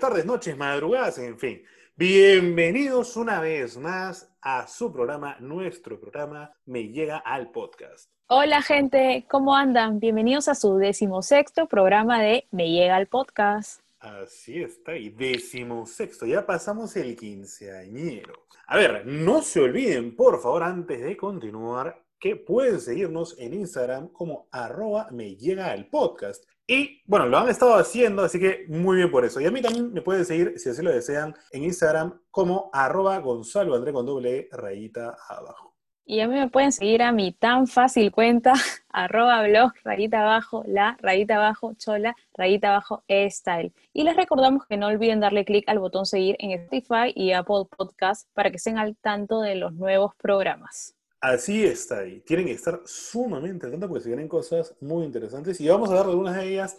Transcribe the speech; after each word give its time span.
tardes, 0.00 0.24
noches, 0.24 0.56
madrugadas, 0.56 1.18
en 1.18 1.38
fin. 1.38 1.62
Bienvenidos 1.94 3.18
una 3.18 3.38
vez 3.38 3.76
más 3.76 4.32
a 4.40 4.66
su 4.66 4.90
programa, 4.90 5.36
nuestro 5.40 6.00
programa 6.00 6.54
Me 6.64 6.88
Llega 6.88 7.18
al 7.18 7.50
Podcast. 7.50 8.10
Hola 8.28 8.62
gente, 8.62 9.26
¿cómo 9.28 9.54
andan? 9.54 10.00
Bienvenidos 10.00 10.48
a 10.48 10.54
su 10.54 10.78
decimosexto 10.78 11.68
programa 11.68 12.18
de 12.22 12.46
Me 12.50 12.70
Llega 12.70 12.96
al 12.96 13.08
Podcast. 13.08 13.82
Así 13.98 14.62
está, 14.62 14.96
y 14.96 15.10
decimosexto, 15.10 16.24
ya 16.24 16.46
pasamos 16.46 16.96
el 16.96 17.14
quinceañero. 17.14 18.46
A 18.68 18.78
ver, 18.78 19.04
no 19.04 19.42
se 19.42 19.60
olviden, 19.60 20.16
por 20.16 20.40
favor, 20.40 20.62
antes 20.62 21.02
de 21.02 21.14
continuar, 21.14 22.02
que 22.18 22.36
pueden 22.36 22.80
seguirnos 22.80 23.38
en 23.38 23.52
Instagram 23.52 24.08
como 24.08 24.48
arroba 24.50 25.08
me 25.10 25.36
llega 25.36 25.70
al 25.70 25.88
podcast. 25.88 26.44
Y 26.72 27.02
bueno, 27.04 27.26
lo 27.26 27.36
han 27.36 27.48
estado 27.48 27.74
haciendo, 27.74 28.22
así 28.22 28.38
que 28.38 28.64
muy 28.68 28.98
bien 28.98 29.10
por 29.10 29.24
eso. 29.24 29.40
Y 29.40 29.44
a 29.44 29.50
mí 29.50 29.60
también 29.60 29.92
me 29.92 30.02
pueden 30.02 30.24
seguir, 30.24 30.56
si 30.56 30.68
así 30.68 30.82
lo 30.82 30.92
desean, 30.92 31.34
en 31.50 31.64
Instagram 31.64 32.20
como 32.30 32.70
arroba 32.72 33.18
Gonzalo 33.18 33.74
André 33.74 33.92
con 33.92 34.06
doble 34.06 34.48
rayita 34.52 35.16
abajo. 35.28 35.74
Y 36.04 36.20
a 36.20 36.28
mí 36.28 36.34
me 36.36 36.48
pueden 36.48 36.70
seguir 36.70 37.02
a 37.02 37.10
mi 37.10 37.32
tan 37.32 37.66
fácil 37.66 38.12
cuenta, 38.12 38.52
arroba 38.88 39.42
blog, 39.42 39.72
rayita 39.82 40.20
abajo, 40.20 40.62
la, 40.64 40.96
rayita 41.00 41.38
abajo, 41.38 41.74
chola, 41.74 42.14
rayita 42.34 42.68
abajo, 42.68 43.02
style. 43.08 43.72
Y 43.92 44.04
les 44.04 44.14
recordamos 44.14 44.64
que 44.64 44.76
no 44.76 44.86
olviden 44.86 45.18
darle 45.18 45.44
clic 45.44 45.68
al 45.68 45.80
botón 45.80 46.06
seguir 46.06 46.36
en 46.38 46.52
Spotify 46.52 47.12
y 47.16 47.32
Apple 47.32 47.64
Podcast 47.76 48.28
para 48.32 48.48
que 48.50 48.58
estén 48.58 48.78
al 48.78 48.96
tanto 48.96 49.40
de 49.40 49.56
los 49.56 49.72
nuevos 49.72 50.14
programas. 50.14 50.94
Así 51.20 51.64
está 51.64 51.98
ahí. 51.98 52.20
Tienen 52.20 52.46
que 52.46 52.52
estar 52.52 52.80
sumamente 52.86 53.66
atentos 53.66 53.88
porque 53.88 54.02
se 54.04 54.08
vienen 54.08 54.28
cosas 54.28 54.74
muy 54.80 55.04
interesantes 55.04 55.60
y 55.60 55.68
vamos 55.68 55.90
a 55.90 55.94
dar 55.94 56.06
algunas 56.06 56.36
de 56.36 56.48
ellas 56.48 56.76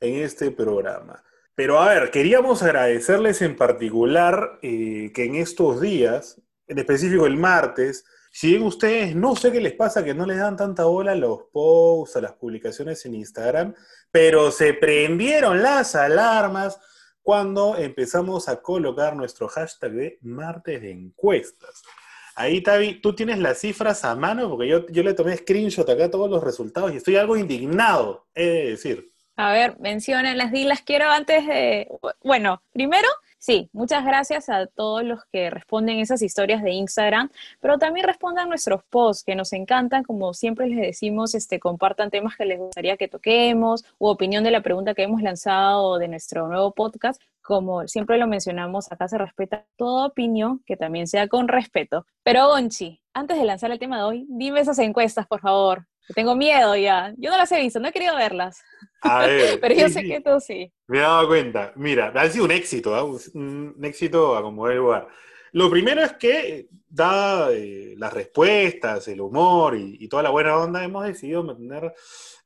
en 0.00 0.16
este 0.16 0.50
programa. 0.50 1.22
Pero 1.54 1.78
a 1.78 1.88
ver, 1.94 2.10
queríamos 2.10 2.62
agradecerles 2.64 3.40
en 3.42 3.56
particular 3.56 4.58
eh, 4.62 5.12
que 5.14 5.24
en 5.24 5.36
estos 5.36 5.80
días, 5.80 6.40
en 6.66 6.78
específico 6.78 7.26
el 7.26 7.36
martes, 7.36 8.04
si 8.32 8.58
ustedes 8.58 9.14
no 9.14 9.36
sé 9.36 9.52
qué 9.52 9.60
les 9.60 9.74
pasa 9.74 10.02
que 10.02 10.12
no 10.12 10.26
les 10.26 10.38
dan 10.38 10.56
tanta 10.56 10.86
bola 10.86 11.14
los 11.14 11.44
posts, 11.52 12.16
a 12.16 12.20
las 12.20 12.32
publicaciones 12.32 13.06
en 13.06 13.14
Instagram, 13.14 13.74
pero 14.10 14.50
se 14.50 14.74
prendieron 14.74 15.62
las 15.62 15.94
alarmas 15.94 16.80
cuando 17.22 17.76
empezamos 17.76 18.48
a 18.48 18.60
colocar 18.60 19.14
nuestro 19.14 19.46
hashtag 19.46 19.92
de 19.92 20.18
martes 20.22 20.82
de 20.82 20.90
encuestas. 20.90 21.82
Ahí, 22.36 22.60
Tavi, 22.60 23.00
tú 23.00 23.14
tienes 23.14 23.38
las 23.38 23.58
cifras 23.60 24.04
a 24.04 24.16
mano, 24.16 24.48
porque 24.48 24.66
yo, 24.66 24.86
yo 24.88 25.02
le 25.02 25.14
tomé 25.14 25.36
screenshot 25.36 25.88
acá 25.88 26.10
todos 26.10 26.28
los 26.28 26.42
resultados 26.42 26.92
y 26.92 26.96
estoy 26.96 27.16
algo 27.16 27.36
indignado, 27.36 28.26
he 28.34 28.44
de 28.44 28.70
decir. 28.70 29.12
A 29.36 29.52
ver, 29.52 29.78
menciónenlas, 29.80 30.52
di, 30.52 30.64
las 30.64 30.82
quiero 30.82 31.10
antes 31.10 31.46
de... 31.46 31.88
Bueno, 32.22 32.62
primero, 32.72 33.08
sí, 33.38 33.68
muchas 33.72 34.04
gracias 34.04 34.48
a 34.48 34.66
todos 34.66 35.02
los 35.04 35.24
que 35.26 35.50
responden 35.50 35.98
esas 35.98 36.22
historias 36.22 36.62
de 36.62 36.70
Instagram, 36.70 37.30
pero 37.60 37.78
también 37.78 38.06
respondan 38.06 38.48
nuestros 38.48 38.82
posts, 38.84 39.24
que 39.24 39.34
nos 39.34 39.52
encantan, 39.52 40.04
como 40.04 40.34
siempre 40.34 40.68
les 40.68 40.80
decimos, 40.80 41.34
este, 41.34 41.58
compartan 41.58 42.10
temas 42.10 42.36
que 42.36 42.46
les 42.46 42.58
gustaría 42.58 42.96
que 42.96 43.08
toquemos, 43.08 43.84
u 43.98 44.06
opinión 44.06 44.44
de 44.44 44.52
la 44.52 44.62
pregunta 44.62 44.94
que 44.94 45.02
hemos 45.02 45.22
lanzado 45.22 45.98
de 45.98 46.08
nuestro 46.08 46.46
nuevo 46.46 46.72
podcast, 46.72 47.20
como 47.44 47.86
siempre 47.86 48.16
lo 48.16 48.26
mencionamos, 48.26 48.90
acá 48.90 49.06
se 49.06 49.18
respeta 49.18 49.66
toda 49.76 50.06
opinión 50.06 50.62
que 50.64 50.76
también 50.76 51.06
sea 51.06 51.28
con 51.28 51.46
respeto. 51.46 52.06
Pero 52.22 52.48
Gonchi, 52.48 53.00
antes 53.12 53.36
de 53.36 53.44
lanzar 53.44 53.70
el 53.70 53.78
tema 53.78 53.98
de 53.98 54.04
hoy, 54.04 54.26
dime 54.30 54.60
esas 54.60 54.78
encuestas, 54.78 55.26
por 55.26 55.40
favor. 55.40 55.86
tengo 56.14 56.34
miedo 56.34 56.74
ya. 56.74 57.12
Yo 57.18 57.30
no 57.30 57.36
las 57.36 57.52
he 57.52 57.60
visto, 57.60 57.78
no 57.80 57.88
he 57.88 57.92
querido 57.92 58.16
verlas. 58.16 58.62
A 59.02 59.18
ver, 59.26 59.60
Pero 59.60 59.74
yo 59.74 59.88
sé 59.90 60.02
que 60.04 60.22
tú 60.22 60.40
sí. 60.40 60.72
Me 60.88 60.98
he 60.98 61.00
dado 61.02 61.28
cuenta. 61.28 61.72
Mira, 61.76 62.12
ha 62.14 62.28
sido 62.30 62.46
un 62.46 62.50
éxito, 62.50 62.94
¿ah? 62.94 63.04
un 63.04 63.76
éxito 63.82 64.36
a 64.36 64.42
como 64.42 64.66
el 64.68 64.78
lugar. 64.78 65.08
Lo 65.52 65.70
primero 65.70 66.02
es 66.02 66.14
que, 66.14 66.68
dada 66.88 67.52
eh, 67.52 67.94
las 67.98 68.12
respuestas, 68.12 69.06
el 69.06 69.20
humor 69.20 69.76
y, 69.76 69.98
y, 70.00 70.08
toda 70.08 70.22
la 70.22 70.30
buena 70.30 70.56
onda, 70.56 70.82
hemos 70.82 71.06
decidido 71.06 71.44
mantener, 71.44 71.94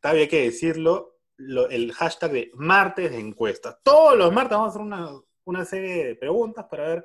todavía 0.00 0.22
hay 0.24 0.28
que 0.28 0.42
decirlo, 0.42 1.17
el 1.38 1.92
hashtag 1.92 2.32
de 2.32 2.50
martes 2.54 3.10
de 3.10 3.18
encuestas. 3.18 3.78
Todos 3.82 4.16
los 4.16 4.32
martes 4.32 4.56
vamos 4.56 4.66
a 4.66 4.70
hacer 4.70 4.82
una, 4.82 5.10
una, 5.44 5.64
serie 5.64 6.06
de 6.06 6.16
preguntas 6.16 6.66
para 6.70 6.88
ver 6.88 7.04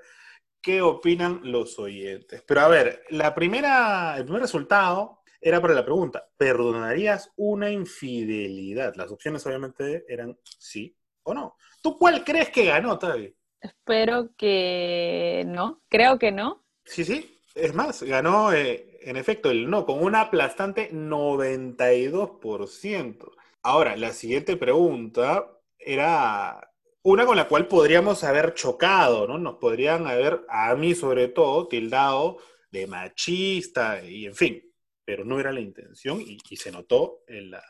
qué 0.61 0.81
opinan 0.81 1.41
los 1.43 1.77
oyentes. 1.79 2.43
Pero 2.47 2.61
a 2.61 2.67
ver, 2.67 3.03
la 3.09 3.35
primera, 3.35 4.15
el 4.17 4.23
primer 4.23 4.41
resultado 4.41 5.21
era 5.39 5.61
para 5.61 5.73
la 5.73 5.83
pregunta, 5.83 6.25
¿perdonarías 6.37 7.31
una 7.35 7.69
infidelidad? 7.69 8.95
Las 8.95 9.11
opciones 9.11 9.45
obviamente 9.45 10.05
eran 10.07 10.37
sí 10.57 10.95
o 11.23 11.33
no. 11.33 11.57
¿Tú 11.81 11.97
cuál 11.97 12.23
crees 12.23 12.49
que 12.49 12.65
ganó, 12.65 12.97
Tavi? 12.97 13.35
Espero 13.59 14.29
que 14.37 15.43
no, 15.45 15.81
creo 15.89 16.17
que 16.17 16.31
no. 16.31 16.63
Sí, 16.85 17.03
sí, 17.03 17.33
es 17.55 17.73
más, 17.73 18.03
ganó 18.03 18.53
eh, 18.53 18.99
en 19.01 19.17
efecto 19.17 19.51
el 19.51 19.69
no, 19.69 19.85
con 19.85 20.01
un 20.01 20.15
aplastante 20.15 20.89
92%. 20.91 23.31
Ahora, 23.65 23.95
la 23.95 24.11
siguiente 24.11 24.57
pregunta 24.57 25.49
era 25.79 26.69
una 27.01 27.25
con 27.25 27.37
la 27.37 27.47
cual 27.47 27.67
podríamos 27.67 28.25
haber 28.25 28.53
chocado, 28.55 29.25
¿no? 29.25 29.37
Nos 29.37 29.55
podrían 29.55 30.05
haber, 30.05 30.45
a 30.49 30.75
mí 30.75 30.93
sobre 30.95 31.29
todo, 31.29 31.69
tildado 31.69 32.39
de 32.71 32.87
machista 32.87 34.03
y 34.03 34.25
en 34.25 34.35
fin, 34.35 34.73
pero 35.05 35.23
no 35.23 35.39
era 35.39 35.53
la 35.53 35.61
intención 35.61 36.19
y, 36.19 36.39
se 36.57 36.73
notó 36.73 37.23
en 37.25 37.51
la, 37.51 37.63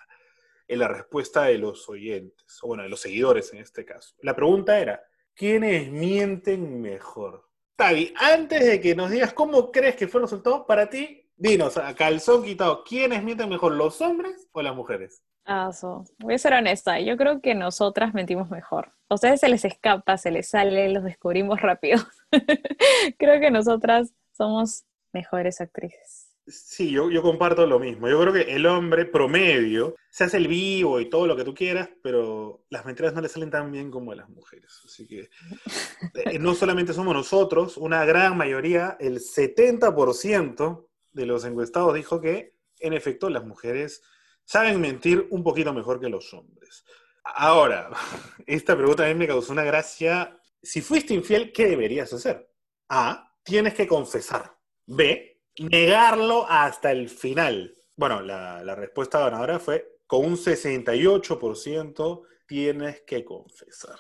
en 0.67 0.79
la 0.79 0.87
respuesta 0.87 1.43
de 1.43 1.59
los 1.59 1.87
oyentes, 1.87 2.57
o 2.63 2.67
bueno, 2.67 2.81
de 2.81 2.89
los 2.89 2.99
seguidores 2.99 3.53
en 3.53 3.59
este 3.59 3.85
caso. 3.85 4.15
La 4.21 4.35
pregunta 4.35 4.79
era, 4.79 5.03
¿quiénes 5.35 5.91
mienten 5.91 6.81
mejor? 6.81 7.47
Tavi, 7.75 8.13
antes 8.17 8.65
de 8.65 8.81
que 8.81 8.95
nos 8.95 9.11
digas 9.11 9.33
cómo 9.33 9.71
crees 9.71 9.95
que 9.95 10.07
fue 10.07 10.21
el 10.21 10.25
resultado, 10.25 10.65
para 10.65 10.89
ti, 10.89 11.29
dinos, 11.35 11.77
a 11.77 11.93
calzón 11.93 12.43
quitado, 12.43 12.83
¿quiénes 12.83 13.23
mienten 13.23 13.49
mejor, 13.49 13.73
los 13.73 14.01
hombres 14.01 14.47
o 14.53 14.61
las 14.63 14.75
mujeres? 14.75 15.23
Ah, 15.45 15.71
voy 16.19 16.35
a 16.35 16.37
ser 16.37 16.53
honesta, 16.53 16.99
yo 16.99 17.17
creo 17.17 17.41
que 17.41 17.53
nosotras 17.53 18.13
mentimos 18.13 18.49
mejor. 18.49 18.93
A 19.09 19.15
ustedes 19.15 19.41
se 19.41 19.49
les 19.49 19.65
escapa, 19.65 20.17
se 20.17 20.31
les 20.31 20.47
sale, 20.47 20.89
los 20.89 21.03
descubrimos 21.03 21.61
rápido. 21.61 21.99
creo 23.17 23.39
que 23.41 23.51
nosotras 23.51 24.13
somos 24.31 24.85
mejores 25.11 25.59
actrices. 25.59 26.29
Sí, 26.47 26.91
yo, 26.91 27.09
yo 27.09 27.21
comparto 27.21 27.65
lo 27.65 27.79
mismo. 27.79 28.09
Yo 28.09 28.19
creo 28.19 28.33
que 28.33 28.53
el 28.53 28.65
hombre 28.65 29.05
promedio 29.05 29.95
se 30.09 30.25
hace 30.25 30.37
el 30.37 30.47
vivo 30.47 30.99
y 30.99 31.09
todo 31.09 31.25
lo 31.25 31.37
que 31.37 31.45
tú 31.45 31.53
quieras, 31.53 31.89
pero 32.01 32.65
las 32.69 32.85
mentiras 32.85 33.13
no 33.13 33.21
le 33.21 33.29
salen 33.29 33.49
tan 33.49 33.71
bien 33.71 33.91
como 33.91 34.11
a 34.11 34.15
las 34.15 34.29
mujeres. 34.29 34.81
Así 34.85 35.07
que 35.07 35.29
eh, 36.25 36.39
no 36.39 36.53
solamente 36.53 36.93
somos 36.93 37.13
nosotros, 37.13 37.77
una 37.77 38.03
gran 38.05 38.35
mayoría, 38.37 38.97
el 38.99 39.19
70% 39.19 40.87
de 41.13 41.25
los 41.25 41.45
encuestados 41.45 41.93
dijo 41.93 42.19
que 42.19 42.55
en 42.79 42.93
efecto 42.93 43.29
las 43.29 43.45
mujeres 43.45 44.01
saben 44.45 44.79
mentir 44.79 45.27
un 45.29 45.43
poquito 45.43 45.73
mejor 45.73 45.99
que 45.99 46.09
los 46.09 46.33
hombres. 46.33 46.83
Ahora, 47.23 47.89
esta 48.45 48.75
pregunta 48.75 49.05
a 49.05 49.07
mí 49.07 49.15
me 49.15 49.27
causó 49.27 49.53
una 49.53 49.63
gracia. 49.63 50.37
Si 50.61 50.81
fuiste 50.81 51.13
infiel, 51.13 51.51
¿qué 51.51 51.67
deberías 51.67 52.11
hacer? 52.13 52.49
A, 52.89 53.31
tienes 53.43 53.73
que 53.73 53.87
confesar. 53.87 54.55
B, 54.85 55.41
negarlo 55.59 56.45
hasta 56.49 56.91
el 56.91 57.09
final. 57.09 57.73
Bueno, 57.95 58.21
la, 58.21 58.75
respuesta 58.75 59.19
ganadora 59.19 59.59
fue 59.59 59.99
con 60.07 60.25
un 60.25 60.35
68% 60.35 62.21
tienes 62.47 63.01
que 63.01 63.23
confesar. 63.23 63.97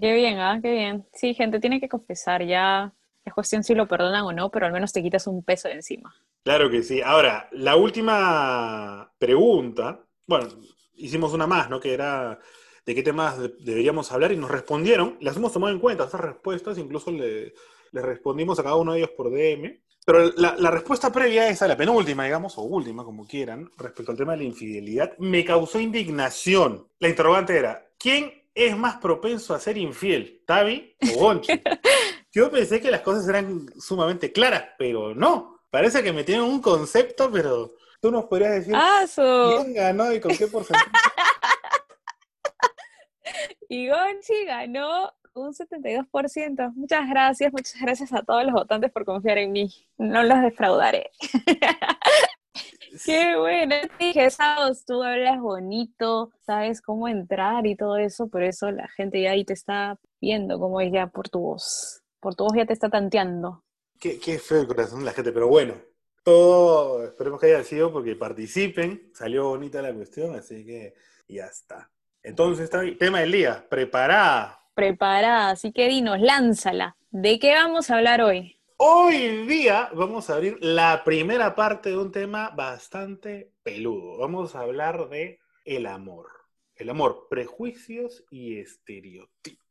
Qué 0.00 0.12
bien, 0.14 0.38
¿ah? 0.38 0.58
Qué 0.62 0.72
bien. 0.72 1.06
Sí, 1.12 1.34
gente, 1.34 1.60
tiene 1.60 1.80
que 1.80 1.88
confesar. 1.88 2.44
Ya 2.44 2.92
es 3.24 3.32
cuestión 3.32 3.62
si 3.62 3.74
lo 3.74 3.86
perdonan 3.86 4.22
o 4.22 4.32
no, 4.32 4.50
pero 4.50 4.66
al 4.66 4.72
menos 4.72 4.92
te 4.92 5.02
quitas 5.02 5.26
un 5.26 5.44
peso 5.44 5.68
de 5.68 5.74
encima. 5.74 6.14
Claro 6.44 6.70
que 6.70 6.82
sí. 6.82 7.00
Ahora, 7.00 7.48
la 7.52 7.76
última 7.76 9.12
pregunta, 9.18 10.04
bueno, 10.26 10.48
hicimos 10.94 11.32
una 11.32 11.46
más, 11.46 11.70
¿no? 11.70 11.78
Que 11.78 11.94
era 11.94 12.38
de 12.84 12.94
qué 12.94 13.02
temas 13.02 13.38
deberíamos 13.60 14.10
hablar 14.10 14.32
y 14.32 14.36
nos 14.36 14.50
respondieron, 14.50 15.16
las 15.20 15.36
hemos 15.36 15.52
tomado 15.52 15.72
en 15.72 15.78
cuenta, 15.78 16.04
esas 16.04 16.20
respuestas, 16.20 16.78
incluso 16.78 17.12
le, 17.12 17.54
respondimos 17.92 18.58
a 18.58 18.64
cada 18.64 18.76
uno 18.76 18.92
de 18.92 18.98
ellos 18.98 19.10
por 19.16 19.30
DM. 19.30 19.80
Pero 20.04 20.32
la, 20.36 20.56
la, 20.58 20.70
respuesta 20.72 21.12
previa, 21.12 21.48
esa, 21.48 21.68
la 21.68 21.76
penúltima, 21.76 22.24
digamos, 22.24 22.58
o 22.58 22.62
última, 22.62 23.04
como 23.04 23.24
quieran, 23.24 23.70
respecto 23.78 24.10
al 24.10 24.18
tema 24.18 24.32
de 24.32 24.38
la 24.38 24.44
infidelidad, 24.44 25.16
me 25.18 25.44
causó 25.44 25.78
indignación. 25.78 26.88
La 26.98 27.08
interrogante 27.08 27.56
era, 27.56 27.86
¿quién 27.96 28.32
es 28.52 28.76
más 28.76 28.96
propenso 28.96 29.54
a 29.54 29.60
ser 29.60 29.78
infiel, 29.78 30.42
Tavi 30.44 30.96
o 31.14 31.20
Gonchi? 31.20 31.52
Yo 32.32 32.50
pensé 32.50 32.80
que 32.80 32.90
las 32.90 33.02
cosas 33.02 33.28
eran 33.28 33.66
sumamente 33.78 34.32
claras, 34.32 34.70
pero 34.76 35.14
no. 35.14 35.51
Parece 35.72 36.02
que 36.02 36.12
me 36.12 36.22
tienen 36.22 36.44
un 36.44 36.60
concepto, 36.60 37.32
pero 37.32 37.72
tú 37.98 38.10
nos 38.10 38.26
podrías 38.26 38.52
decir 38.52 38.74
ah, 38.76 39.06
quién 39.14 39.72
ganó 39.72 40.12
y 40.12 40.20
con 40.20 40.36
qué 40.36 40.46
porcentaje. 40.46 40.84
y 43.70 43.88
Gonchi 43.88 44.44
ganó 44.44 45.10
un 45.32 45.54
72%. 45.54 46.74
Muchas 46.74 47.08
gracias, 47.08 47.52
muchas 47.54 47.80
gracias 47.80 48.12
a 48.12 48.22
todos 48.22 48.44
los 48.44 48.52
votantes 48.52 48.92
por 48.92 49.06
confiar 49.06 49.38
en 49.38 49.52
mí. 49.52 49.72
No 49.96 50.22
los 50.22 50.42
defraudaré. 50.42 51.10
Qué 53.06 53.38
bueno, 53.38 53.74
te 53.98 54.04
dije, 54.04 54.28
sábados 54.28 54.84
tú 54.84 55.02
hablas 55.02 55.40
bonito, 55.40 56.32
sabes 56.40 56.82
cómo 56.82 57.08
entrar 57.08 57.66
y 57.66 57.76
todo 57.76 57.96
eso, 57.96 58.28
por 58.28 58.42
eso 58.42 58.70
la 58.70 58.88
gente 58.88 59.22
ya 59.22 59.30
ahí 59.30 59.46
te 59.46 59.54
está 59.54 59.98
viendo 60.20 60.58
como 60.58 60.82
es 60.82 60.92
ya 60.92 61.06
por 61.06 61.30
tu 61.30 61.38
voz. 61.38 62.02
Por 62.20 62.34
tu 62.34 62.44
voz 62.44 62.52
ya 62.54 62.66
te 62.66 62.74
está 62.74 62.90
tanteando. 62.90 63.64
Qué, 64.02 64.18
qué 64.18 64.40
feo 64.40 64.62
el 64.62 64.66
corazón 64.66 64.98
de 64.98 65.04
la 65.04 65.12
gente, 65.12 65.30
pero 65.30 65.46
bueno, 65.46 65.76
todo 66.24 67.04
esperemos 67.04 67.40
que 67.40 67.46
haya 67.54 67.62
sido 67.62 67.92
porque 67.92 68.16
participen, 68.16 69.12
salió 69.14 69.44
bonita 69.50 69.80
la 69.80 69.94
cuestión, 69.94 70.34
así 70.34 70.66
que 70.66 70.94
ya 71.28 71.44
está. 71.44 71.88
Entonces, 72.20 72.68
tema 72.98 73.20
del 73.20 73.30
día, 73.30 73.64
preparada. 73.70 74.60
Preparada, 74.74 75.50
así 75.50 75.70
que 75.70 75.86
dinos, 75.86 76.18
lánzala. 76.18 76.96
¿De 77.12 77.38
qué 77.38 77.54
vamos 77.54 77.90
a 77.90 77.98
hablar 77.98 78.22
hoy? 78.22 78.58
Hoy 78.76 79.46
día 79.46 79.88
vamos 79.94 80.30
a 80.30 80.34
abrir 80.34 80.58
la 80.60 81.04
primera 81.04 81.54
parte 81.54 81.90
de 81.90 81.98
un 81.98 82.10
tema 82.10 82.50
bastante 82.50 83.52
peludo. 83.62 84.18
Vamos 84.18 84.56
a 84.56 84.62
hablar 84.62 85.10
de 85.10 85.38
el 85.64 85.86
amor. 85.86 86.26
El 86.74 86.90
amor, 86.90 87.28
prejuicios 87.30 88.24
y 88.32 88.58
estereotipos. 88.58 89.61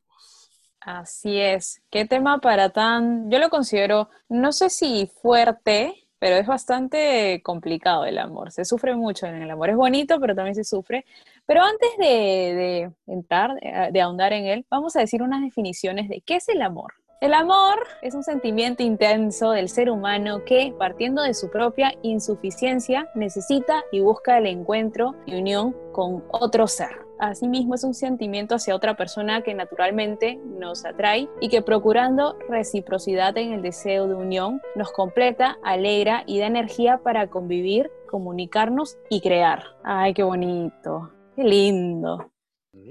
Así 0.84 1.40
es. 1.40 1.80
¿Qué 1.90 2.04
tema 2.06 2.38
para 2.38 2.70
tan... 2.70 3.30
Yo 3.30 3.38
lo 3.38 3.50
considero, 3.50 4.08
no 4.28 4.52
sé 4.52 4.68
si 4.68 5.06
fuerte, 5.06 6.08
pero 6.18 6.36
es 6.36 6.46
bastante 6.46 7.40
complicado 7.44 8.04
el 8.04 8.18
amor. 8.18 8.50
Se 8.50 8.64
sufre 8.64 8.94
mucho 8.96 9.26
en 9.26 9.42
el 9.42 9.50
amor. 9.50 9.70
Es 9.70 9.76
bonito, 9.76 10.18
pero 10.20 10.34
también 10.34 10.56
se 10.56 10.64
sufre. 10.64 11.04
Pero 11.46 11.62
antes 11.62 11.90
de, 11.98 12.90
entrar, 13.06 13.58
de 13.92 14.00
ahondar 14.00 14.32
en 14.32 14.46
él, 14.46 14.66
vamos 14.70 14.96
a 14.96 15.00
decir 15.00 15.22
unas 15.22 15.42
definiciones 15.42 16.08
de 16.08 16.20
qué 16.20 16.36
es 16.36 16.48
el 16.48 16.62
amor. 16.62 16.94
El 17.20 17.34
amor 17.34 17.86
es 18.02 18.16
un 18.16 18.24
sentimiento 18.24 18.82
intenso 18.82 19.52
del 19.52 19.68
ser 19.68 19.88
humano 19.88 20.44
que, 20.44 20.74
partiendo 20.76 21.22
de 21.22 21.34
su 21.34 21.50
propia 21.50 21.94
insuficiencia, 22.02 23.08
necesita 23.14 23.84
y 23.92 24.00
busca 24.00 24.38
el 24.38 24.46
encuentro 24.46 25.14
y 25.26 25.36
unión 25.36 25.76
con 25.92 26.24
otro 26.32 26.66
ser. 26.66 26.90
Asimismo, 27.22 27.76
es 27.76 27.84
un 27.84 27.94
sentimiento 27.94 28.56
hacia 28.56 28.74
otra 28.74 28.96
persona 28.96 29.42
que 29.42 29.54
naturalmente 29.54 30.40
nos 30.44 30.84
atrae 30.84 31.28
y 31.40 31.50
que 31.50 31.62
procurando 31.62 32.36
reciprocidad 32.48 33.38
en 33.38 33.52
el 33.52 33.62
deseo 33.62 34.08
de 34.08 34.16
unión, 34.16 34.60
nos 34.74 34.90
completa, 34.90 35.56
alegra 35.62 36.24
y 36.26 36.40
da 36.40 36.48
energía 36.48 36.98
para 36.98 37.28
convivir, 37.30 37.92
comunicarnos 38.10 38.98
y 39.08 39.20
crear. 39.20 39.62
Ay, 39.84 40.14
qué 40.14 40.24
bonito, 40.24 41.12
qué 41.36 41.44
lindo. 41.44 42.32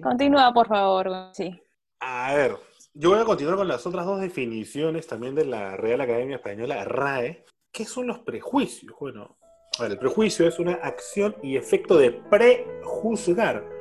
Continúa, 0.01 0.54
por 0.54 0.69
favor. 0.69 1.12
Sí. 1.34 1.62
A 2.00 2.34
ver, 2.34 2.56
yo 2.94 3.10
voy 3.10 3.19
a 3.19 3.25
continuar 3.25 3.57
con 3.57 3.68
las 3.68 3.86
otras 3.86 4.06
dos 4.06 4.22
definiciones 4.22 5.07
también 5.07 5.36
de 5.36 5.44
la 5.44 5.75
Real 5.75 6.00
Academia 6.00 6.38
Española, 6.38 6.86
RAE. 6.86 7.44
¿Qué 7.69 7.84
son 7.84 8.07
los 8.07 8.19
prejuicios? 8.19 8.95
Bueno, 8.98 9.36
el 9.80 9.98
prejuicio 9.98 10.48
es 10.48 10.57
una 10.57 10.75
acción 10.75 11.36
y 11.44 11.57
efecto 11.57 11.98
de 11.98 12.12
prejuzgar, 12.12 13.81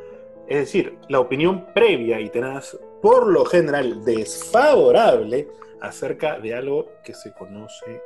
es 0.51 0.59
decir, 0.59 0.99
la 1.09 1.21
opinión 1.21 1.73
previa 1.73 2.19
y 2.19 2.29
tenaz, 2.29 2.77
por 3.01 3.29
lo 3.29 3.45
general 3.45 4.05
desfavorable, 4.05 5.49
acerca 5.81 6.41
de 6.41 6.57
algo 6.57 6.91
que 7.05 7.15
se 7.15 7.33
conoce 7.33 8.03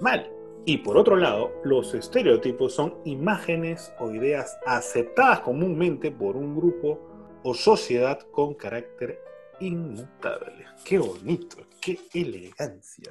mal. 0.00 0.30
Y 0.66 0.76
por 0.78 0.98
otro 0.98 1.16
lado, 1.16 1.54
los 1.64 1.94
estereotipos 1.94 2.74
son 2.74 2.98
imágenes 3.06 3.94
o 3.98 4.10
ideas 4.10 4.58
aceptadas 4.66 5.40
comúnmente 5.40 6.10
por 6.10 6.36
un 6.36 6.54
grupo 6.54 7.40
o 7.42 7.54
sociedad 7.54 8.20
con 8.30 8.52
carácter 8.52 9.18
inmutable. 9.60 10.66
Qué 10.84 10.98
bonito, 10.98 11.56
qué 11.80 11.98
elegancia. 12.12 13.10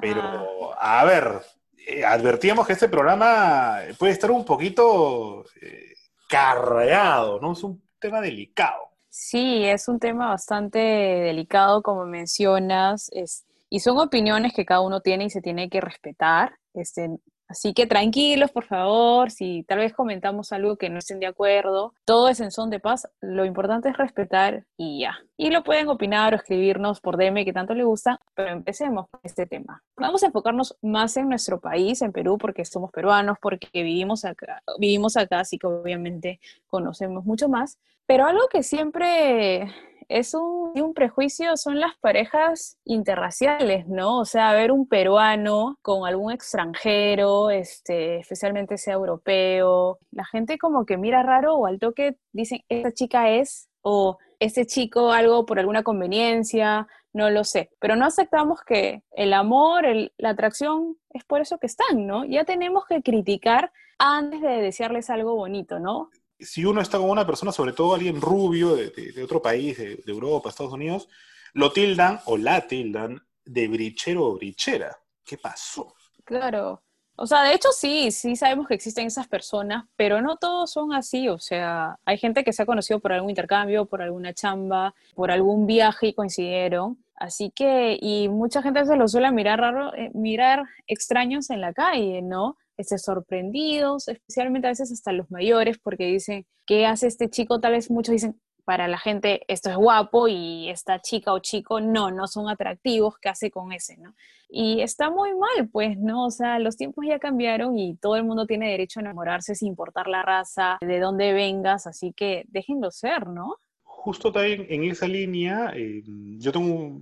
Pero, 0.00 0.72
a 0.80 1.04
ver, 1.04 1.42
eh, 1.86 2.04
advertíamos 2.04 2.66
que 2.66 2.72
este 2.72 2.88
programa 2.88 3.82
puede 3.96 4.14
estar 4.14 4.32
un 4.32 4.44
poquito 4.44 5.44
eh, 5.60 5.92
carreado, 6.32 7.38
¿no? 7.40 7.52
Es 7.52 7.62
un 7.62 7.82
tema 7.98 8.22
delicado. 8.22 8.88
Sí, 9.10 9.64
es 9.66 9.86
un 9.88 9.98
tema 9.98 10.28
bastante 10.28 10.78
delicado, 10.78 11.82
como 11.82 12.06
mencionas, 12.06 13.10
es, 13.12 13.44
y 13.68 13.80
son 13.80 13.98
opiniones 13.98 14.54
que 14.54 14.64
cada 14.64 14.80
uno 14.80 15.02
tiene 15.02 15.24
y 15.24 15.30
se 15.30 15.42
tiene 15.42 15.68
que 15.68 15.82
respetar. 15.82 16.54
Este, 16.72 17.10
Así 17.52 17.74
que 17.74 17.86
tranquilos, 17.86 18.50
por 18.50 18.64
favor, 18.64 19.30
si 19.30 19.62
tal 19.64 19.80
vez 19.80 19.92
comentamos 19.92 20.52
algo 20.52 20.78
que 20.78 20.88
no 20.88 21.00
estén 21.00 21.20
de 21.20 21.26
acuerdo, 21.26 21.92
todo 22.06 22.30
es 22.30 22.40
en 22.40 22.50
son 22.50 22.70
de 22.70 22.80
paz, 22.80 23.06
lo 23.20 23.44
importante 23.44 23.90
es 23.90 23.98
respetar 23.98 24.64
y 24.78 25.00
ya. 25.00 25.18
Y 25.36 25.50
lo 25.50 25.62
pueden 25.62 25.90
opinar 25.90 26.32
o 26.32 26.36
escribirnos 26.36 27.02
por 27.02 27.18
DM 27.18 27.44
que 27.44 27.52
tanto 27.52 27.74
les 27.74 27.84
gusta, 27.84 28.18
pero 28.34 28.52
empecemos 28.52 29.06
con 29.10 29.20
este 29.22 29.44
tema. 29.44 29.82
Vamos 29.98 30.22
a 30.22 30.28
enfocarnos 30.28 30.78
más 30.80 31.14
en 31.18 31.28
nuestro 31.28 31.60
país, 31.60 32.00
en 32.00 32.12
Perú, 32.12 32.38
porque 32.38 32.64
somos 32.64 32.90
peruanos, 32.90 33.36
porque 33.38 33.68
vivimos 33.74 34.24
acá, 34.24 34.62
vivimos 34.78 35.18
acá, 35.18 35.40
así 35.40 35.58
que 35.58 35.66
obviamente 35.66 36.40
conocemos 36.68 37.26
mucho 37.26 37.50
más. 37.50 37.78
Pero 38.06 38.24
algo 38.24 38.48
que 38.48 38.62
siempre 38.62 39.70
es 40.18 40.34
un, 40.34 40.72
un, 40.74 40.94
prejuicio, 40.94 41.56
son 41.56 41.80
las 41.80 41.96
parejas 41.98 42.78
interraciales, 42.84 43.86
¿no? 43.88 44.18
O 44.18 44.24
sea, 44.24 44.52
ver 44.52 44.70
un 44.70 44.86
peruano 44.86 45.78
con 45.82 46.06
algún 46.06 46.32
extranjero, 46.32 47.50
este, 47.50 48.18
especialmente 48.18 48.78
sea 48.78 48.94
europeo, 48.94 49.98
la 50.10 50.24
gente 50.24 50.58
como 50.58 50.84
que 50.84 50.98
mira 50.98 51.22
raro 51.22 51.54
o 51.54 51.66
al 51.66 51.78
toque 51.78 52.16
dicen, 52.32 52.60
esta 52.68 52.92
chica 52.92 53.30
es, 53.30 53.68
o 53.80 54.18
este 54.38 54.66
chico 54.66 55.12
algo 55.12 55.46
por 55.46 55.58
alguna 55.58 55.82
conveniencia, 55.82 56.86
no 57.12 57.30
lo 57.30 57.44
sé. 57.44 57.70
Pero 57.78 57.96
no 57.96 58.06
aceptamos 58.06 58.60
que 58.62 59.02
el 59.12 59.32
amor, 59.32 59.84
la 60.16 60.30
atracción 60.30 60.96
es 61.10 61.24
por 61.24 61.40
eso 61.40 61.58
que 61.58 61.66
están, 61.66 62.06
¿no? 62.06 62.24
Ya 62.24 62.44
tenemos 62.44 62.84
que 62.86 63.02
criticar 63.02 63.72
antes 63.98 64.40
de 64.40 64.60
desearles 64.60 65.10
algo 65.10 65.36
bonito, 65.36 65.78
¿no? 65.78 66.10
Si 66.44 66.64
uno 66.64 66.80
está 66.80 66.98
con 66.98 67.10
una 67.10 67.26
persona, 67.26 67.52
sobre 67.52 67.72
todo 67.72 67.94
alguien 67.94 68.20
rubio 68.20 68.74
de, 68.74 69.22
otro 69.22 69.40
país, 69.40 69.78
de, 69.78 70.02
Europa, 70.06 70.48
Estados 70.48 70.72
Unidos, 70.72 71.08
lo 71.54 71.72
tildan 71.72 72.20
o 72.26 72.36
la 72.36 72.66
tildan 72.66 73.20
de 73.44 73.68
brichero 73.68 74.24
o 74.24 74.34
brichera. 74.34 74.96
¿Qué 75.24 75.38
pasó? 75.38 75.94
Claro. 76.24 76.82
O 77.16 77.26
sea, 77.26 77.42
de 77.42 77.54
hecho 77.54 77.68
sí, 77.72 78.10
sí 78.10 78.36
sabemos 78.36 78.66
que 78.66 78.74
existen 78.74 79.06
esas 79.06 79.28
personas, 79.28 79.84
pero 79.96 80.22
no 80.22 80.36
todos 80.36 80.72
son 80.72 80.92
así. 80.92 81.28
O 81.28 81.38
sea, 81.38 81.98
hay 82.04 82.18
gente 82.18 82.42
que 82.42 82.52
se 82.52 82.62
ha 82.62 82.66
conocido 82.66 83.00
por 83.00 83.12
algún 83.12 83.30
intercambio, 83.30 83.84
por 83.86 84.02
alguna 84.02 84.32
chamba, 84.32 84.94
por 85.14 85.30
algún 85.30 85.66
viaje 85.66 86.08
y 86.08 86.14
coincidieron. 86.14 86.98
Así 87.14 87.52
que, 87.54 87.98
y 88.00 88.28
mucha 88.28 88.62
gente 88.62 88.84
se 88.84 88.96
lo 88.96 89.06
suele 89.06 89.30
mirar 89.30 89.60
raro, 89.60 89.94
eh, 89.94 90.10
mirar 90.14 90.64
extraños 90.88 91.50
en 91.50 91.60
la 91.60 91.72
calle, 91.72 92.22
¿no? 92.22 92.56
Este, 92.82 92.98
sorprendidos, 92.98 94.08
especialmente 94.08 94.66
a 94.66 94.70
veces 94.70 94.90
hasta 94.90 95.12
los 95.12 95.30
mayores, 95.30 95.78
porque 95.78 96.06
dicen, 96.06 96.46
¿qué 96.66 96.84
hace 96.84 97.06
este 97.06 97.30
chico? 97.30 97.60
Tal 97.60 97.72
vez 97.72 97.92
muchos 97.92 98.12
dicen, 98.12 98.40
para 98.64 98.88
la 98.88 98.98
gente 98.98 99.42
esto 99.46 99.70
es 99.70 99.76
guapo 99.76 100.26
y 100.26 100.68
esta 100.68 101.00
chica 101.00 101.32
o 101.32 101.38
chico 101.38 101.80
no, 101.80 102.10
no 102.10 102.26
son 102.26 102.48
atractivos, 102.48 103.18
¿qué 103.20 103.28
hace 103.28 103.52
con 103.52 103.72
ese, 103.72 103.98
no? 103.98 104.14
Y 104.48 104.80
está 104.80 105.10
muy 105.10 105.30
mal, 105.34 105.68
pues, 105.70 105.96
¿no? 105.96 106.26
O 106.26 106.30
sea, 106.30 106.58
los 106.58 106.76
tiempos 106.76 107.04
ya 107.08 107.20
cambiaron 107.20 107.78
y 107.78 107.96
todo 107.96 108.16
el 108.16 108.24
mundo 108.24 108.46
tiene 108.46 108.70
derecho 108.70 108.98
a 108.98 109.02
enamorarse 109.02 109.54
sin 109.54 109.68
importar 109.68 110.08
la 110.08 110.22
raza, 110.22 110.78
de 110.80 110.98
dónde 110.98 111.32
vengas, 111.32 111.86
así 111.86 112.12
que 112.12 112.44
déjenlo 112.48 112.90
ser, 112.90 113.28
¿no? 113.28 113.54
Justo 113.84 114.32
también 114.32 114.66
en 114.68 114.82
esa 114.84 115.06
línea, 115.06 115.72
eh, 115.76 116.02
yo 116.38 116.50
tengo, 116.50 117.00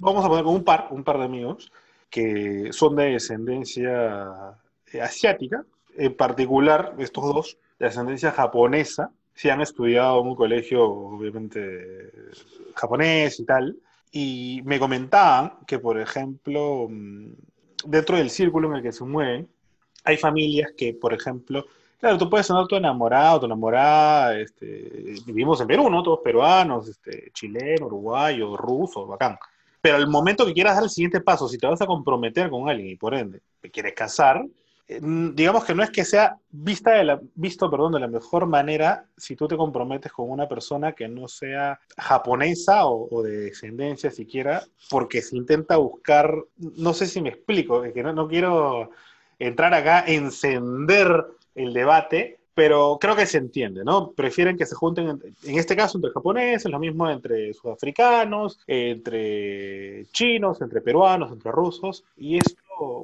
vamos 0.00 0.24
a 0.24 0.28
poner 0.28 0.46
un 0.46 0.64
par, 0.64 0.88
un 0.90 1.04
par 1.04 1.18
de 1.18 1.24
amigos 1.24 1.70
que 2.08 2.72
son 2.72 2.96
de 2.96 3.12
descendencia 3.12 4.56
asiática, 5.00 5.64
en 5.96 6.14
particular 6.14 6.94
estos 6.98 7.24
dos 7.24 7.58
de 7.78 7.86
ascendencia 7.86 8.32
japonesa, 8.32 9.10
si 9.34 9.48
han 9.48 9.60
estudiado 9.60 10.20
en 10.20 10.28
un 10.28 10.36
colegio 10.36 10.84
obviamente 10.84 12.12
japonés 12.74 13.40
y 13.40 13.44
tal, 13.44 13.76
y 14.12 14.60
me 14.64 14.78
comentaban 14.78 15.52
que, 15.66 15.78
por 15.78 16.00
ejemplo, 16.00 16.88
mm, 16.90 17.32
dentro 17.84 18.16
del 18.16 18.30
círculo 18.30 18.68
en 18.68 18.76
el 18.76 18.82
que 18.82 18.92
se 18.92 19.04
mueven, 19.04 19.48
hay 20.04 20.16
familias 20.16 20.72
que, 20.76 20.94
por 20.94 21.14
ejemplo, 21.14 21.64
claro, 21.98 22.18
tú 22.18 22.28
puedes 22.28 22.46
tener 22.46 22.66
tu 22.66 22.76
enamorado, 22.76 23.40
tu 23.40 23.46
enamorada, 23.46 24.38
este, 24.38 25.14
vivimos 25.26 25.60
en 25.60 25.68
Perú, 25.68 25.88
¿no? 25.90 26.02
Todos 26.02 26.20
peruanos, 26.24 26.88
este, 26.88 27.30
chileno, 27.32 27.86
uruguayo, 27.86 28.56
ruso, 28.56 29.06
bacán. 29.06 29.38
Pero 29.80 29.96
al 29.96 30.08
momento 30.08 30.44
que 30.44 30.52
quieras 30.52 30.74
dar 30.74 30.84
el 30.84 30.90
siguiente 30.90 31.20
paso, 31.20 31.48
si 31.48 31.58
te 31.58 31.66
vas 31.66 31.80
a 31.80 31.86
comprometer 31.86 32.50
con 32.50 32.68
alguien 32.68 32.90
y 32.90 32.96
por 32.96 33.14
ende 33.14 33.40
te 33.60 33.70
quieres 33.70 33.94
casar, 33.94 34.44
digamos 35.00 35.64
que 35.64 35.74
no 35.74 35.82
es 35.82 35.90
que 35.90 36.04
sea 36.04 36.36
vista 36.50 36.92
de 36.92 37.04
la, 37.04 37.20
visto 37.34 37.70
perdón, 37.70 37.92
de 37.92 38.00
la 38.00 38.08
mejor 38.08 38.46
manera 38.46 39.04
si 39.16 39.36
tú 39.36 39.46
te 39.46 39.56
comprometes 39.56 40.10
con 40.10 40.30
una 40.30 40.48
persona 40.48 40.92
que 40.92 41.06
no 41.06 41.28
sea 41.28 41.78
japonesa 41.96 42.86
o, 42.86 43.22
de 43.22 43.36
descendencia 43.36 44.10
siquiera, 44.10 44.64
porque 44.88 45.22
se 45.22 45.36
intenta 45.36 45.76
buscar, 45.76 46.34
no 46.58 46.92
sé 46.92 47.06
si 47.06 47.20
me 47.20 47.28
explico, 47.28 47.84
es 47.84 47.92
que 47.92 48.02
no, 48.02 48.12
no 48.12 48.26
quiero 48.26 48.90
entrar 49.38 49.72
acá, 49.74 50.04
encender 50.06 51.24
el 51.54 51.72
debate, 51.72 52.40
pero 52.54 52.98
creo 53.00 53.16
que 53.16 53.26
se 53.26 53.38
entiende, 53.38 53.84
¿no? 53.84 54.10
Prefieren 54.10 54.56
que 54.56 54.66
se 54.66 54.74
junten, 54.74 55.20
en 55.44 55.58
este 55.58 55.76
caso, 55.76 55.98
entre 55.98 56.10
japoneses, 56.10 56.70
lo 56.70 56.78
mismo 56.78 57.08
entre 57.08 57.54
sudafricanos, 57.54 58.58
entre 58.66 60.04
chinos, 60.12 60.60
entre 60.60 60.80
peruanos, 60.80 61.32
entre 61.32 61.52
rusos, 61.52 62.04
y 62.16 62.36
esto 62.36 62.59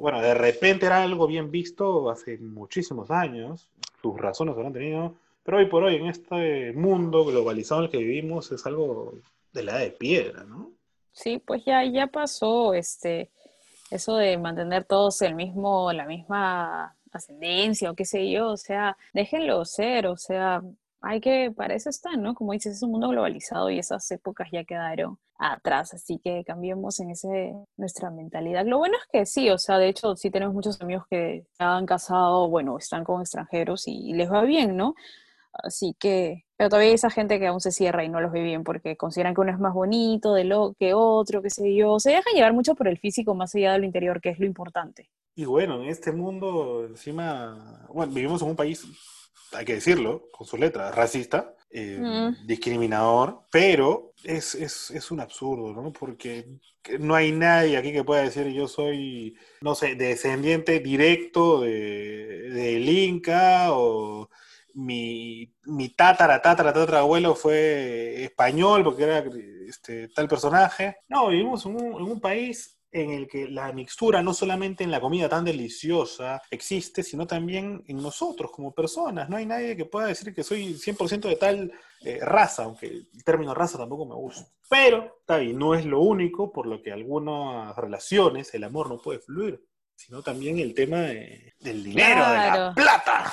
bueno, 0.07 0.23
de 0.23 0.35
repente 0.35 0.87
era 0.87 1.03
algo 1.03 1.27
bien 1.27 1.51
visto 1.51 2.09
hace 2.11 2.39
muchísimos 2.39 3.11
años, 3.11 3.69
sus 4.01 4.17
razones 4.17 4.55
habrán 4.55 4.73
tenido, 4.73 5.17
pero 5.43 5.59
hoy 5.59 5.67
por 5.67 5.83
hoy 5.83 5.97
en 5.97 6.07
este 6.07 6.73
mundo 6.75 7.25
globalizado 7.25 7.81
en 7.81 7.85
el 7.87 7.91
que 7.91 7.99
vivimos 7.99 8.53
es 8.53 8.65
algo 8.67 9.15
de 9.53 9.65
la 9.65 9.73
edad 9.73 9.81
de 9.81 9.91
piedra, 9.91 10.45
¿no? 10.45 10.71
Sí, 11.11 11.43
pues 11.45 11.65
ya, 11.65 11.85
ya 11.85 12.07
pasó 12.07 12.73
este, 12.73 13.33
eso 13.91 14.15
de 14.15 14.39
mantener 14.39 14.85
todos 14.85 15.21
el 15.23 15.35
mismo, 15.35 15.93
la 15.93 16.07
misma 16.07 16.95
ascendencia 17.11 17.91
o 17.91 17.97
qué 17.97 18.05
sé 18.05 18.31
yo, 18.31 18.51
o 18.51 18.57
sea, 18.57 18.97
déjenlo 19.13 19.65
ser, 19.65 20.07
o 20.07 20.17
sea, 20.17 20.63
hay 21.07 21.21
que, 21.21 21.53
para 21.57 21.75
eso 21.75 21.89
está, 21.89 22.17
¿no? 22.17 22.35
Como 22.35 22.53
dices, 22.53 22.77
es 22.77 22.83
un 22.83 22.91
mundo 22.91 23.09
globalizado 23.09 23.71
y 23.71 23.79
esas 23.79 24.11
épocas 24.11 24.49
ya 24.51 24.65
quedaron 24.65 25.19
atrás, 25.39 25.95
así 25.95 26.19
que 26.19 26.43
cambiemos 26.45 26.99
en 26.99 27.11
ese 27.11 27.55
nuestra 27.77 28.11
mentalidad. 28.11 28.67
Lo 28.67 28.79
bueno 28.79 28.97
es 28.97 29.07
que 29.13 29.27
sí, 29.27 29.49
o 29.51 29.59
sea, 29.59 29.79
de 29.79 29.89
hecho 29.89 30.17
sí 30.17 30.31
tenemos 30.31 30.55
muchos 30.55 30.81
amigos 30.81 31.05
que 31.09 31.47
han 31.59 31.87
casado, 31.87 32.49
bueno, 32.49 32.77
están 32.79 33.05
con 33.05 33.21
extranjeros 33.21 33.87
y, 33.87 34.15
les 34.15 34.31
va 34.33 34.43
bien, 34.43 34.77
¿no? 34.77 34.95
Así 35.53 35.95
que, 35.99 36.45
pero 36.57 36.71
todavía 36.71 36.89
hay 36.89 36.95
esa 36.97 37.11
gente 37.11 37.39
que 37.39 37.47
aún 37.47 37.61
se 37.61 37.71
cierra 37.71 38.05
y 38.05 38.09
no 38.09 38.21
los 38.21 38.33
ve 38.33 38.43
bien 38.43 38.65
porque 38.65 38.97
consideran 38.97 39.35
que 39.35 39.43
uno 39.43 39.53
es 39.53 39.61
más 39.61 39.75
bonito 39.75 40.35
de 40.35 40.45
lo 40.45 40.75
que 40.79 40.93
otro, 40.93 41.41
qué 41.41 41.51
sé 41.51 41.75
yo. 41.75 42.01
Se 42.01 42.11
dejan 42.11 42.35
llevar 42.35 42.53
mucho 42.53 42.75
por 42.75 42.89
el 42.89 42.99
físico 42.99 43.35
más 43.35 43.55
allá 43.55 43.73
de 43.75 43.79
lo 43.79 43.87
interior, 43.87 44.21
que 44.21 44.31
es 44.31 44.41
lo 44.41 44.47
importante. 44.47 45.09
Y 45.37 45.45
bueno, 45.45 45.83
en 45.83 45.89
este 45.89 46.13
mundo, 46.13 46.87
encima, 46.87 47.87
bueno, 47.93 48.13
vivimos 48.13 48.43
en 48.43 48.49
un 48.49 48.57
país 48.57 48.85
hay 49.53 49.65
que 49.65 49.75
decirlo, 49.75 50.29
con 50.33 50.47
su 50.47 50.57
letra, 50.57 50.91
racista, 50.91 51.55
eh, 51.71 51.99
mm. 52.01 52.47
discriminador, 52.47 53.43
pero 53.51 54.13
es, 54.25 54.55
es, 54.55 54.91
es, 54.91 55.11
un 55.11 55.21
absurdo, 55.21 55.73
¿no? 55.73 55.93
Porque 55.93 56.47
no 56.99 57.15
hay 57.15 57.33
nadie 57.33 57.77
aquí 57.77 57.93
que 57.93 58.05
pueda 58.05 58.23
decir 58.23 58.47
yo 58.49 58.69
soy, 58.69 59.37
no 59.61 59.75
sé, 59.75 59.95
descendiente 59.95 60.81
directo 60.81 61.61
del 61.61 62.55
de, 62.55 62.81
Inca 62.81 63.73
o 63.73 64.31
mi, 64.75 65.53
mi 65.65 65.89
tatara, 65.91 66.41
tatara, 66.41 66.73
tatara 66.73 67.01
abuelo 67.01 67.35
fue 67.35 68.23
español 68.25 68.85
porque 68.85 69.03
era 69.05 69.25
este, 69.67 70.09
tal 70.09 70.29
personaje. 70.29 70.99
No, 71.09 71.29
vivimos 71.29 71.67
en 71.67 71.77
un, 71.77 72.01
en 72.01 72.03
un 72.03 72.21
país 72.21 72.76
en 73.03 73.11
el 73.11 73.29
que 73.29 73.47
la 73.49 73.73
mixtura 73.73 74.23
no 74.23 74.33
solamente 74.33 74.83
en 74.83 74.91
la 74.91 75.01
comida 75.01 75.29
tan 75.29 75.45
deliciosa 75.45 76.41
existe, 76.51 77.03
sino 77.03 77.27
también 77.27 77.85
en 77.87 77.99
nosotros 77.99 78.51
como 78.51 78.73
personas. 78.73 79.29
No 79.29 79.37
hay 79.37 79.45
nadie 79.45 79.77
que 79.77 79.85
pueda 79.85 80.07
decir 80.07 80.35
que 80.35 80.43
soy 80.43 80.75
100% 80.75 81.29
de 81.29 81.37
tal 81.37 81.73
eh, 82.03 82.19
raza, 82.23 82.65
aunque 82.65 82.87
el 82.87 83.25
término 83.25 83.55
raza 83.55 83.77
tampoco 83.77 84.07
me 84.07 84.15
gusta. 84.15 84.49
Pero, 84.69 85.17
está 85.21 85.43
no 85.43 85.75
es 85.75 85.85
lo 85.85 86.01
único 86.01 86.51
por 86.53 86.67
lo 86.67 86.83
que 86.83 86.91
algunas 86.91 87.77
relaciones 87.77 88.53
el 88.55 88.65
amor 88.65 88.89
no 88.89 88.99
puede 88.99 89.19
fluir, 89.19 89.63
sino 89.95 90.23
también 90.23 90.59
el 90.59 90.75
tema 90.75 91.01
del 91.01 91.85
dinero, 91.85 92.29
de 92.31 92.37
la 92.37 92.73
plata. 92.75 93.33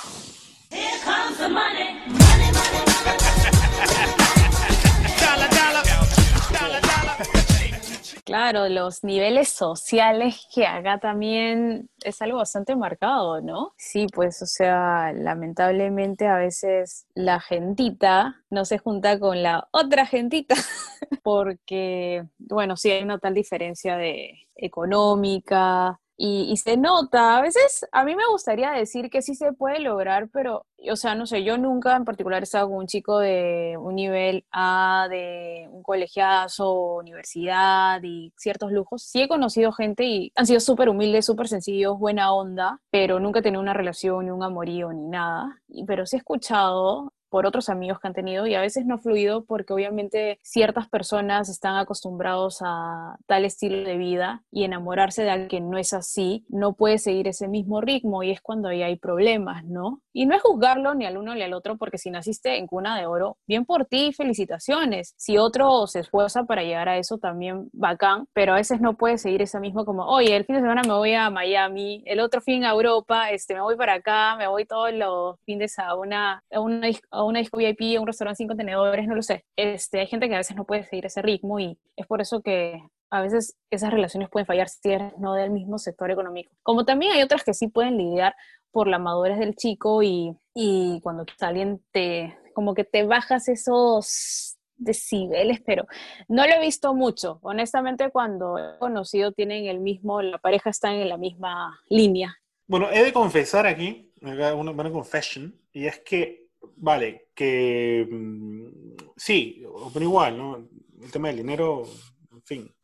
Claro, 8.26 8.70
los 8.70 9.04
niveles 9.04 9.50
sociales 9.50 10.48
que 10.56 10.66
acá 10.66 10.98
también 10.98 11.90
es 12.06 12.22
algo 12.22 12.38
bastante 12.38 12.74
marcado, 12.74 13.42
¿no? 13.42 13.74
Sí, 13.78 14.08
pues, 14.14 14.42
o 14.42 14.46
sea, 14.46 15.12
lamentablemente 15.12 16.28
a 16.28 16.38
veces 16.38 17.06
la 17.16 17.42
gentita 17.42 18.42
no 18.50 18.64
se 18.64 18.78
junta 18.78 19.20
con 19.20 19.44
la 19.44 19.68
otra 19.72 20.06
gentita 20.06 20.56
porque, 21.24 22.24
bueno, 22.38 22.78
sí 22.78 22.92
hay 22.92 23.04
una 23.04 23.20
tal 23.20 23.34
diferencia 23.34 23.98
de 23.98 24.48
económica, 24.56 26.00
y, 26.26 26.56
se 26.56 26.78
nota, 26.78 27.38
a 27.38 27.42
veces 27.42 27.86
a 27.92 28.06
mí 28.06 28.16
me 28.16 28.26
gustaría 28.32 28.72
decir 28.72 29.10
que 29.10 29.22
sí 29.22 29.36
se 29.36 29.52
puede 29.52 29.80
lograr, 29.82 30.30
pero, 30.30 30.66
o 30.90 30.96
sea, 30.96 31.16
no 31.16 31.26
sé, 31.26 31.44
yo 31.44 31.58
nunca 31.58 31.98
en 31.98 32.06
particular 32.06 32.42
he 32.42 32.46
estado 32.46 32.70
con 32.70 32.78
un 32.78 32.88
chico 32.88 33.20
de 33.20 33.76
un 33.78 33.96
nivel 33.96 34.46
A, 34.50 35.08
de 35.10 35.68
un 35.70 35.84
colegiazo, 35.84 36.96
universidad 36.96 38.02
y 38.04 38.32
ciertos 38.38 38.72
lujos. 38.72 39.04
Sí 39.04 39.24
he 39.24 39.28
conocido 39.28 39.74
gente 39.74 40.06
y 40.06 40.32
han 40.36 40.46
sido 40.48 40.62
súper 40.62 40.88
humildes, 40.88 41.26
súper 41.26 41.50
sencillos, 41.50 42.00
buena 42.00 42.32
onda, 42.32 42.80
pero 42.90 43.20
nunca 43.20 43.40
he 43.40 43.44
tenido 43.44 43.62
una 43.62 43.74
relación, 43.74 44.24
ni 44.24 44.32
un 44.32 44.44
amorío, 44.44 44.94
ni 44.94 45.10
nada. 45.10 45.62
Pero 45.86 46.06
sí 46.06 46.16
he 46.16 46.20
escuchado 46.20 47.12
por 47.34 47.48
otros 47.48 47.68
amigos 47.68 48.00
que 48.00 48.08
han 48.08 48.14
tenido 48.14 48.46
y 48.46 48.54
a 48.54 48.62
veces 48.62 48.86
no 48.86 49.00
fluido 49.00 49.44
porque 49.44 49.74
obviamente 49.74 50.38
ciertas 50.44 50.88
personas 50.88 51.50
están 51.50 51.78
acostumbrados 51.78 52.60
a 52.62 53.16
tal 53.26 53.44
estilo 53.44 53.90
de 53.90 53.98
vida 53.98 54.44
y 54.52 54.66
enamorarse 54.66 55.24
de 55.24 55.32
alguien 55.32 55.72
no 55.72 55.80
es 55.80 55.94
así 55.94 56.46
no 56.48 56.74
puede 56.74 57.00
seguir 57.00 57.28
ese 57.28 57.48
mismo 57.48 57.82
ritmo 57.82 58.22
y 58.22 58.30
es 58.30 58.40
cuando 58.40 58.70
ahí 58.70 58.84
hay 58.84 58.98
problemas, 58.98 59.66
¿no? 59.66 60.02
Y 60.14 60.28
no 60.28 60.36
es 60.36 60.44
juzgarlo 60.44 60.94
ni 60.94 61.06
al 61.06 61.18
uno 61.18 61.34
ni 61.34 61.42
al 61.42 61.54
otro 61.54 61.78
porque 61.78 61.98
si 61.98 62.12
naciste 62.12 62.58
en 62.58 62.68
cuna 62.68 62.98
de 63.00 63.08
oro, 63.08 63.38
bien 63.48 63.66
por 63.66 63.86
ti, 63.86 64.14
felicitaciones. 64.14 65.16
Si 65.18 65.40
otro 65.40 65.88
se 65.88 66.02
esfuerza 66.02 66.44
para 66.44 66.62
llegar 66.62 66.88
a 66.88 66.98
eso 66.98 67.18
también 67.18 67.70
bacán, 67.74 68.28
pero 68.34 68.54
a 68.54 68.58
veces 68.58 68.80
no 68.80 68.96
puede 68.96 69.18
seguir 69.18 69.42
esa 69.42 69.60
misma 69.60 69.86
como, 69.86 70.06
oye, 70.06 70.36
el 70.36 70.46
fin 70.46 70.56
de 70.56 70.62
semana 70.62 70.84
me 70.86 70.94
voy 70.94 71.16
a 71.16 71.32
Miami, 71.32 72.04
el 72.06 72.20
otro 72.20 72.42
fin 72.42 72.64
a 72.64 72.72
Europa, 72.72 73.32
este, 73.32 73.56
me 73.56 73.62
voy 73.62 73.76
para 73.76 73.96
acá, 73.96 74.36
me 74.38 74.48
voy 74.48 74.66
todos 74.66 74.94
los 74.94 75.40
fines 75.46 75.80
a 75.80 75.96
una, 75.96 76.44
a 76.52 76.60
una, 76.60 76.90
una 77.26 77.40
disco 77.40 77.58
VIP, 77.58 77.98
a 77.98 78.02
un 78.02 78.08
restaurante 78.08 78.38
sin 78.38 78.48
contenedores, 78.48 79.08
no 79.08 79.16
lo 79.16 79.22
sé. 79.22 79.46
Este, 79.56 80.00
hay 80.00 80.08
gente 80.08 80.28
que 80.28 80.36
a 80.36 80.40
veces 80.40 80.56
no 80.56 80.66
puede 80.66 80.86
seguir 80.86 81.06
ese 81.06 81.22
ritmo 81.22 81.60
y 81.60 81.78
es 81.96 82.08
por 82.08 82.22
eso 82.22 82.42
que 82.42 82.82
a 83.10 83.22
veces 83.22 83.56
esas 83.70 83.94
relaciones 83.94 84.30
pueden 84.30 84.46
fallar 84.46 84.70
si 84.70 84.92
eres 84.92 85.18
no 85.20 85.34
del 85.34 85.52
mismo 85.52 85.78
sector 85.78 86.10
económico. 86.10 86.52
Como 86.64 86.84
también 86.84 87.12
hay 87.12 87.22
otras 87.22 87.44
que 87.44 87.54
sí 87.54 87.68
pueden 87.68 87.98
lidiar 87.98 88.36
por 88.72 88.88
la 88.88 88.98
madurez 88.98 89.38
del 89.38 89.56
chico 89.56 90.02
y, 90.02 90.36
y 90.56 91.00
cuando 91.02 91.26
alguien 91.42 91.84
te, 91.92 92.36
como 92.54 92.74
que 92.74 92.84
te 92.84 93.04
bajas 93.04 93.48
esos 93.50 94.58
decibeles, 94.76 95.62
pero 95.66 95.86
no 96.28 96.46
lo 96.46 96.54
he 96.54 96.60
visto 96.60 96.94
mucho. 96.94 97.40
Honestamente, 97.44 98.10
cuando 98.10 98.58
he 98.58 98.80
conocido 98.80 99.32
tienen 99.32 99.66
el 99.66 99.80
mismo, 99.80 100.22
la 100.22 100.40
pareja 100.40 100.70
está 100.70 100.94
en 100.94 101.08
la 101.08 101.18
misma 101.18 101.80
línea. 101.90 102.36
Bueno, 102.68 102.90
he 102.92 103.04
de 103.04 103.14
confesar 103.14 103.68
aquí, 103.68 104.12
una 104.22 104.72
buena 104.72 104.92
confession, 104.92 105.56
y 105.72 105.86
es 105.86 106.00
que 106.00 106.43
Vale, 106.76 107.30
que 107.36 108.08
mm, 108.10 108.68
sí, 109.16 109.64
pero 109.94 110.06
igual, 110.06 110.38
¿no? 110.38 110.70
El 111.02 111.12
tema 111.12 111.28
del 111.30 111.38
dinero, 111.38 111.84
en 112.32 112.44
fin, 112.44 112.76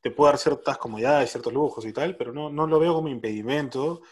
te 0.00 0.10
puede 0.10 0.32
dar 0.32 0.38
ciertas 0.38 0.78
comodidades, 0.78 1.30
ciertos 1.30 1.52
lujos 1.52 1.84
y 1.84 1.92
tal, 1.92 2.16
pero 2.16 2.32
no, 2.32 2.50
no 2.50 2.66
lo 2.66 2.78
veo 2.78 2.94
como 2.94 3.08
impedimento 3.08 4.02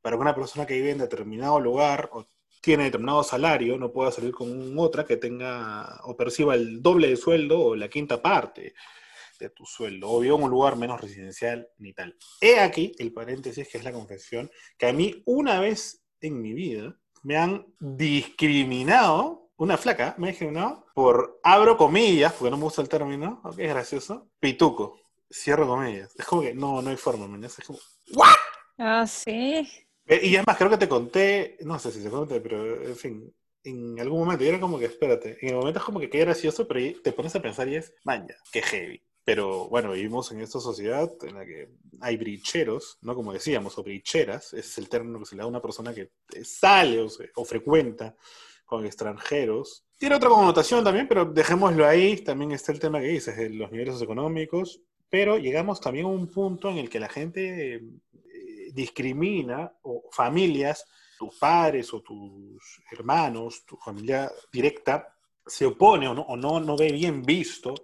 para 0.00 0.16
que 0.16 0.20
una 0.20 0.34
persona 0.34 0.66
que 0.66 0.74
vive 0.74 0.90
en 0.90 0.98
determinado 0.98 1.60
lugar 1.60 2.10
o 2.12 2.28
tiene 2.60 2.84
determinado 2.84 3.22
salario 3.22 3.78
no 3.78 3.92
pueda 3.92 4.10
salir 4.10 4.32
con 4.32 4.78
otra 4.78 5.04
que 5.04 5.16
tenga 5.16 6.00
o 6.04 6.16
perciba 6.16 6.54
el 6.54 6.82
doble 6.82 7.08
de 7.08 7.16
sueldo 7.16 7.60
o 7.60 7.76
la 7.76 7.88
quinta 7.88 8.20
parte 8.20 8.74
de 9.38 9.50
tu 9.50 9.64
sueldo, 9.64 10.10
o 10.10 10.20
viva 10.20 10.36
en 10.36 10.42
un 10.42 10.50
lugar 10.50 10.76
menos 10.76 11.00
residencial 11.00 11.68
ni 11.78 11.92
tal. 11.92 12.16
He 12.40 12.58
aquí 12.58 12.92
el 12.98 13.12
paréntesis 13.12 13.68
que 13.68 13.78
es 13.78 13.84
la 13.84 13.92
confesión, 13.92 14.50
que 14.76 14.86
a 14.86 14.92
mí 14.92 15.22
una 15.26 15.60
vez 15.60 16.04
en 16.20 16.42
mi 16.42 16.52
vida 16.52 16.98
me 17.22 17.36
han 17.36 17.66
discriminado, 17.78 19.50
una 19.56 19.76
flaca 19.76 20.14
me 20.18 20.28
ha 20.28 20.30
discriminado 20.30 20.86
por, 20.94 21.40
abro 21.42 21.76
comillas, 21.76 22.32
porque 22.32 22.50
no 22.50 22.56
me 22.56 22.64
gusta 22.64 22.82
el 22.82 22.88
término, 22.88 23.40
ok, 23.44 23.58
es 23.58 23.68
gracioso, 23.68 24.28
pituco, 24.40 25.00
cierro 25.30 25.66
comillas. 25.66 26.14
Es 26.18 26.24
como 26.24 26.42
que 26.42 26.54
no, 26.54 26.82
no 26.82 26.90
hay 26.90 26.96
forma, 26.96 27.28
¿me 27.28 27.46
Es 27.46 27.56
como, 27.66 27.78
¿what? 28.14 28.28
Ah, 28.78 29.06
sí. 29.06 29.68
Eh, 30.06 30.20
y 30.22 30.36
además, 30.36 30.56
creo 30.56 30.70
que 30.70 30.78
te 30.78 30.88
conté, 30.88 31.58
no 31.60 31.78
sé 31.78 31.92
si 31.92 32.02
se 32.02 32.10
conté, 32.10 32.40
pero 32.40 32.82
en 32.82 32.96
fin, 32.96 33.34
en 33.64 34.00
algún 34.00 34.20
momento, 34.20 34.44
y 34.44 34.48
era 34.48 34.60
como 34.60 34.78
que, 34.78 34.86
espérate, 34.86 35.38
en 35.42 35.50
el 35.50 35.56
momento 35.56 35.80
es 35.80 35.84
como 35.84 36.00
que 36.00 36.08
qué 36.08 36.20
gracioso, 36.20 36.66
pero 36.66 37.00
te 37.02 37.12
pones 37.12 37.34
a 37.34 37.42
pensar 37.42 37.68
y 37.68 37.76
es, 37.76 37.92
man, 38.04 38.26
ya, 38.26 38.36
qué 38.52 38.62
heavy. 38.62 39.02
Pero 39.28 39.68
bueno, 39.68 39.92
vivimos 39.92 40.32
en 40.32 40.40
esta 40.40 40.58
sociedad 40.58 41.12
en 41.20 41.34
la 41.34 41.44
que 41.44 41.68
hay 42.00 42.16
bricheros, 42.16 42.96
¿no? 43.02 43.14
Como 43.14 43.34
decíamos, 43.34 43.76
o 43.76 43.82
bricheras, 43.82 44.54
ese 44.54 44.60
es 44.60 44.78
el 44.78 44.88
término 44.88 45.18
que 45.18 45.26
se 45.26 45.36
le 45.36 45.40
da 45.40 45.44
a 45.44 45.48
una 45.48 45.60
persona 45.60 45.92
que 45.92 46.08
sale 46.42 47.06
o, 47.34 47.44
frecuenta 47.44 48.16
con 48.64 48.86
extranjeros. 48.86 49.84
Tiene 49.98 50.14
otra 50.14 50.30
connotación 50.30 50.82
también, 50.82 51.06
pero 51.06 51.26
dejémoslo 51.26 51.86
ahí. 51.86 52.16
También 52.22 52.52
está 52.52 52.72
el 52.72 52.80
tema 52.80 53.00
que 53.00 53.08
dices, 53.08 53.36
de 53.36 53.50
los 53.50 53.70
niveles 53.70 54.00
económicos. 54.00 54.80
Pero 55.10 55.36
llegamos 55.36 55.78
también 55.78 56.06
a 56.06 56.08
un 56.08 56.28
punto 56.28 56.70
en 56.70 56.78
el 56.78 56.88
que 56.88 56.98
la 56.98 57.10
gente 57.10 57.74
eh, 57.74 57.82
discrimina, 58.72 59.70
o 59.82 60.08
familias, 60.10 60.86
tus 61.18 61.34
padres 61.38 61.92
o 61.92 62.00
tus 62.00 62.80
hermanos, 62.90 63.66
tu 63.66 63.76
familia 63.76 64.32
directa, 64.50 65.14
se 65.46 65.66
opone 65.66 66.08
o 66.08 66.14
no, 66.14 66.22
o 66.22 66.34
no, 66.34 66.60
no 66.60 66.78
ve 66.78 66.92
bien 66.92 67.22
visto 67.22 67.74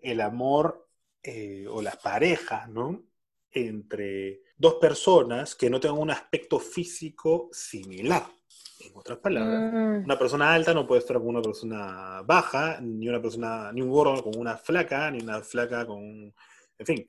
el 0.00 0.20
amor 0.20 0.88
eh, 1.22 1.66
o 1.68 1.82
las 1.82 1.96
parejas, 1.96 2.68
¿no? 2.68 3.02
Entre 3.50 4.42
dos 4.56 4.74
personas 4.74 5.54
que 5.54 5.70
no 5.70 5.80
tengan 5.80 5.98
un 5.98 6.10
aspecto 6.10 6.58
físico 6.58 7.48
similar. 7.52 8.24
En 8.80 8.92
otras 8.94 9.18
palabras, 9.18 9.72
mm. 9.72 10.04
una 10.04 10.18
persona 10.18 10.54
alta 10.54 10.72
no 10.72 10.86
puede 10.86 11.00
estar 11.00 11.16
con 11.16 11.28
una 11.28 11.42
persona 11.42 12.22
baja, 12.24 12.80
ni 12.80 13.08
una 13.08 13.20
persona, 13.20 13.72
ni 13.72 13.82
un 13.82 13.90
gordo 13.90 14.22
con 14.22 14.36
una 14.36 14.56
flaca, 14.56 15.10
ni 15.10 15.20
una 15.20 15.40
flaca 15.42 15.84
con, 15.84 16.32
en 16.78 16.86
fin. 16.86 17.08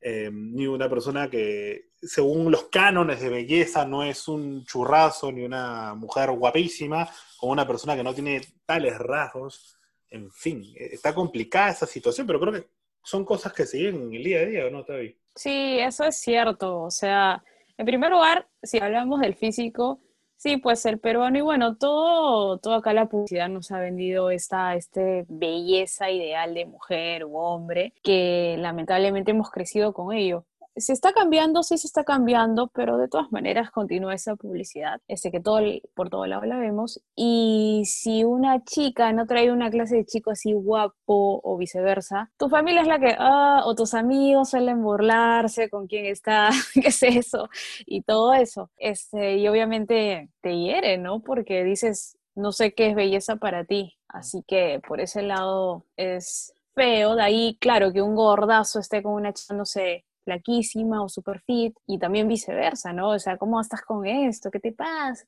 eh, 0.00 0.30
ni 0.32 0.66
una 0.66 0.88
persona 0.88 1.28
que, 1.28 1.90
según 2.00 2.50
los 2.50 2.64
cánones 2.64 3.20
de 3.20 3.28
belleza, 3.28 3.84
no 3.84 4.02
es 4.02 4.28
un 4.28 4.64
churrazo 4.64 5.30
ni 5.30 5.44
una 5.44 5.94
mujer 5.94 6.30
guapísima, 6.30 7.06
o 7.40 7.48
una 7.50 7.66
persona 7.66 7.94
que 7.96 8.02
no 8.02 8.14
tiene 8.14 8.40
tales 8.64 8.96
rasgos. 8.98 9.76
En 10.10 10.30
fin, 10.30 10.64
está 10.74 11.14
complicada 11.14 11.70
esa 11.70 11.86
situación, 11.86 12.26
pero 12.26 12.40
creo 12.40 12.52
que 12.52 12.68
son 13.02 13.24
cosas 13.24 13.52
que 13.52 13.66
siguen 13.66 14.02
en 14.02 14.14
el 14.14 14.24
día 14.24 14.40
a 14.40 14.44
día, 14.44 14.70
¿no, 14.70 14.84
Tavi? 14.84 15.16
Sí, 15.34 15.78
eso 15.78 16.04
es 16.04 16.16
cierto. 16.16 16.82
O 16.82 16.90
sea, 16.90 17.42
en 17.78 17.86
primer 17.86 18.10
lugar, 18.10 18.48
si 18.62 18.78
hablamos 18.78 19.20
del 19.20 19.34
físico, 19.34 20.00
sí, 20.36 20.56
pues 20.56 20.84
el 20.86 20.98
peruano, 20.98 21.38
y 21.38 21.42
bueno, 21.42 21.76
todo, 21.76 22.58
todo 22.58 22.74
acá 22.74 22.92
la 22.92 23.08
publicidad 23.08 23.48
nos 23.48 23.70
ha 23.70 23.78
vendido 23.78 24.30
esta 24.30 24.74
este 24.74 25.24
belleza 25.28 26.10
ideal 26.10 26.54
de 26.54 26.66
mujer 26.66 27.24
u 27.24 27.36
hombre, 27.38 27.94
que 28.02 28.56
lamentablemente 28.58 29.30
hemos 29.30 29.50
crecido 29.50 29.92
con 29.92 30.12
ello 30.12 30.44
se 30.80 30.92
está 30.92 31.12
cambiando, 31.12 31.62
sí 31.62 31.78
se 31.78 31.86
está 31.86 32.04
cambiando, 32.04 32.68
pero 32.68 32.98
de 32.98 33.08
todas 33.08 33.30
maneras 33.32 33.70
continúa 33.70 34.14
esa 34.14 34.36
publicidad, 34.36 35.00
este 35.08 35.30
que 35.30 35.40
todo, 35.40 35.60
por 35.94 36.10
todo 36.10 36.26
lado 36.26 36.44
la 36.44 36.58
vemos. 36.58 37.00
Y 37.14 37.82
si 37.86 38.24
una 38.24 38.64
chica 38.64 39.12
no 39.12 39.26
trae 39.26 39.52
una 39.52 39.70
clase 39.70 39.96
de 39.96 40.04
chico 40.06 40.30
así 40.30 40.52
guapo 40.52 41.40
o 41.42 41.56
viceversa, 41.56 42.30
tu 42.38 42.48
familia 42.48 42.82
es 42.82 42.88
la 42.88 42.98
que, 42.98 43.16
ah, 43.18 43.62
o 43.64 43.74
tus 43.74 43.94
amigos 43.94 44.50
suelen 44.50 44.82
burlarse 44.82 45.68
con 45.70 45.86
quién 45.86 46.06
está, 46.06 46.50
qué 46.74 46.88
es 46.88 47.02
eso, 47.02 47.48
y 47.86 48.02
todo 48.02 48.34
eso. 48.34 48.70
Este, 48.76 49.36
y 49.38 49.48
obviamente 49.48 50.30
te 50.40 50.56
hiere, 50.56 50.98
¿no? 50.98 51.20
Porque 51.20 51.64
dices, 51.64 52.16
no 52.34 52.52
sé 52.52 52.72
qué 52.72 52.88
es 52.88 52.94
belleza 52.94 53.36
para 53.36 53.64
ti. 53.64 53.96
Así 54.08 54.42
que 54.46 54.80
por 54.86 55.00
ese 55.00 55.22
lado 55.22 55.84
es 55.96 56.54
feo. 56.74 57.14
De 57.16 57.22
ahí, 57.22 57.56
claro, 57.60 57.92
que 57.92 58.02
un 58.02 58.14
gordazo 58.14 58.80
esté 58.80 59.02
con 59.02 59.14
una 59.14 59.32
chica, 59.32 59.54
no 59.54 59.64
sé, 59.64 60.04
flaquísima 60.24 61.02
o 61.02 61.08
super 61.08 61.40
fit 61.40 61.76
y 61.86 61.98
también 61.98 62.28
viceversa, 62.28 62.92
¿no? 62.92 63.10
O 63.10 63.18
sea, 63.18 63.36
¿cómo 63.36 63.60
estás 63.60 63.82
con 63.82 64.06
esto? 64.06 64.50
¿Qué 64.50 64.60
te 64.60 64.72
pasa? 64.72 65.24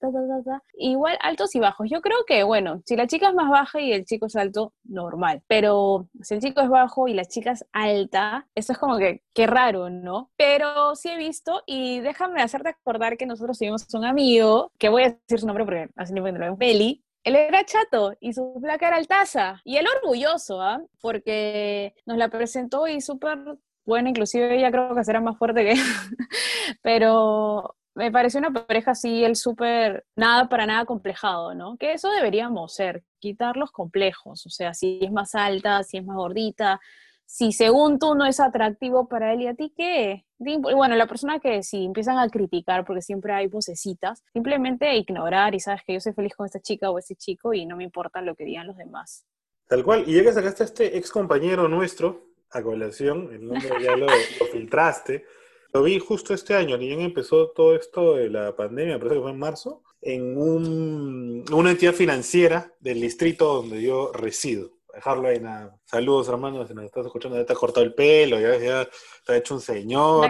Igual 0.75 1.19
altos 1.21 1.55
y 1.55 1.61
bajos. 1.61 1.89
Yo 1.91 2.01
creo 2.01 2.19
que, 2.27 2.43
bueno, 2.43 2.83
si 2.85 2.97
la 2.97 3.07
chica 3.07 3.29
es 3.29 3.35
más 3.35 3.51
baja 3.51 3.81
y 3.81 3.93
el 3.93 4.05
chico 4.05 4.27
es 4.27 4.37
alto, 4.37 4.73
normal. 4.85 5.43
Pero 5.47 6.09
si 6.23 6.35
el 6.35 6.41
chico 6.41 6.61
es 6.61 6.69
bajo 6.69 7.09
y 7.09 7.15
la 7.15 7.25
chica 7.25 7.53
es 7.53 7.65
alta, 7.73 8.47
eso 8.55 8.73
es 8.73 8.79
como 8.79 8.99
que, 8.99 9.23
qué 9.35 9.47
raro, 9.47 9.91
¿no? 9.91 10.31
Pero 10.37 10.95
sí 10.95 11.09
he 11.09 11.17
visto 11.17 11.63
y 11.67 12.01
déjame 12.01 12.43
hacerte 12.43 12.71
acordar 12.71 13.17
que 13.17 13.27
nosotros 13.27 13.59
tuvimos 13.59 13.87
un 13.95 14.05
amigo, 14.05 14.73
que 14.79 14.89
voy 14.89 15.05
a 15.05 15.11
decir 15.11 15.41
su 15.41 15.47
nombre 15.47 15.65
porque 15.65 15.89
así 15.97 16.13
no 16.13 16.23
me 16.23 16.33
lo 16.33 16.57
Peli, 16.57 17.03
él 17.25 17.37
era 17.37 17.65
chato 17.65 18.15
y 18.21 18.33
su 18.33 18.59
placa 18.61 18.89
era 18.89 18.97
altaza. 18.97 19.61
Y 19.65 19.77
él 19.77 19.87
orgulloso, 19.97 20.61
¿ah? 20.61 20.83
Porque 21.01 21.95
nos 22.05 22.19
la 22.19 22.29
presentó 22.29 22.89
y 22.89 23.01
súper 23.01 23.39
bueno, 23.85 24.09
inclusive 24.09 24.57
ella 24.57 24.71
creo 24.71 24.95
que 24.95 25.05
será 25.05 25.21
más 25.21 25.37
fuerte 25.39 25.65
que 25.65 25.73
él, 25.73 25.79
pero 26.83 27.77
me 27.95 28.11
pareció 28.11 28.41
una 28.41 28.53
pareja 28.53 28.93
así, 28.93 29.25
el 29.25 29.37
súper, 29.37 30.05
nada 30.17 30.49
para 30.49 30.67
nada 30.67 30.85
complejado, 30.85 31.55
¿no? 31.55 31.77
Que 31.77 31.93
eso 31.93 32.11
deberíamos 32.11 32.75
ser, 32.75 33.05
quitar 33.19 33.57
los 33.57 33.71
complejos, 33.71 34.47
o 34.47 34.51
sea, 34.51 34.73
si 34.75 35.01
es 35.03 35.13
más 35.13 35.35
alta, 35.35 35.83
si 35.83 35.99
es 35.99 36.05
más 36.05 36.17
gordita, 36.17 36.81
si 37.27 37.53
según 37.53 37.99
tú 37.99 38.15
no 38.15 38.27
es 38.27 38.41
atractivo 38.41 39.09
para 39.09 39.33
él 39.33 39.43
y 39.43 39.47
a 39.47 39.55
ti, 39.55 39.73
¿qué? 39.75 40.27
Bueno, 40.39 40.97
la 40.97 41.07
persona 41.07 41.39
que 41.39 41.63
si 41.63 41.85
empiezan 41.85 42.19
a 42.19 42.29
criticar, 42.29 42.85
porque 42.85 43.01
siempre 43.01 43.33
hay 43.33 43.47
vocecitas, 43.47 44.23
simplemente 44.33 44.95
ignorar 44.97 45.55
y 45.55 45.61
sabes 45.61 45.83
que 45.87 45.95
yo 45.95 46.01
soy 46.01 46.13
feliz 46.13 46.35
con 46.35 46.47
esta 46.47 46.61
chica 46.61 46.91
o 46.91 46.99
ese 46.99 47.15
chico 47.15 47.55
y 47.55 47.65
no 47.65 47.77
me 47.77 47.85
importa 47.85 48.21
lo 48.21 48.35
que 48.35 48.45
digan 48.45 48.67
los 48.67 48.77
demás. 48.77 49.25
Tal 49.67 49.83
cual, 49.83 50.05
y 50.07 50.15
ya 50.15 50.23
que 50.23 50.33
sacaste 50.33 50.63
a 50.63 50.67
este 50.67 50.99
ex 50.99 51.11
compañero 51.11 51.69
nuestro, 51.69 52.32
a 52.53 52.63
colación, 52.63 53.31
el 53.33 53.47
nombre 53.47 53.71
ya 53.83 53.97
lo, 53.97 54.07
filtraste. 54.53 55.25
Lo 55.73 55.83
vi 55.83 55.99
justo 55.99 56.35
este 56.35 56.55
año, 56.55 56.77
ni 56.77 56.89
bien 56.89 57.01
empezó 57.01 57.51
todo 57.51 57.75
esto 57.75 58.17
de 58.17 58.29
la 58.29 58.55
pandemia, 58.55 58.99
parece 58.99 59.17
que 59.17 59.23
fue 59.23 59.31
en 59.31 59.39
marzo, 59.39 59.83
en 60.03 60.37
un, 60.37 61.45
una 61.51 61.71
entidad 61.71 61.95
financiera 61.95 62.75
del 62.81 63.01
distrito 63.01 63.55
donde 63.55 63.83
yo 63.83 64.13
resido. 64.13 64.73
Dejarlo 64.93 65.29
ahí 65.29 65.41
nada. 65.41 65.75
Saludos, 65.87 66.29
hermanos, 66.29 66.69
si 66.69 66.75
nos 66.75 66.85
estás 66.85 67.07
escuchando, 67.07 67.39
ya 67.39 67.47
te 67.47 67.55
has 67.55 67.59
cortado 67.59 67.87
el 67.87 67.95
pelo, 67.95 68.39
ya, 68.39 68.59
ya 68.59 68.87
te 69.25 69.33
ha 69.33 69.37
hecho 69.39 69.55
un 69.55 69.63
señor. 69.63 70.29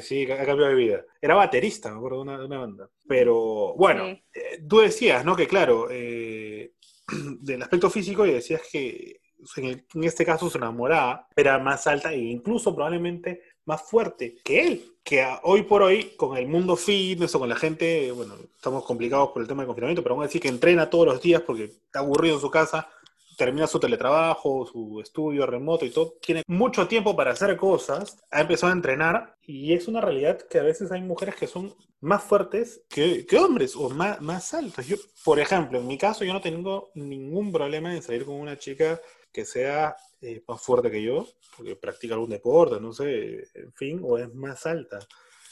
sí, 0.00 0.24
ha 0.30 0.46
cambiado 0.46 0.70
de 0.70 0.74
vida. 0.74 1.04
Era 1.20 1.34
baterista, 1.34 1.90
me 1.90 1.98
acuerdo, 1.98 2.18
de 2.18 2.22
una, 2.22 2.44
una 2.46 2.58
banda. 2.60 2.88
Pero 3.06 3.74
bueno, 3.74 4.06
eh, 4.06 4.62
tú 4.66 4.78
decías, 4.78 5.22
¿no? 5.26 5.36
Que 5.36 5.46
claro, 5.46 5.88
eh, 5.90 6.72
del 7.40 7.60
aspecto 7.60 7.90
físico, 7.90 8.24
y 8.24 8.32
decías 8.32 8.62
que 8.72 9.20
en, 9.56 10.04
este 10.04 10.24
caso 10.24 10.50
su 10.50 10.58
enamorada, 10.58 11.28
era 11.36 11.58
más 11.58 11.86
alta 11.86 12.12
e 12.12 12.18
incluso 12.18 12.74
probablemente 12.74 13.42
más 13.66 13.82
fuerte 13.82 14.36
que 14.44 14.66
él, 14.66 14.92
que 15.02 15.26
hoy 15.42 15.62
por 15.62 15.82
hoy 15.82 16.12
con 16.16 16.36
el 16.36 16.46
mundo 16.46 16.76
fitness 16.76 17.34
o 17.34 17.38
con 17.38 17.48
la 17.48 17.56
gente, 17.56 18.12
bueno, 18.12 18.34
estamos 18.54 18.84
complicados 18.84 19.30
por 19.30 19.42
el 19.42 19.48
tema 19.48 19.62
del 19.62 19.68
confinamiento, 19.68 20.02
pero 20.02 20.14
vamos 20.14 20.24
a 20.24 20.28
decir 20.28 20.42
que 20.42 20.48
entrena 20.48 20.90
todos 20.90 21.06
los 21.06 21.22
días 21.22 21.42
porque 21.42 21.64
está 21.64 22.00
aburrido 22.00 22.34
en 22.36 22.40
su 22.40 22.50
casa, 22.50 22.88
termina 23.36 23.66
su 23.66 23.80
teletrabajo, 23.80 24.66
su 24.66 25.00
estudio 25.00 25.46
remoto 25.46 25.84
y 25.84 25.90
todo, 25.90 26.14
tiene 26.20 26.42
mucho 26.46 26.86
tiempo 26.86 27.16
para 27.16 27.32
hacer 27.32 27.56
cosas, 27.56 28.22
ha 28.30 28.40
empezado 28.40 28.72
a 28.72 28.76
entrenar 28.76 29.36
y 29.42 29.72
es 29.72 29.88
una 29.88 30.00
realidad 30.00 30.38
que 30.48 30.58
a 30.58 30.62
veces 30.62 30.92
hay 30.92 31.02
mujeres 31.02 31.34
que 31.36 31.46
son 31.46 31.74
más 32.00 32.22
fuertes 32.22 32.82
que, 32.88 33.26
hombres 33.38 33.74
o 33.76 33.88
más, 33.88 34.20
más 34.20 34.52
altas. 34.54 34.86
Yo, 34.86 34.96
por 35.24 35.40
ejemplo, 35.40 35.78
en 35.78 35.86
mi 35.86 35.96
caso 35.96 36.24
yo 36.24 36.32
no 36.32 36.40
tengo 36.40 36.90
ningún 36.94 37.50
problema 37.50 37.94
en 37.94 38.02
salir 38.02 38.26
con 38.26 38.34
una 38.34 38.58
chica 38.58 39.00
que 39.34 39.44
sea 39.44 39.96
eh, 40.22 40.42
más 40.46 40.62
fuerte 40.62 40.90
que 40.90 41.02
yo, 41.02 41.26
porque 41.56 41.76
practica 41.76 42.14
algún 42.14 42.30
deporte, 42.30 42.80
no 42.80 42.92
sé, 42.92 43.48
en 43.54 43.72
fin, 43.74 44.00
o 44.02 44.16
es 44.16 44.32
más 44.32 44.64
alta 44.64 45.00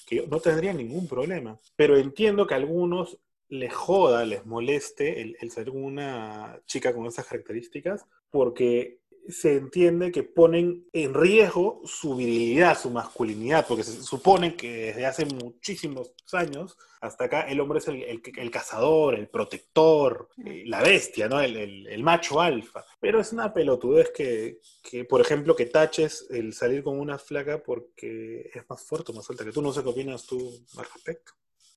que 0.07 0.17
yo, 0.17 0.27
no 0.29 0.41
tendría 0.41 0.73
ningún 0.73 1.09
problema. 1.09 1.59
Pero 1.77 1.99
entiendo 1.99 2.47
que 2.47 2.55
a 2.55 2.59
algunos 2.59 3.19
les 3.49 3.75
joda, 3.75 4.25
les 4.25 4.47
moleste 4.47 5.21
el, 5.21 5.37
el 5.41 5.53
con 5.67 5.85
una 5.85 6.63
chica 6.67 6.95
con 6.95 7.07
esas 7.07 7.27
características, 7.27 8.07
porque 8.31 9.01
se 9.29 9.57
entiende 9.57 10.11
que 10.11 10.23
ponen 10.23 10.87
en 10.93 11.15
riesgo 11.15 11.81
su 11.85 12.17
virilidad, 12.17 12.79
su 12.79 12.91
masculinidad, 12.91 13.67
porque 13.67 13.85
se 13.85 14.03
supone 14.03 14.57
que 14.57 14.87
desde 14.87 15.07
hace 15.07 15.25
muchísimos 15.27 16.13
años 16.33 16.77
hasta 17.01 17.25
acá 17.25 17.43
el 17.43 17.61
hombre 17.61 17.81
es 17.81 17.89
el, 17.89 18.51
cazador, 18.51 19.17
el 19.17 19.29
protector, 19.29 20.29
eh, 20.45 20.63
la 20.67 20.83
bestia, 20.83 21.29
¿no? 21.29 21.41
El, 21.41 22.03
macho 22.03 22.41
alfa. 22.41 22.85
Pero 23.01 23.21
es 23.21 23.33
una 23.33 23.53
pelotudez 23.53 24.11
que, 24.11 24.61
que, 24.89 25.05
por 25.05 25.21
ejemplo, 25.21 25.57
que 25.57 25.67
taches 25.67 26.27
el 26.31 26.53
salir 26.53 26.85
con 26.85 26.99
una 26.99 27.19
flaca 27.19 27.63
porque 27.63 28.51
es 28.55 28.69
más 28.69 28.83
fuerte, 28.83 29.13
más 29.13 29.29
alta 29.29 29.45
que 29.45 29.51
tú. 29.51 29.61
No 29.61 29.73
sé 29.73 29.83
qué 29.83 29.89
opinas 29.89 30.25
tú 30.27 30.39
al 30.77 30.85
respecto. 30.85 31.33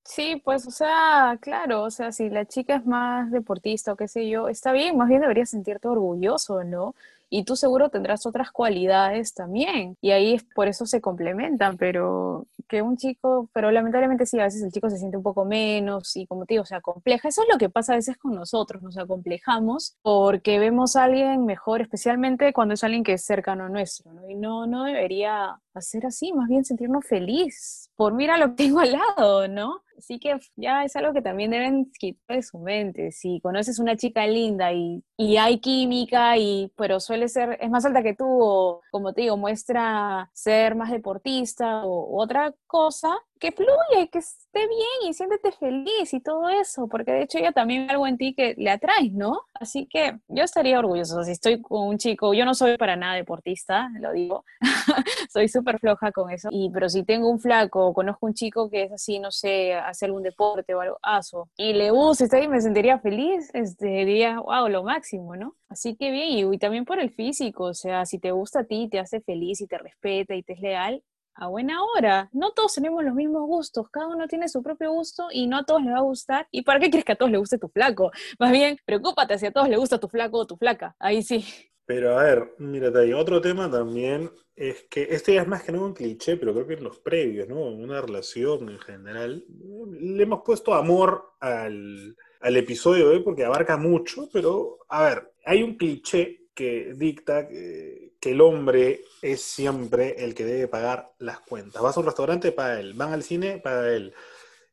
Sí, 0.08 0.39
pues, 0.45 0.67
o 0.67 0.71
sea, 0.71 1.39
claro, 1.41 1.81
o 1.81 1.89
sea, 1.89 2.12
si 2.12 2.29
la 2.29 2.45
chica 2.45 2.75
es 2.75 2.86
más 2.86 3.31
deportista 3.31 3.93
o 3.93 3.95
qué 3.95 4.08
sé 4.08 4.29
yo, 4.29 4.47
está 4.49 4.71
bien, 4.71 4.95
más 4.95 5.10
bien 5.10 5.21
deberías 5.21 5.49
sentirte 5.49 5.88
orgulloso, 5.88 6.63
¿no? 6.63 6.93
Y 7.29 7.43
tú 7.43 7.55
seguro 7.55 7.89
tendrás 7.89 8.25
otras 8.25 8.51
cualidades 8.51 9.33
también. 9.33 9.97
Y 10.01 10.11
ahí 10.11 10.33
es 10.33 10.43
por 10.55 10.67
eso 10.67 10.85
se 10.85 11.01
complementan, 11.01 11.77
pero 11.77 12.47
que 12.67 12.81
un 12.81 12.97
chico, 12.97 13.49
pero 13.53 13.71
lamentablemente 13.71 14.25
sí, 14.25 14.39
a 14.39 14.43
veces 14.43 14.63
el 14.63 14.71
chico 14.71 14.89
se 14.89 14.97
siente 14.97 15.17
un 15.17 15.23
poco 15.23 15.45
menos 15.45 16.15
y 16.15 16.25
como 16.27 16.45
te 16.45 16.55
digo, 16.55 16.65
se 16.65 16.75
acompleja. 16.75 17.27
Eso 17.27 17.41
es 17.43 17.47
lo 17.51 17.57
que 17.57 17.69
pasa 17.69 17.93
a 17.93 17.95
veces 17.97 18.17
con 18.17 18.33
nosotros, 18.35 18.81
nos 18.81 18.97
acomplejamos 18.97 19.97
porque 20.01 20.59
vemos 20.59 20.95
a 20.95 21.03
alguien 21.03 21.45
mejor, 21.45 21.81
especialmente 21.81 22.53
cuando 22.53 22.73
es 22.73 22.83
alguien 22.83 23.03
que 23.03 23.13
es 23.13 23.25
cercano 23.25 23.65
a 23.65 23.69
nuestro. 23.69 24.11
Y 24.27 24.35
no, 24.35 24.67
no 24.67 24.83
debería 24.85 25.59
hacer 25.73 26.05
así, 26.05 26.33
más 26.33 26.47
bien 26.47 26.65
sentirnos 26.65 27.05
feliz 27.05 27.89
por 27.95 28.13
mira 28.13 28.38
lo 28.38 28.49
que 28.49 28.63
tengo 28.65 28.79
al 28.79 28.91
lado, 28.91 29.47
¿no? 29.47 29.84
Así 29.97 30.19
que 30.19 30.38
ya 30.55 30.84
es 30.84 30.95
algo 30.95 31.13
que 31.13 31.21
también 31.21 31.51
deben 31.51 31.91
quitar 31.97 32.38
de 32.38 32.43
su 32.43 32.60
mente. 32.60 33.12
Si 33.12 33.39
conoces 33.41 33.79
una 33.79 33.95
chica 33.95 34.25
linda 34.27 34.73
y, 34.73 35.03
y, 35.17 35.38
hay 35.38 35.60
química, 35.60 36.38
y, 36.38 36.71
pero 36.75 36.99
suele 36.99 37.27
ser, 37.27 37.58
es 37.62 37.69
más 37.69 37.86
alta 37.86 38.03
que 38.03 38.13
tú, 38.13 38.25
o 38.27 38.81
como 38.91 39.13
te 39.13 39.21
digo, 39.21 39.38
muestra 39.38 40.29
ser 40.34 40.75
más 40.75 40.91
deportista 40.91 41.86
o 41.86 42.21
otra 42.21 42.53
cosa, 42.67 43.17
que 43.39 43.51
fluya 43.51 44.01
y 44.01 44.07
que 44.07 44.19
esté 44.19 44.67
bien 44.67 45.09
y 45.09 45.13
siéntete 45.13 45.51
feliz 45.51 46.13
y 46.13 46.21
todo 46.21 46.49
eso, 46.49 46.87
porque 46.87 47.11
de 47.11 47.23
hecho 47.23 47.37
ella 47.37 47.51
también 47.51 47.89
algo 47.89 48.07
en 48.07 48.17
ti 48.17 48.33
que 48.33 48.55
le 48.57 48.69
atrae, 48.69 49.11
¿no? 49.11 49.41
Así 49.53 49.87
que 49.87 50.19
yo 50.27 50.43
estaría 50.43 50.79
orgullosa 50.79 51.23
si 51.23 51.31
estoy 51.31 51.61
con 51.61 51.87
un 51.87 51.97
chico, 51.97 52.33
yo 52.33 52.45
no 52.45 52.53
soy 52.53 52.77
para 52.77 52.95
nada 52.95 53.15
deportista, 53.15 53.89
lo 53.99 54.11
digo, 54.13 54.45
soy 55.31 55.47
súper 55.49 55.79
floja 55.79 56.11
con 56.11 56.31
eso, 56.31 56.49
y, 56.51 56.69
pero 56.71 56.89
si 56.89 57.03
tengo 57.03 57.29
un 57.29 57.39
flaco 57.39 57.87
o 57.87 57.93
conozco 57.93 58.25
un 58.25 58.33
chico 58.33 58.69
que 58.69 58.83
es 58.83 58.91
así, 58.91 59.19
no 59.19 59.31
sé, 59.31 59.73
hacer 59.73 60.07
algún 60.07 60.23
deporte 60.23 60.73
o 60.73 60.81
algo, 60.81 60.97
aso, 61.01 61.49
y 61.57 61.73
le 61.73 61.91
gusta, 61.91 62.25
ahí, 62.37 62.47
me 62.47 62.61
sentiría 62.61 62.99
feliz, 62.99 63.49
este, 63.53 63.87
diría, 63.87 64.39
wow, 64.39 64.67
lo 64.69 64.83
máximo, 64.83 65.35
¿no? 65.35 65.55
Así 65.69 65.95
que 65.95 66.11
bien, 66.11 66.29
y, 66.29 66.55
y 66.55 66.57
también 66.57 66.85
por 66.85 66.99
el 66.99 67.11
físico, 67.11 67.65
o 67.65 67.73
sea, 67.73 68.05
si 68.05 68.19
te 68.19 68.31
gusta 68.31 68.61
a 68.61 68.63
ti, 68.63 68.87
te 68.89 68.99
hace 68.99 69.21
feliz 69.21 69.61
y 69.61 69.67
te 69.67 69.77
respeta 69.77 70.35
y 70.35 70.43
te 70.43 70.53
es 70.53 70.59
leal, 70.61 71.03
a 71.35 71.47
buena 71.47 71.83
hora. 71.83 72.29
No 72.33 72.51
todos 72.51 72.73
tenemos 72.73 73.03
los 73.03 73.13
mismos 73.13 73.45
gustos, 73.45 73.89
cada 73.89 74.07
uno 74.07 74.27
tiene 74.27 74.47
su 74.49 74.63
propio 74.63 74.91
gusto 74.91 75.27
y 75.31 75.47
no 75.47 75.57
a 75.57 75.63
todos 75.63 75.83
les 75.83 75.93
va 75.93 75.99
a 75.99 76.01
gustar. 76.01 76.47
¿Y 76.51 76.63
para 76.63 76.79
qué 76.79 76.89
crees 76.89 77.05
que 77.05 77.11
a 77.11 77.15
todos 77.15 77.31
les 77.31 77.39
guste 77.39 77.57
tu 77.57 77.67
flaco? 77.69 78.11
Más 78.39 78.51
bien, 78.51 78.77
preocúpate 78.85 79.37
si 79.37 79.45
a 79.45 79.51
todos 79.51 79.69
les 79.69 79.77
gusta 79.77 79.99
tu 79.99 80.07
flaco 80.07 80.39
o 80.39 80.47
tu 80.47 80.57
flaca. 80.57 80.95
Ahí 80.99 81.21
sí. 81.21 81.45
Pero 81.85 82.17
a 82.17 82.23
ver, 82.23 82.55
mírate 82.57 82.99
ahí, 82.99 83.13
otro 83.13 83.39
tema 83.41 83.69
también 83.69 84.31
es 84.55 84.85
que 84.89 85.07
este 85.11 85.35
ya 85.35 85.41
es 85.43 85.47
más 85.47 85.61
que 85.61 85.71
nada 85.71 85.85
un 85.85 85.93
cliché, 85.93 86.37
pero 86.37 86.53
creo 86.53 86.65
que 86.65 86.73
en 86.73 86.83
los 86.83 86.97
previos, 86.99 87.47
¿no? 87.47 87.67
En 87.67 87.83
una 87.83 88.01
relación 88.01 88.69
en 88.69 88.79
general, 88.79 89.45
le 89.91 90.23
hemos 90.23 90.41
puesto 90.43 90.73
amor 90.73 91.33
al, 91.39 92.15
al 92.39 92.57
episodio 92.57 93.09
de 93.09 93.17
hoy 93.17 93.23
porque 93.23 93.45
abarca 93.45 93.77
mucho, 93.77 94.29
pero 94.33 94.79
a 94.89 95.03
ver, 95.03 95.33
hay 95.45 95.61
un 95.61 95.75
cliché 95.75 96.44
que 96.55 96.93
dicta 96.95 97.47
que, 97.47 98.13
que, 98.19 98.31
el 98.31 98.41
hombre 98.41 99.01
es 99.21 99.41
siempre 99.41 100.23
el 100.23 100.33
que 100.33 100.45
debe 100.45 100.67
pagar 100.67 101.13
las 101.19 101.41
cuentas. 101.41 101.81
Vas 101.81 101.95
a 101.95 101.99
un 101.99 102.05
restaurante, 102.05 102.51
para 102.51 102.79
él. 102.79 102.93
Van 102.93 103.13
al 103.13 103.23
cine, 103.23 103.59
para 103.59 103.93
él. 103.93 104.13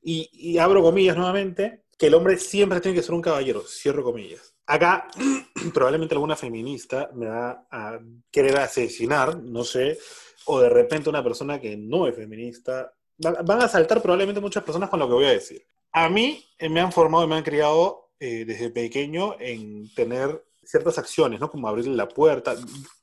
Y, 0.01 0.31
y 0.33 0.59
abro 0.59 0.83
comillas 0.83 1.16
nuevamente, 1.16 1.83
que 1.99 2.07
el 2.07 2.14
hombre 2.14 2.38
siempre 2.38 2.81
tiene 2.81 2.97
que 2.97 3.03
ser 3.03 3.14
un 3.14 3.23
caballero, 3.23 3.62
cierro 3.62 4.03
comillas. 4.03 4.55
Acá 4.66 5.09
probablemente 5.75 6.14
alguna 6.14 6.37
feminista 6.37 7.11
me 7.14 7.27
va 7.27 7.66
a 7.71 8.01
querer 8.31 8.57
asesinar, 8.59 9.38
no 9.40 9.64
sé, 9.64 9.99
o 10.47 10.61
de 10.61 10.68
repente 10.68 11.11
una 11.11 11.23
persona 11.23 11.61
que 11.61 11.77
no 11.77 12.07
es 12.07 12.14
feminista. 12.14 12.92
Van 13.18 13.62
a 13.62 13.68
saltar 13.68 14.01
probablemente 14.01 14.40
muchas 14.40 14.64
personas 14.64 14.88
con 14.88 14.99
lo 14.99 15.07
que 15.07 15.14
voy 15.14 15.25
a 15.27 15.31
decir. 15.31 15.64
A 15.92 16.09
mí 16.09 16.45
eh, 16.59 16.68
me 16.68 16.81
han 16.81 16.90
formado 16.90 17.25
y 17.25 17.29
me 17.29 17.37
han 17.37 17.42
criado 17.42 18.12
eh, 18.18 18.45
desde 18.45 18.71
pequeño 18.71 19.37
en 19.38 19.92
tener 19.95 20.42
ciertas 20.64 20.98
acciones, 20.98 21.40
¿no? 21.40 21.51
Como 21.51 21.68
abrirle 21.68 21.94
la 21.96 22.09
puerta, 22.09 22.55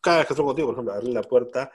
cada 0.02 0.20
vez 0.20 0.28
que 0.28 0.34
estoy 0.34 0.46
contigo, 0.46 0.68
por 0.68 0.76
ejemplo, 0.76 0.94
abrirle 0.94 1.16
la 1.16 1.24
puerta. 1.24 1.72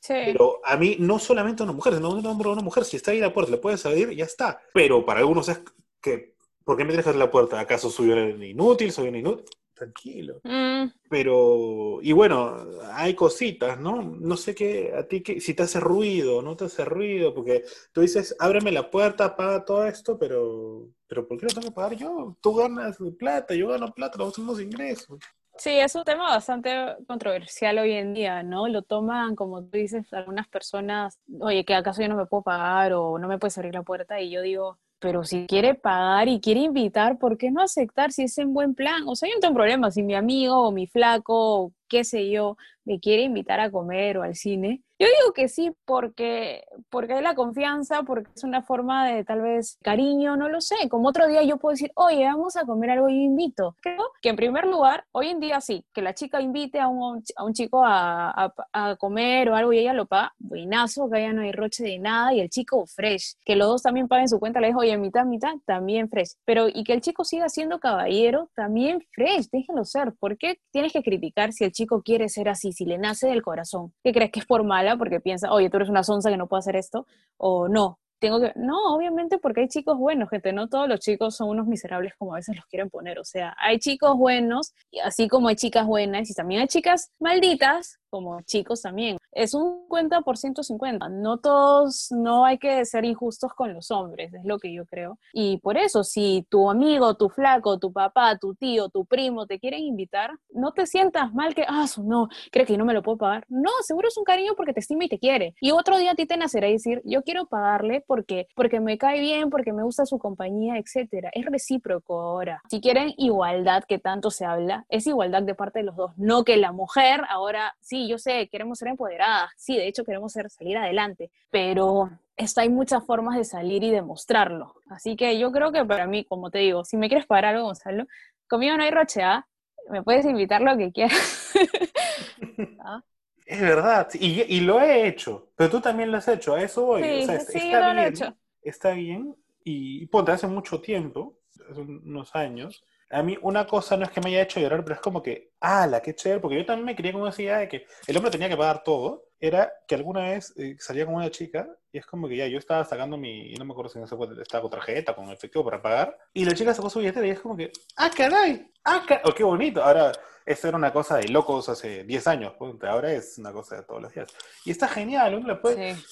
Sí. 0.00 0.14
Pero 0.26 0.60
a 0.64 0.76
mí, 0.76 0.96
no 0.98 1.18
solamente 1.18 1.62
a 1.62 1.64
una 1.64 1.72
mujer, 1.72 1.94
sino 1.94 2.08
a 2.08 2.14
un 2.14 2.26
hombre 2.26 2.48
o 2.48 2.52
una 2.52 2.62
mujer, 2.62 2.84
si 2.84 2.96
está 2.96 3.12
ahí 3.12 3.20
la 3.20 3.32
puerta, 3.32 3.52
le 3.52 3.58
puedes 3.58 3.84
abrir, 3.86 4.10
ya 4.10 4.24
está. 4.24 4.60
Pero 4.74 5.04
para 5.04 5.20
algunos 5.20 5.48
es 5.48 5.60
que, 6.00 6.34
¿por 6.64 6.76
qué 6.76 6.84
me 6.84 6.90
tienes 6.90 7.04
que 7.04 7.10
abrir 7.10 7.24
la 7.24 7.30
puerta? 7.30 7.60
¿Acaso 7.60 7.90
soy 7.90 8.10
un 8.10 8.42
inútil? 8.42 8.90
¿Soy 8.90 9.08
un 9.08 9.16
inútil? 9.16 9.46
Tranquilo. 9.74 10.40
Mm, 10.44 10.86
Pero, 11.08 11.98
y 12.02 12.12
bueno, 12.12 12.56
hay 12.92 13.14
cositas, 13.14 13.80
¿no? 13.80 14.02
No 14.02 14.36
sé 14.36 14.54
qué, 14.54 14.92
a 14.94 15.06
ti, 15.08 15.22
qué, 15.22 15.40
si 15.40 15.54
te 15.54 15.64
hace 15.64 15.80
ruido, 15.80 16.42
no 16.42 16.56
te 16.56 16.66
hace 16.66 16.84
ruido, 16.84 17.34
porque 17.34 17.64
tú 17.92 18.00
dices, 18.00 18.36
ábreme 18.38 18.70
la 18.70 18.90
puerta, 18.90 19.34
paga 19.34 19.64
todo 19.64 19.86
esto, 19.86 20.18
pero, 20.18 20.88
pero 21.12 21.28
¿por 21.28 21.38
qué 21.38 21.44
lo 21.44 21.52
tengo 21.52 21.68
que 21.68 21.74
pagar 21.74 21.94
yo? 21.94 22.34
Tú 22.40 22.54
ganas 22.54 22.96
plata, 23.18 23.54
yo 23.54 23.68
gano 23.68 23.92
plata, 23.92 24.16
los 24.16 24.32
tenemos 24.32 24.58
ingresos. 24.62 25.18
Sí, 25.58 25.68
es 25.68 25.94
un 25.94 26.04
tema 26.04 26.30
bastante 26.30 26.70
controversial 27.06 27.80
hoy 27.80 27.92
en 27.92 28.14
día, 28.14 28.42
¿no? 28.42 28.66
Lo 28.66 28.80
toman, 28.80 29.36
como 29.36 29.62
tú 29.62 29.76
dices, 29.76 30.10
algunas 30.14 30.48
personas, 30.48 31.20
oye, 31.38 31.66
que 31.66 31.74
acaso 31.74 32.00
yo 32.00 32.08
no 32.08 32.16
me 32.16 32.24
puedo 32.24 32.42
pagar 32.42 32.94
o 32.94 33.18
no 33.18 33.28
me 33.28 33.38
puedes 33.38 33.58
abrir 33.58 33.74
la 33.74 33.82
puerta 33.82 34.22
y 34.22 34.30
yo 34.30 34.40
digo, 34.40 34.78
pero 35.00 35.22
si 35.22 35.46
quiere 35.46 35.74
pagar 35.74 36.28
y 36.28 36.40
quiere 36.40 36.60
invitar, 36.60 37.18
¿por 37.18 37.36
qué 37.36 37.50
no 37.50 37.60
aceptar 37.60 38.10
si 38.10 38.22
es 38.22 38.38
en 38.38 38.54
buen 38.54 38.74
plan? 38.74 39.02
O 39.06 39.14
sea, 39.14 39.28
yo 39.28 39.34
no 39.34 39.40
tengo 39.42 39.54
problema, 39.54 39.90
si 39.90 40.02
mi 40.02 40.14
amigo 40.14 40.62
o 40.62 40.72
mi 40.72 40.86
flaco 40.86 41.64
o 41.64 41.72
qué 41.88 42.04
sé 42.04 42.30
yo 42.30 42.56
me 42.84 43.00
quiere 43.00 43.22
invitar 43.22 43.60
a 43.60 43.70
comer 43.70 44.18
o 44.18 44.22
al 44.22 44.34
cine. 44.34 44.82
Yo 45.02 45.08
digo 45.08 45.32
que 45.32 45.48
sí 45.48 45.72
porque, 45.84 46.62
porque 46.88 47.14
hay 47.14 47.22
la 47.22 47.34
confianza, 47.34 48.04
porque 48.04 48.30
es 48.36 48.44
una 48.44 48.62
forma 48.62 49.08
de 49.08 49.24
tal 49.24 49.40
vez 49.40 49.76
cariño, 49.82 50.36
no 50.36 50.48
lo 50.48 50.60
sé. 50.60 50.76
Como 50.88 51.08
otro 51.08 51.26
día 51.26 51.42
yo 51.42 51.56
puedo 51.56 51.72
decir, 51.72 51.90
oye, 51.96 52.24
vamos 52.24 52.56
a 52.56 52.64
comer 52.64 52.90
algo 52.90 53.08
y 53.08 53.16
yo 53.16 53.22
invito. 53.22 53.76
Creo 53.80 54.12
que 54.20 54.28
en 54.28 54.36
primer 54.36 54.64
lugar, 54.64 55.04
hoy 55.10 55.28
en 55.28 55.40
día 55.40 55.60
sí, 55.60 55.84
que 55.92 56.02
la 56.02 56.14
chica 56.14 56.40
invite 56.40 56.78
a 56.78 56.86
un, 56.86 57.20
a 57.34 57.44
un 57.44 57.52
chico 57.52 57.82
a, 57.84 58.52
a, 58.72 58.96
comer 58.96 59.48
o 59.48 59.56
algo 59.56 59.72
y 59.72 59.78
ella 59.78 59.92
lo 59.92 60.06
paga, 60.06 60.34
buenazo, 60.38 61.10
que 61.10 61.16
allá 61.18 61.32
no 61.32 61.42
hay 61.42 61.50
roche 61.50 61.82
de 61.82 61.98
nada 61.98 62.32
y 62.32 62.40
el 62.40 62.48
chico 62.48 62.86
fresh. 62.86 63.34
Que 63.44 63.56
los 63.56 63.66
dos 63.66 63.82
también 63.82 64.06
paguen 64.06 64.28
su 64.28 64.38
cuenta, 64.38 64.60
le 64.60 64.68
dijo, 64.68 64.80
oye, 64.80 64.96
mitad, 64.98 65.24
mitad, 65.24 65.54
también 65.66 66.08
fresh. 66.08 66.34
Pero 66.44 66.68
y 66.68 66.84
que 66.84 66.92
el 66.92 67.00
chico 67.00 67.24
siga 67.24 67.48
siendo 67.48 67.80
caballero, 67.80 68.50
también 68.54 69.04
fresh, 69.12 69.48
déjelo 69.50 69.84
ser. 69.84 70.12
¿Por 70.20 70.38
qué 70.38 70.60
tienes 70.70 70.92
que 70.92 71.02
criticar 71.02 71.52
si 71.52 71.64
el 71.64 71.72
chico 71.72 72.02
quiere 72.02 72.28
ser 72.28 72.48
así, 72.48 72.71
si 72.72 72.84
le 72.84 72.98
nace 72.98 73.28
del 73.28 73.42
corazón? 73.42 73.92
¿Qué 74.02 74.12
crees 74.12 74.30
que 74.30 74.40
es 74.40 74.46
por 74.46 74.64
mala? 74.64 74.96
Porque 74.96 75.20
piensa, 75.20 75.52
oye, 75.52 75.70
tú 75.70 75.76
eres 75.76 75.88
una 75.88 76.02
sonza 76.02 76.30
que 76.30 76.36
no 76.36 76.48
puede 76.48 76.60
hacer 76.60 76.76
esto, 76.76 77.06
o 77.36 77.68
no, 77.68 77.98
tengo 78.22 78.40
que, 78.40 78.52
no, 78.54 78.94
obviamente 78.94 79.38
porque 79.38 79.62
hay 79.62 79.68
chicos 79.68 79.98
buenos, 79.98 80.30
gente, 80.30 80.52
no 80.52 80.68
todos 80.68 80.88
los 80.88 81.00
chicos 81.00 81.34
son 81.34 81.48
unos 81.48 81.66
miserables 81.66 82.14
como 82.16 82.34
a 82.34 82.36
veces 82.36 82.54
los 82.54 82.64
quieren 82.66 82.88
poner, 82.88 83.18
o 83.18 83.24
sea, 83.24 83.54
hay 83.58 83.80
chicos 83.80 84.16
buenos, 84.16 84.74
así 85.04 85.26
como 85.26 85.48
hay 85.48 85.56
chicas 85.56 85.86
buenas, 85.86 86.30
y 86.30 86.34
también 86.34 86.60
hay 86.60 86.68
chicas 86.68 87.10
malditas, 87.18 87.98
como 88.12 88.42
chicos 88.42 88.82
también. 88.82 89.16
Es 89.32 89.54
un 89.54 89.86
50 89.92 90.20
por 90.22 90.38
150. 90.38 91.08
No 91.08 91.38
todos, 91.38 92.10
no 92.12 92.44
hay 92.44 92.58
que 92.58 92.84
ser 92.84 93.04
injustos 93.04 93.52
con 93.54 93.72
los 93.74 93.90
hombres, 93.90 94.32
es 94.32 94.44
lo 94.44 94.58
que 94.58 94.72
yo 94.72 94.86
creo. 94.86 95.18
Y 95.32 95.58
por 95.58 95.76
eso, 95.76 96.04
si 96.04 96.46
tu 96.50 96.70
amigo, 96.70 97.14
tu 97.14 97.28
flaco, 97.28 97.78
tu 97.78 97.92
papá, 97.92 98.38
tu 98.38 98.54
tío, 98.54 98.88
tu 98.88 99.04
primo 99.04 99.46
te 99.46 99.58
quieren 99.58 99.80
invitar, 99.80 100.30
no 100.50 100.72
te 100.72 100.86
sientas 100.86 101.32
mal 101.32 101.54
que, 101.54 101.64
ah, 101.68 101.86
no, 102.02 102.28
crees 102.50 102.68
que 102.68 102.76
no 102.76 102.84
me 102.84 102.94
lo 102.94 103.02
puedo 103.02 103.18
pagar. 103.18 103.44
No, 103.48 103.70
seguro 103.86 104.08
es 104.08 104.16
un 104.16 104.24
cariño 104.24 104.52
porque 104.56 104.72
te 104.72 104.80
estima 104.80 105.04
y 105.04 105.08
te 105.08 105.18
quiere. 105.18 105.54
Y 105.60 105.72
otro 105.72 105.98
día 105.98 106.12
a 106.12 106.14
ti 106.14 106.26
te 106.26 106.36
nacerá 106.36 106.68
decir, 106.68 107.02
yo 107.04 107.22
quiero 107.22 107.46
pagarle 107.46 108.04
porque, 108.06 108.48
porque 108.54 108.80
me 108.80 108.98
cae 108.98 109.20
bien, 109.20 109.50
porque 109.50 109.72
me 109.72 109.82
gusta 109.82 110.06
su 110.06 110.18
compañía, 110.18 110.78
etcétera. 110.78 111.30
Es 111.34 111.46
recíproco 111.46 112.20
ahora. 112.20 112.62
Si 112.70 112.80
quieren 112.80 113.12
igualdad, 113.16 113.84
que 113.84 113.98
tanto 113.98 114.30
se 114.30 114.44
habla, 114.44 114.86
es 114.88 115.06
igualdad 115.06 115.42
de 115.42 115.54
parte 115.54 115.80
de 115.80 115.84
los 115.84 115.96
dos. 115.96 116.12
No 116.16 116.44
que 116.44 116.56
la 116.56 116.72
mujer 116.72 117.22
ahora, 117.28 117.74
sí, 117.80 118.01
yo 118.08 118.18
sé, 118.18 118.48
queremos 118.48 118.78
ser 118.78 118.88
empoderadas, 118.88 119.50
sí, 119.56 119.76
de 119.76 119.86
hecho 119.86 120.04
queremos 120.04 120.32
ser, 120.32 120.50
salir 120.50 120.76
adelante, 120.76 121.30
pero 121.50 122.10
está, 122.36 122.62
hay 122.62 122.68
muchas 122.68 123.04
formas 123.04 123.36
de 123.36 123.44
salir 123.44 123.82
y 123.82 123.90
demostrarlo. 123.90 124.74
Así 124.88 125.16
que 125.16 125.38
yo 125.38 125.52
creo 125.52 125.72
que 125.72 125.84
para 125.84 126.06
mí, 126.06 126.24
como 126.24 126.50
te 126.50 126.58
digo, 126.58 126.84
si 126.84 126.96
me 126.96 127.08
quieres 127.08 127.26
pagar 127.26 127.46
algo, 127.46 127.64
Gonzalo, 127.64 128.06
conmigo 128.48 128.76
no 128.76 128.82
hay 128.82 128.90
rocheada, 128.90 129.46
me 129.90 130.02
puedes 130.02 130.24
invitar 130.24 130.62
lo 130.62 130.76
que 130.76 130.92
quieras. 130.92 131.52
¿Ah? 132.80 133.02
Es 133.44 133.60
verdad, 133.60 134.08
y, 134.14 134.42
y, 134.42 134.60
lo 134.60 134.80
he 134.80 135.06
hecho, 135.06 135.48
pero 135.56 135.68
tú 135.68 135.80
también 135.80 136.10
lo 136.10 136.18
has 136.18 136.28
hecho, 136.28 136.54
a 136.54 136.62
eso 136.62 136.86
voy. 136.86 137.02
Sí, 137.02 137.22
o 137.22 137.26
sea, 137.26 137.40
sí, 137.40 137.58
está 137.58 137.60
yo 137.60 137.78
bien, 137.78 137.96
lo 137.96 138.02
he 138.02 138.08
hecho. 138.08 138.36
Está 138.62 138.90
bien, 138.92 139.36
y 139.64 140.06
ponte, 140.06 140.32
hace 140.32 140.46
mucho 140.46 140.80
tiempo, 140.80 141.38
hace 141.68 141.80
unos 141.80 142.34
años, 142.34 142.84
a 143.12 143.22
mí 143.22 143.36
una 143.42 143.66
cosa 143.66 143.96
no 143.96 144.04
es 144.04 144.10
que 144.10 144.20
me 144.20 144.30
haya 144.30 144.42
hecho 144.42 144.58
llorar, 144.58 144.82
pero 144.82 144.94
es 144.94 145.00
como 145.00 145.22
que, 145.22 145.52
la 145.60 146.00
qué 146.02 146.14
chévere! 146.14 146.40
Porque 146.40 146.56
yo 146.56 146.64
también 146.64 146.86
me 146.86 146.96
quería 146.96 147.12
esa 147.28 147.42
idea 147.42 147.58
de 147.58 147.68
que 147.68 147.86
el 148.06 148.16
hombre 148.16 148.30
tenía 148.30 148.48
que 148.48 148.56
pagar 148.56 148.82
todo. 148.82 149.28
Era 149.38 149.72
que 149.86 149.96
alguna 149.96 150.30
vez 150.30 150.54
eh, 150.56 150.76
salía 150.78 151.04
con 151.04 151.16
una 151.16 151.30
chica 151.30 151.68
y 151.90 151.98
es 151.98 152.06
como 152.06 152.28
que 152.28 152.36
ya 152.36 152.46
yo 152.46 152.58
estaba 152.58 152.84
sacando 152.84 153.18
mi, 153.18 153.52
no 153.54 153.64
me 153.64 153.72
acuerdo 153.72 153.90
si 153.90 153.98
no 153.98 154.06
se 154.06 154.16
puede, 154.16 154.40
estaba 154.40 154.62
con 154.62 154.70
tarjeta, 154.70 155.14
con 155.14 155.30
efectivo 155.30 155.64
para 155.64 155.82
pagar, 155.82 156.16
y 156.32 156.44
la 156.44 156.54
chica 156.54 156.72
sacó 156.72 156.88
su 156.88 157.00
billetera 157.00 157.26
y 157.26 157.30
es 157.30 157.40
como 157.40 157.56
que, 157.56 157.70
¡ah, 157.96 158.10
caray! 158.16 158.70
¡ah, 158.84 159.04
caray! 159.06 159.22
¡Oh, 159.26 159.34
qué 159.34 159.42
bonito! 159.42 159.82
Ahora, 159.82 160.12
esto 160.46 160.68
era 160.68 160.76
una 160.76 160.92
cosa 160.92 161.16
de 161.16 161.28
locos 161.28 161.68
hace 161.68 162.04
10 162.04 162.26
años, 162.28 162.54
pues, 162.56 162.72
ahora 162.84 163.12
es 163.12 163.36
una 163.36 163.52
cosa 163.52 163.76
de 163.76 163.82
todos 163.82 164.00
los 164.00 164.14
días. 164.14 164.30
Y 164.64 164.70
está 164.70 164.88
genial, 164.88 165.34
uno 165.34 165.48
le 165.48 165.56
puede... 165.56 165.96
Sí. 165.96 166.04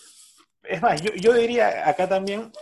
Es 0.65 0.83
más, 0.83 1.01
yo, 1.01 1.13
yo 1.15 1.33
diría 1.33 1.89
acá 1.89 2.09
también 2.09 2.53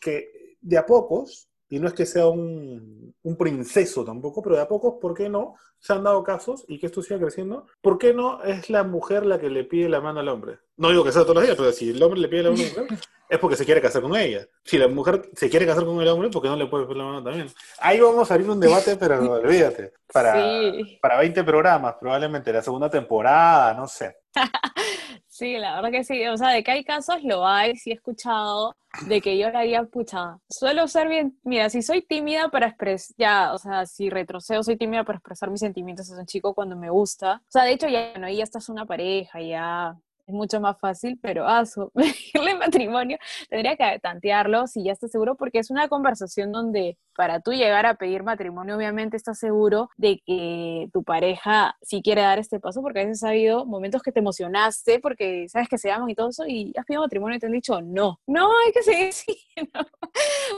que 0.00 0.56
de 0.60 0.78
a 0.78 0.86
pocos, 0.86 1.48
y 1.72 1.78
no 1.78 1.88
es 1.88 1.94
que 1.94 2.04
sea 2.04 2.26
un, 2.26 3.14
un, 3.22 3.36
princeso 3.38 4.04
tampoco, 4.04 4.42
pero 4.42 4.56
de 4.56 4.60
a 4.60 4.68
pocos, 4.68 4.96
¿por 5.00 5.14
qué 5.14 5.30
no? 5.30 5.54
Se 5.78 5.94
han 5.94 6.04
dado 6.04 6.22
casos 6.22 6.66
y 6.68 6.78
que 6.78 6.84
esto 6.84 7.00
siga 7.00 7.18
creciendo. 7.18 7.66
¿Por 7.80 7.96
qué 7.96 8.12
no 8.12 8.42
es 8.42 8.68
la 8.68 8.82
mujer 8.84 9.24
la 9.24 9.40
que 9.40 9.48
le 9.48 9.64
pide 9.64 9.88
la 9.88 10.02
mano 10.02 10.20
al 10.20 10.28
hombre? 10.28 10.58
No 10.76 10.90
digo 10.90 11.02
que 11.02 11.12
sea 11.12 11.22
todos 11.22 11.36
los 11.36 11.44
días, 11.44 11.56
pero 11.56 11.72
si 11.72 11.88
el 11.88 12.02
hombre 12.02 12.20
le 12.20 12.28
pide 12.28 12.42
la 12.42 12.50
mano 12.50 12.62
a 12.62 12.66
la 12.76 12.82
mujer, 12.82 12.98
es 13.26 13.38
porque 13.38 13.56
se 13.56 13.64
quiere 13.64 13.80
casar 13.80 14.02
con 14.02 14.14
ella. 14.14 14.46
Si 14.62 14.76
la 14.76 14.86
mujer 14.86 15.30
se 15.32 15.48
quiere 15.48 15.64
casar 15.64 15.86
con 15.86 15.98
el 15.98 16.08
hombre, 16.08 16.28
¿por 16.28 16.42
qué 16.42 16.48
no 16.48 16.56
le 16.56 16.66
puede 16.66 16.84
pedir 16.84 16.98
la 16.98 17.04
mano 17.04 17.24
también? 17.24 17.46
Ahí 17.78 17.98
vamos 18.00 18.30
a 18.30 18.34
abrir 18.34 18.50
un 18.50 18.60
debate, 18.60 18.96
pero 18.96 19.32
olvídate. 19.32 19.94
Para, 20.12 20.34
Sí. 20.34 20.98
para 21.00 21.16
20 21.20 21.42
programas, 21.42 21.94
probablemente, 21.98 22.52
la 22.52 22.60
segunda 22.60 22.90
temporada, 22.90 23.72
no 23.72 23.88
sé. 23.88 24.14
Sí, 25.32 25.56
la 25.56 25.76
verdad 25.76 25.90
que 25.90 26.04
sí. 26.04 26.26
O 26.26 26.36
sea, 26.36 26.50
de 26.50 26.62
que 26.62 26.70
hay 26.72 26.84
casos 26.84 27.22
lo 27.24 27.46
hay, 27.46 27.74
sí 27.76 27.90
he 27.90 27.94
escuchado, 27.94 28.76
de 29.08 29.22
que 29.22 29.38
yo 29.38 29.48
la 29.50 29.60
haría 29.60 29.82
pucha. 29.84 30.36
Suelo 30.50 30.86
ser 30.86 31.08
bien, 31.08 31.38
mira, 31.42 31.70
si 31.70 31.80
soy 31.80 32.02
tímida 32.02 32.50
para 32.50 32.66
expresar, 32.66 33.14
ya, 33.16 33.54
o 33.54 33.58
sea, 33.58 33.86
si 33.86 34.10
retrocedo, 34.10 34.62
soy 34.62 34.76
tímida 34.76 35.04
para 35.04 35.16
expresar 35.16 35.50
mis 35.50 35.60
sentimientos 35.60 36.12
a 36.12 36.20
un 36.20 36.26
chico 36.26 36.54
cuando 36.54 36.76
me 36.76 36.90
gusta. 36.90 37.40
O 37.46 37.50
sea, 37.50 37.64
de 37.64 37.72
hecho, 37.72 37.88
ya, 37.88 38.10
bueno, 38.10 38.28
ya 38.28 38.44
estás 38.44 38.68
una 38.68 38.84
pareja, 38.84 39.40
ya 39.40 39.96
es 40.26 40.34
mucho 40.34 40.60
más 40.60 40.78
fácil, 40.78 41.18
pero 41.22 41.48
ah, 41.48 41.64
su, 41.64 41.90
pedirle 41.94 42.54
matrimonio, 42.54 43.16
tendría 43.48 43.74
que 43.76 44.00
tantearlo 44.00 44.66
si 44.66 44.84
ya 44.84 44.92
estás 44.92 45.12
seguro, 45.12 45.36
porque 45.36 45.60
es 45.60 45.70
una 45.70 45.88
conversación 45.88 46.52
donde 46.52 46.98
para 47.16 47.40
tú 47.40 47.52
llegar 47.52 47.86
a 47.86 47.94
pedir 47.94 48.22
matrimonio, 48.22 48.76
obviamente 48.76 49.16
estás 49.16 49.38
seguro 49.38 49.90
de 49.96 50.20
que 50.24 50.88
tu 50.92 51.02
pareja 51.04 51.76
sí 51.82 52.02
quiere 52.02 52.22
dar 52.22 52.38
este 52.38 52.60
paso, 52.60 52.82
porque 52.82 53.00
a 53.00 53.04
veces 53.04 53.22
ha 53.24 53.28
habido 53.28 53.64
momentos 53.66 54.02
que 54.02 54.12
te 54.12 54.20
emocionaste 54.20 55.00
porque 55.00 55.46
sabes 55.48 55.68
que 55.68 55.78
se 55.78 55.90
aman 55.90 56.10
y 56.10 56.14
todo 56.14 56.30
eso, 56.30 56.44
y 56.46 56.72
has 56.76 56.84
pedido 56.86 57.02
matrimonio 57.02 57.36
y 57.36 57.40
te 57.40 57.46
han 57.46 57.52
dicho 57.52 57.80
no. 57.80 58.20
No, 58.26 58.50
hay 58.64 58.72
que 58.72 58.82
seguir 58.82 59.12
siguiendo. 59.12 59.80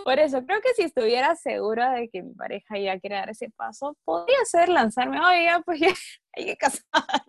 Por 0.05 0.19
eso, 0.19 0.45
creo 0.45 0.61
que 0.61 0.75
si 0.75 0.83
estuviera 0.83 1.35
segura 1.37 1.93
de 1.93 2.09
que 2.09 2.23
mi 2.23 2.35
pareja 2.35 2.79
ya 2.79 2.99
quiere 2.99 3.17
dar 3.17 3.31
ese 3.31 3.51
paso, 3.51 3.97
podría 4.05 4.39
ser 4.45 4.69
lanzarme, 4.69 5.21
oye, 5.21 5.45
ya, 5.45 5.61
pues 5.61 5.81
ya 5.81 5.89
hay 6.37 6.47
que 6.47 6.57
casarnos. 6.57 7.25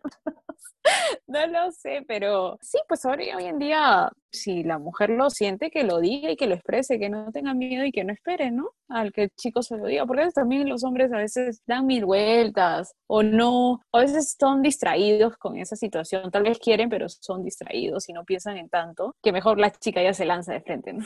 no 1.28 1.48
lo 1.48 1.72
sé, 1.72 2.04
pero 2.08 2.58
sí, 2.62 2.80
pues 2.88 3.06
ahora 3.06 3.24
hoy 3.38 3.46
en 3.46 3.60
día, 3.60 4.12
si 4.36 4.64
la 4.64 4.78
mujer 4.78 5.10
lo 5.10 5.30
siente, 5.30 5.72
que 5.72 5.84
lo 5.84 6.00
diga 6.00 6.32
y 6.32 6.36
que 6.36 6.48
lo 6.48 6.56
exprese, 6.56 7.00
que 7.00 7.10
no 7.10 7.32
tenga 7.32 7.54
miedo 7.54 7.86
y 7.86 7.92
que 7.92 8.04
no 8.04 8.14
espere, 8.14 8.52
¿no? 8.52 8.72
Al 8.88 9.12
que 9.12 9.24
el 9.24 9.30
chico 9.32 9.64
se 9.64 9.78
lo 9.78 9.88
diga, 9.88 10.06
porque 10.06 10.30
también 10.34 10.70
los 10.70 10.84
hombres 10.84 11.12
a 11.12 11.18
veces 11.18 11.62
dan 11.66 11.88
mil 11.88 12.06
vueltas 12.06 12.94
o 13.08 13.24
no, 13.24 13.82
a 13.92 14.00
veces 14.00 14.36
son 14.40 14.62
distraídos 14.62 15.38
con 15.38 15.58
esa 15.58 15.76
situación, 15.76 16.30
tal 16.32 16.44
vez 16.44 16.60
quieren, 16.60 16.90
pero 16.90 17.08
son 17.10 17.44
distraídos 17.44 18.08
y 18.10 18.14
no 18.14 18.24
piensan 18.24 18.58
en 18.58 18.70
tanto, 18.70 19.16
que 19.24 19.32
mejor 19.32 19.60
la 19.60 19.72
chica 19.72 20.04
ya 20.04 20.14
se 20.14 20.26
lanza 20.26 20.54
de 20.54 20.62
frente, 20.62 20.94
¿no? 20.94 21.06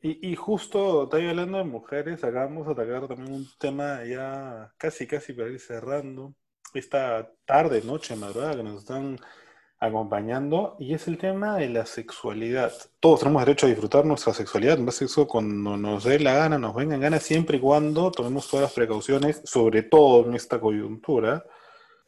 Y, 0.00 0.32
y 0.32 0.34
justo, 0.34 1.04
estoy 1.04 1.28
hablando 1.28 1.58
de 1.58 1.64
mujeres, 1.64 2.24
acá 2.24 2.46
vamos 2.46 2.66
a 2.66 2.72
atacar 2.72 3.06
también 3.06 3.32
un 3.32 3.46
tema 3.56 4.04
ya 4.04 4.72
casi, 4.76 5.06
casi 5.06 5.32
para 5.32 5.48
ir 5.48 5.60
cerrando, 5.60 6.34
esta 6.74 7.30
tarde, 7.44 7.82
noche, 7.82 8.16
madrugada 8.16 8.56
que 8.56 8.62
nos 8.62 8.80
están 8.80 9.18
acompañando, 9.82 10.76
y 10.78 10.94
es 10.94 11.08
el 11.08 11.18
tema 11.18 11.56
de 11.56 11.68
la 11.68 11.84
sexualidad. 11.86 12.72
Todos 13.00 13.20
tenemos 13.20 13.44
derecho 13.44 13.66
a 13.66 13.68
disfrutar 13.68 14.04
nuestra 14.04 14.32
sexualidad, 14.32 14.78
más 14.78 14.94
sexo 14.94 15.26
cuando 15.26 15.76
nos 15.76 16.04
dé 16.04 16.20
la 16.20 16.34
gana, 16.34 16.56
nos 16.56 16.72
venga 16.72 16.94
en 16.94 17.00
gana, 17.00 17.18
siempre 17.18 17.56
y 17.56 17.60
cuando 17.60 18.12
tomemos 18.12 18.48
todas 18.48 18.62
las 18.62 18.72
precauciones, 18.72 19.42
sobre 19.44 19.82
todo 19.82 20.28
en 20.28 20.34
esta 20.34 20.60
coyuntura. 20.60 21.44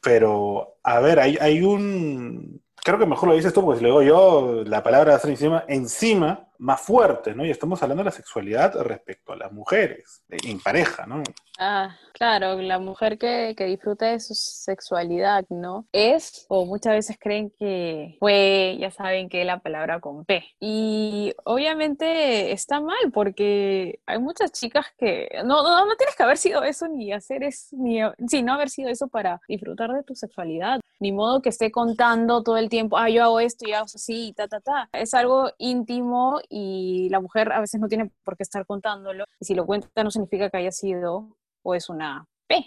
Pero, 0.00 0.76
a 0.84 1.00
ver, 1.00 1.18
hay, 1.18 1.36
hay 1.40 1.62
un... 1.62 2.62
Creo 2.76 2.98
que 2.98 3.06
mejor 3.06 3.30
lo 3.30 3.34
dices 3.34 3.52
tú, 3.52 3.62
porque 3.62 3.78
si 3.78 3.82
le 3.82 3.90
digo 3.90 4.02
yo, 4.02 4.62
la 4.64 4.82
palabra 4.82 5.16
estar 5.16 5.30
encima, 5.30 5.64
encima, 5.66 6.46
más 6.58 6.80
fuerte, 6.80 7.34
¿no? 7.34 7.44
Y 7.44 7.50
estamos 7.50 7.82
hablando 7.82 8.02
de 8.02 8.10
la 8.10 8.16
sexualidad 8.16 8.80
respecto 8.82 9.32
a 9.32 9.36
las 9.36 9.50
mujeres, 9.50 10.22
en 10.28 10.60
pareja, 10.60 11.06
¿no? 11.06 11.22
Ah, 11.56 11.96
claro, 12.14 12.60
la 12.60 12.80
mujer 12.80 13.16
que, 13.16 13.54
que 13.56 13.66
disfruta 13.66 14.06
de 14.06 14.18
su 14.18 14.34
sexualidad, 14.34 15.44
¿no? 15.50 15.86
Es, 15.92 16.46
o 16.48 16.66
muchas 16.66 16.94
veces 16.94 17.16
creen 17.18 17.52
que 17.56 18.16
fue, 18.18 18.76
ya 18.80 18.90
saben 18.90 19.28
que 19.28 19.44
la 19.44 19.60
palabra 19.60 20.00
con 20.00 20.24
P. 20.24 20.44
Y 20.58 21.32
obviamente 21.44 22.50
está 22.50 22.80
mal 22.80 23.12
porque 23.12 24.00
hay 24.04 24.18
muchas 24.18 24.50
chicas 24.50 24.86
que 24.98 25.28
no, 25.44 25.62
no, 25.62 25.86
no 25.86 25.96
tienes 25.96 26.16
que 26.16 26.22
haber 26.24 26.38
sido 26.38 26.64
eso 26.64 26.88
ni 26.88 27.12
hacer 27.12 27.44
eso, 27.44 27.76
ni, 27.78 28.00
sí, 28.26 28.42
no 28.42 28.54
haber 28.54 28.68
sido 28.68 28.88
eso 28.88 29.06
para 29.06 29.40
disfrutar 29.46 29.92
de 29.92 30.02
tu 30.02 30.16
sexualidad. 30.16 30.80
Ni 30.98 31.12
modo 31.12 31.40
que 31.40 31.50
esté 31.50 31.70
contando 31.70 32.42
todo 32.42 32.56
el 32.56 32.68
tiempo, 32.68 32.98
ah, 32.98 33.08
yo 33.10 33.22
hago 33.22 33.38
esto, 33.38 33.64
yo 33.68 33.76
hago 33.76 33.84
así, 33.84 34.32
ta, 34.36 34.48
ta, 34.48 34.60
ta. 34.60 34.88
Es 34.92 35.14
algo 35.14 35.50
íntimo 35.58 36.40
y 36.48 37.08
la 37.10 37.20
mujer 37.20 37.52
a 37.52 37.60
veces 37.60 37.80
no 37.80 37.88
tiene 37.88 38.10
por 38.24 38.36
qué 38.36 38.42
estar 38.42 38.66
contándolo. 38.66 39.24
Y 39.38 39.44
si 39.44 39.54
lo 39.54 39.66
cuenta 39.66 40.02
no 40.02 40.10
significa 40.10 40.50
que 40.50 40.56
haya 40.56 40.72
sido 40.72 41.36
o 41.64 41.74
es 41.74 41.88
una 41.88 42.24
P. 42.46 42.64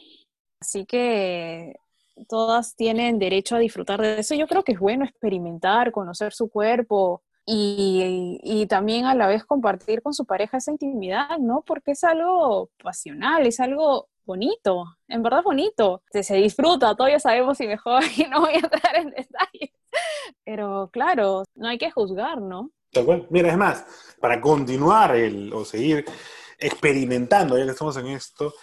Así 0.60 0.86
que 0.86 1.80
todas 2.28 2.76
tienen 2.76 3.20
derecho 3.20 3.56
a 3.56 3.60
disfrutar 3.60 4.02
de 4.02 4.20
eso. 4.20 4.36
Yo 4.36 4.48
creo 4.48 4.64
que 4.64 4.74
es 4.74 4.80
bueno 4.80 5.06
experimentar, 5.06 5.92
conocer 5.92 6.34
su 6.34 6.50
cuerpo 6.50 7.22
y, 7.46 8.40
y, 8.44 8.66
también 8.68 9.06
a 9.06 9.16
la 9.16 9.28
vez 9.28 9.46
compartir 9.46 10.02
con 10.02 10.14
su 10.14 10.26
pareja 10.26 10.58
esa 10.58 10.72
intimidad, 10.72 11.38
¿no? 11.40 11.64
Porque 11.66 11.92
es 11.92 12.04
algo 12.04 12.70
pasional, 12.84 13.48
es 13.48 13.62
algo 13.62 14.10
bonito, 14.26 14.84
en 15.08 15.24
verdad 15.24 15.44
bonito. 15.44 16.04
Se, 16.12 16.24
se 16.24 16.36
disfruta, 16.36 16.94
todavía 16.96 17.20
sabemos 17.20 17.58
si 17.58 17.66
mejor 17.66 18.04
y 18.18 18.24
no 18.24 18.42
voy 18.42 18.56
a 18.56 18.58
entrar 18.58 18.96
en 18.98 19.12
detalles. 19.12 19.72
Pero 20.44 20.90
claro, 20.92 21.44
no 21.56 21.70
hay 21.70 21.78
que 21.78 21.90
juzgar, 21.90 22.42
¿no? 22.42 22.72
Tal 22.92 23.06
cual. 23.06 23.28
Mira, 23.30 23.50
es 23.50 23.58
más, 23.58 23.86
para 24.20 24.42
continuar 24.42 25.16
el, 25.16 25.54
o 25.54 25.64
seguir 25.64 26.04
experimentando, 26.60 27.58
ya 27.58 27.66
que 27.66 27.72
estamos 27.72 27.96
en 27.98 28.08
esto, 28.08 28.54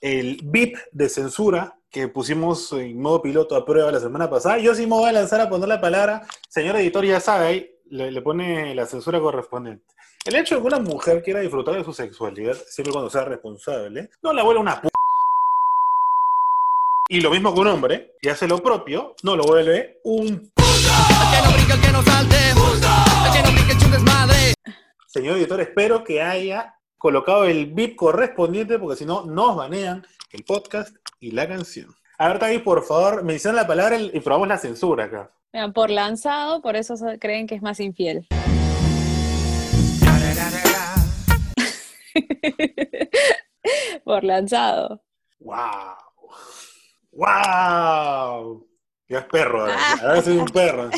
el 0.00 0.40
VIP 0.42 0.76
de 0.92 1.08
censura 1.08 1.76
que 1.90 2.08
pusimos 2.08 2.72
en 2.72 3.00
modo 3.00 3.22
piloto 3.22 3.56
a 3.56 3.64
prueba 3.64 3.90
la 3.90 4.00
semana 4.00 4.28
pasada. 4.28 4.58
Yo 4.58 4.74
sí 4.74 4.82
me 4.82 4.96
voy 4.96 5.08
a 5.08 5.12
lanzar 5.12 5.40
a 5.40 5.48
poner 5.48 5.68
la 5.68 5.80
palabra, 5.80 6.26
señor 6.48 6.76
editor 6.76 7.04
ya 7.04 7.20
sabe, 7.20 7.76
le, 7.90 8.10
le 8.10 8.22
pone 8.22 8.74
la 8.74 8.86
censura 8.86 9.20
correspondiente. 9.20 9.84
El 10.24 10.36
hecho 10.36 10.56
de 10.56 10.60
que 10.60 10.66
una 10.66 10.80
mujer 10.80 11.22
quiera 11.22 11.40
disfrutar 11.40 11.76
de 11.76 11.84
su 11.84 11.92
sexualidad, 11.92 12.56
siempre 12.66 12.92
cuando 12.92 13.08
sea 13.10 13.24
responsable, 13.24 14.10
no 14.22 14.32
la 14.32 14.42
vuelve 14.42 14.60
una 14.60 14.80
p 14.80 14.88
y 17.10 17.22
lo 17.22 17.30
mismo 17.30 17.54
que 17.54 17.60
un 17.60 17.68
hombre, 17.68 18.16
y 18.20 18.28
hace 18.28 18.46
lo 18.46 18.62
propio, 18.62 19.14
no 19.22 19.34
lo 19.34 19.44
vuelve 19.44 19.98
un. 20.04 20.52
Señor 25.06 25.38
editor, 25.38 25.60
espero 25.62 26.04
que 26.04 26.20
haya 26.20 26.77
colocado 26.98 27.44
el 27.44 27.66
VIP 27.66 27.96
correspondiente, 27.96 28.78
porque 28.78 28.96
si 28.96 29.06
no, 29.06 29.24
nos 29.24 29.56
banean 29.56 30.06
el 30.32 30.44
podcast 30.44 30.94
y 31.20 31.30
la 31.30 31.48
canción. 31.48 31.94
A 32.18 32.28
ver, 32.28 32.38
Tavi, 32.38 32.58
por 32.58 32.84
favor, 32.84 33.22
menciona 33.22 33.62
la 33.62 33.66
palabra 33.66 33.96
y 33.96 34.20
probamos 34.20 34.48
la 34.48 34.58
censura 34.58 35.04
acá. 35.04 35.30
Vean, 35.52 35.72
Por 35.72 35.90
lanzado, 35.90 36.60
por 36.60 36.76
eso 36.76 36.94
creen 37.18 37.46
que 37.46 37.54
es 37.54 37.62
más 37.62 37.80
infiel. 37.80 38.26
por 44.04 44.24
lanzado. 44.24 45.02
¡Wow! 45.38 45.96
¡Wow! 47.12 48.66
Ya 49.08 49.20
es 49.20 49.24
perro, 49.26 49.60
ahora, 49.62 49.78
ahora 50.02 50.22
soy 50.22 50.36
un 50.36 50.46
perro. 50.46 50.90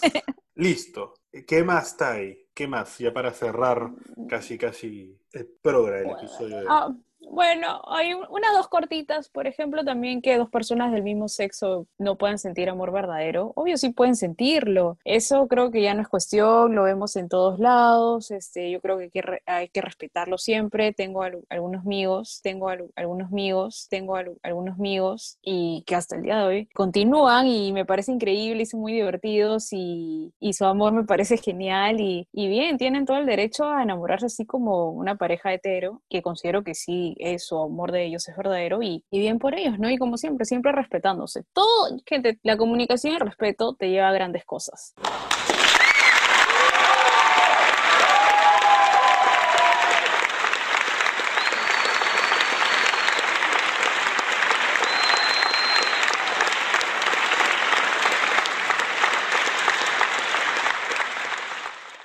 Listo. 0.54 1.14
¿Qué 1.46 1.62
más 1.62 1.88
está 1.88 2.12
ahí? 2.12 2.46
¿Qué 2.54 2.66
más? 2.66 2.98
Ya 2.98 3.12
para 3.12 3.32
cerrar 3.32 3.90
casi, 4.28 4.58
casi 4.58 5.18
el 5.32 5.46
programa 5.60 5.98
del 5.98 6.10
episodio 6.18 6.60
de. 6.60 6.66
Ah, 6.68 6.88
bueno, 7.20 7.82
hay 7.88 8.14
un- 8.14 8.26
unas 8.30 8.52
dos 8.54 8.68
cortitas, 8.68 9.28
por 9.28 9.46
ejemplo, 9.46 9.84
también 9.84 10.22
que 10.22 10.36
dos 10.38 10.48
personas 10.50 10.92
del 10.92 11.02
mismo 11.02 11.28
sexo 11.28 11.86
no 11.98 12.16
puedan 12.16 12.38
sentir 12.38 12.68
amor 12.70 12.92
verdadero. 12.92 13.52
Obvio, 13.56 13.76
sí 13.76 13.90
pueden 13.90 14.16
sentirlo. 14.16 14.98
Eso 15.04 15.46
creo 15.48 15.70
que 15.70 15.82
ya 15.82 15.94
no 15.94 16.02
es 16.02 16.08
cuestión, 16.08 16.74
lo 16.74 16.84
vemos 16.84 17.16
en 17.16 17.28
todos 17.28 17.58
lados. 17.58 18.30
Este, 18.30 18.70
yo 18.70 18.80
creo 18.80 18.98
que 18.98 19.04
hay 19.04 19.10
que, 19.10 19.22
hay 19.46 19.68
que 19.68 19.80
respetarlo 19.82 20.38
siempre. 20.38 20.92
Tengo 20.94 21.22
al- 21.22 21.44
algunos 21.48 21.82
amigos, 21.84 22.40
tengo 22.42 22.68
al- 22.68 22.90
algunos 22.96 23.28
amigos, 23.32 23.88
tengo 23.90 24.16
al- 24.16 24.36
algunos 24.42 24.74
amigos 24.76 25.38
y 25.42 25.82
que 25.86 25.94
hasta 25.96 26.16
el 26.16 26.22
día 26.22 26.38
de 26.38 26.44
hoy 26.44 26.66
continúan 26.74 27.46
y 27.46 27.72
me 27.72 27.84
parece 27.84 28.12
increíble 28.12 28.62
y 28.62 28.66
son 28.66 28.80
muy 28.80 28.92
divertidos 28.92 29.68
y, 29.72 30.32
y 30.40 30.52
su 30.52 30.64
amor 30.64 30.92
me 30.92 31.04
parece 31.04 31.36
genial 31.36 32.00
y, 32.00 32.28
y 32.32 32.48
bien, 32.48 32.78
tienen 32.78 33.04
todo 33.06 33.18
el 33.18 33.26
derecho 33.26 33.64
a 33.64 33.82
enamorarse 33.82 34.26
así 34.26 34.46
como 34.46 34.90
una 34.90 35.16
pareja 35.16 35.52
hetero, 35.52 36.02
que 36.08 36.22
considero 36.22 36.62
que 36.64 36.74
sí, 36.74 37.07
su 37.38 37.58
amor 37.58 37.92
de 37.92 38.06
ellos 38.06 38.28
es 38.28 38.36
verdadero 38.36 38.82
y, 38.82 39.04
y 39.10 39.18
bien 39.18 39.38
por 39.38 39.54
ellos, 39.54 39.78
¿no? 39.78 39.90
Y 39.90 39.98
como 39.98 40.16
siempre, 40.16 40.44
siempre 40.44 40.72
respetándose. 40.72 41.44
Todo, 41.52 41.96
gente, 42.06 42.38
la 42.42 42.56
comunicación 42.56 43.12
y 43.12 43.16
el 43.16 43.22
respeto 43.22 43.74
te 43.74 43.90
lleva 43.90 44.08
a 44.08 44.12
grandes 44.12 44.44
cosas. 44.44 44.94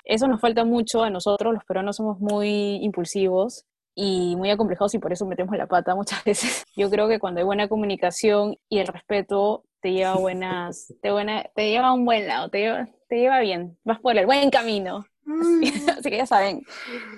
Eso 0.05 0.27
nos 0.27 0.39
falta 0.39 0.63
mucho 0.63 1.01
a 1.01 1.09
nosotros, 1.09 1.55
los 1.55 1.63
peruanos 1.63 1.95
somos 1.95 2.19
muy 2.19 2.75
impulsivos 2.83 3.65
y 3.95 4.35
muy 4.35 4.49
acomplejados 4.49 4.93
y 4.95 4.99
por 4.99 5.13
eso 5.13 5.25
metemos 5.25 5.55
la 5.57 5.67
pata 5.67 5.95
muchas 5.95 6.23
veces. 6.25 6.63
Yo 6.75 6.89
creo 6.89 7.07
que 7.07 7.19
cuando 7.19 7.39
hay 7.39 7.45
buena 7.45 7.67
comunicación 7.67 8.57
y 8.69 8.79
el 8.79 8.87
respeto 8.87 9.63
te 9.81 9.91
lleva 9.91 10.13
a 10.13 10.17
buenas, 10.17 10.93
te, 11.01 11.11
buena, 11.11 11.43
te 11.55 11.69
lleva 11.69 11.87
a 11.87 11.93
un 11.93 12.05
buen 12.05 12.27
lado, 12.27 12.49
te 12.49 12.59
lleva, 12.59 12.87
te 13.07 13.17
lleva 13.17 13.39
bien, 13.39 13.77
vas 13.83 13.99
por 13.99 14.17
el 14.17 14.25
buen 14.25 14.49
camino. 14.49 15.05
Así 15.25 15.71
que 16.09 16.17
ya 16.17 16.25
saben, 16.25 16.63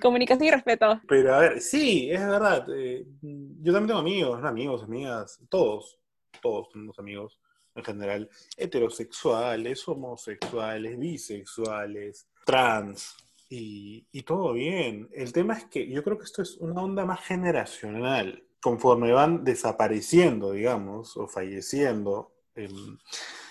comunicación 0.01 0.47
y 0.47 0.51
respeto. 0.51 1.01
Pero 1.07 1.35
a 1.35 1.39
ver, 1.39 1.61
sí, 1.61 2.11
es 2.11 2.19
verdad. 2.19 2.67
eh, 2.75 3.05
yo 3.21 3.73
también 3.73 3.87
tengo 3.87 3.99
amigos, 3.99 4.43
amigos, 4.43 4.83
amigas, 4.83 5.39
todos, 5.49 5.97
todos 6.41 6.69
tenemos 6.69 6.99
amigos 6.99 7.39
en 7.75 7.83
general, 7.83 8.29
heterosexuales, 8.57 9.87
homosexuales, 9.87 10.97
bisexuales, 10.97 12.27
trans, 12.45 13.15
y, 13.49 14.23
todo 14.23 14.53
bien. 14.53 15.09
El 15.13 15.31
tema 15.33 15.55
es 15.57 15.65
que 15.65 15.87
yo 15.87 16.03
creo 16.03 16.17
que 16.17 16.25
esto 16.25 16.41
es 16.41 16.57
una 16.57 16.81
onda 16.81 17.05
más 17.05 17.21
generacional. 17.21 18.43
Conforme 18.61 19.11
van 19.11 19.43
desapareciendo, 19.43 20.51
digamos, 20.51 21.15
o 21.17 21.27
falleciendo 21.27 22.33
em, 22.55 22.97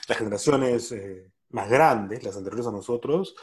las 0.08 0.18
generaciones 0.18 0.90
eh, 0.92 1.30
más 1.50 1.68
grandes, 1.70 2.24
las 2.24 2.36
anteriores 2.36 2.66
a 2.66 2.72
nosotros, 2.72 3.36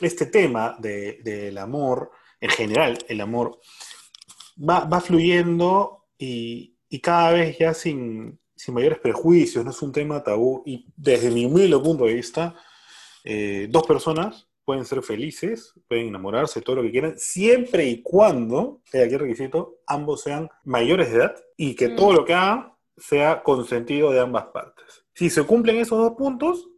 este 0.00 0.26
tema 0.26 0.76
de- 0.78 1.20
del 1.24 1.58
amor, 1.58 2.10
en 2.40 2.50
general, 2.50 2.98
el 3.08 3.20
amor, 3.20 3.58
va, 4.58 4.84
va 4.84 5.00
fluyendo 5.00 6.04
y, 6.18 6.76
y 6.88 7.00
cada 7.00 7.32
vez 7.32 7.58
ya 7.58 7.74
sin, 7.74 8.38
sin 8.54 8.74
mayores 8.74 8.98
prejuicios, 8.98 9.64
no 9.64 9.70
es 9.70 9.82
un 9.82 9.92
tema 9.92 10.22
tabú. 10.22 10.62
Y 10.66 10.86
desde 10.96 11.30
mi 11.30 11.46
humilde 11.46 11.78
punto 11.78 12.04
de 12.04 12.14
vista, 12.14 12.54
eh, 13.24 13.66
dos 13.70 13.86
personas 13.86 14.45
pueden 14.66 14.84
ser 14.84 15.02
felices, 15.02 15.72
pueden 15.88 16.08
enamorarse, 16.08 16.60
todo 16.60 16.76
lo 16.76 16.82
que 16.82 16.90
quieran, 16.90 17.14
siempre 17.18 17.86
y 17.86 18.02
cuando, 18.02 18.82
hay 18.92 19.00
aquí 19.00 19.14
el 19.14 19.20
requisito, 19.20 19.76
ambos 19.86 20.20
sean 20.22 20.50
mayores 20.64 21.10
de 21.10 21.16
edad 21.18 21.34
y 21.56 21.74
que 21.76 21.88
Mm. 21.90 21.96
todo 21.96 22.12
lo 22.12 22.24
que 22.26 22.34
hagan 22.34 22.72
sea 22.98 23.42
consentido 23.42 24.10
de 24.10 24.20
ambas 24.20 24.46
partes. 24.46 25.04
Si 25.14 25.30
se 25.30 25.44
cumplen 25.44 25.76
esos 25.76 25.98
dos 25.98 26.12
puntos, 26.18 26.68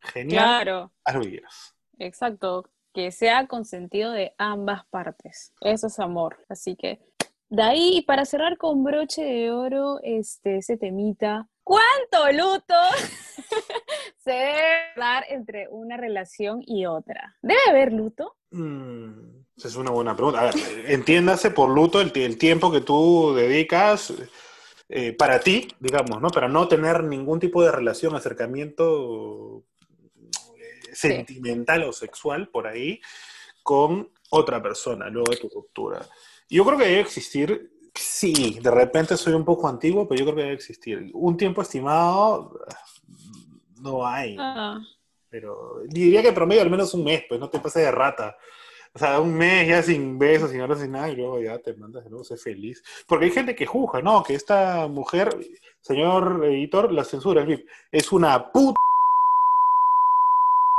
genial, 0.00 0.44
Claro, 0.64 0.92
haz 1.04 1.14
lo 1.16 1.20
que 1.22 1.30
quieras. 1.30 1.74
exacto. 1.98 2.64
Que 2.94 3.10
sea 3.12 3.46
consentido 3.46 4.12
de 4.12 4.34
ambas 4.38 4.84
partes. 4.86 5.52
Eso 5.60 5.86
es 5.86 5.98
amor. 6.00 6.44
Así 6.48 6.74
que, 6.74 7.00
de 7.48 7.62
ahí, 7.62 8.02
para 8.02 8.24
cerrar 8.24 8.56
con 8.58 8.82
broche 8.82 9.22
de 9.22 9.50
oro, 9.52 9.98
este, 10.02 10.56
ese 10.58 10.76
temita. 10.76 11.48
¿Cuánto 11.68 12.32
luto 12.32 12.74
se 14.16 14.30
debe 14.30 14.72
dar 14.96 15.24
entre 15.28 15.68
una 15.68 15.98
relación 15.98 16.62
y 16.66 16.86
otra? 16.86 17.36
¿Debe 17.42 17.60
haber 17.68 17.92
luto? 17.92 18.36
Mm, 18.52 19.42
esa 19.54 19.68
es 19.68 19.76
una 19.76 19.90
buena 19.90 20.16
pregunta. 20.16 20.40
A 20.40 20.44
ver, 20.44 20.54
entiéndase 20.86 21.50
por 21.50 21.68
luto 21.68 22.00
el, 22.00 22.10
ti- 22.10 22.22
el 22.22 22.38
tiempo 22.38 22.72
que 22.72 22.80
tú 22.80 23.34
dedicas 23.34 24.14
eh, 24.88 25.12
para 25.12 25.40
ti, 25.40 25.68
digamos, 25.78 26.22
¿no? 26.22 26.30
Para 26.30 26.48
no 26.48 26.66
tener 26.68 27.04
ningún 27.04 27.38
tipo 27.38 27.62
de 27.62 27.70
relación, 27.70 28.14
acercamiento 28.16 29.62
eh, 30.56 30.94
sentimental 30.94 31.82
o 31.84 31.92
sexual 31.92 32.48
por 32.48 32.66
ahí 32.66 32.98
con 33.62 34.10
otra 34.30 34.62
persona 34.62 35.10
luego 35.10 35.30
de 35.32 35.36
tu 35.36 35.50
ruptura. 35.50 36.00
Yo 36.48 36.64
creo 36.64 36.78
que 36.78 36.84
debe 36.86 37.00
existir, 37.00 37.70
sí, 37.98 38.58
de 38.60 38.70
repente 38.70 39.16
soy 39.16 39.34
un 39.34 39.44
poco 39.44 39.68
antiguo, 39.68 40.06
pero 40.06 40.18
yo 40.18 40.24
creo 40.26 40.36
que 40.36 40.42
debe 40.42 40.54
existir. 40.54 41.10
Un 41.14 41.36
tiempo 41.36 41.62
estimado 41.62 42.58
no 43.80 44.06
hay. 44.06 44.36
Ah, 44.38 44.78
Pero 45.28 45.82
diría 45.86 46.22
que 46.22 46.32
promedio 46.32 46.62
al 46.62 46.70
menos 46.70 46.94
un 46.94 47.04
mes, 47.04 47.24
pues 47.28 47.40
no 47.40 47.50
te 47.50 47.60
pases 47.60 47.84
de 47.84 47.90
rata. 47.90 48.36
O 48.94 48.98
sea, 48.98 49.20
un 49.20 49.34
mes 49.34 49.68
ya 49.68 49.82
sin 49.82 50.18
besos, 50.18 50.50
sin 50.50 50.60
hablar, 50.60 50.78
sin 50.78 50.92
nada, 50.92 51.10
y 51.10 51.16
luego 51.16 51.40
ya 51.40 51.58
te 51.58 51.74
mandas 51.74 52.04
de 52.04 52.10
nuevo, 52.10 52.24
sé 52.24 52.36
feliz. 52.36 52.82
Porque 53.06 53.26
hay 53.26 53.30
gente 53.30 53.54
que 53.54 53.66
juzga, 53.66 54.00
¿no? 54.00 54.22
Que 54.22 54.34
esta 54.34 54.88
mujer, 54.88 55.28
señor 55.80 56.44
editor, 56.46 56.90
la 56.92 57.04
censura, 57.04 57.42
el 57.42 57.46
VIP, 57.46 57.68
es 57.92 58.10
una 58.12 58.50
puta 58.50 58.80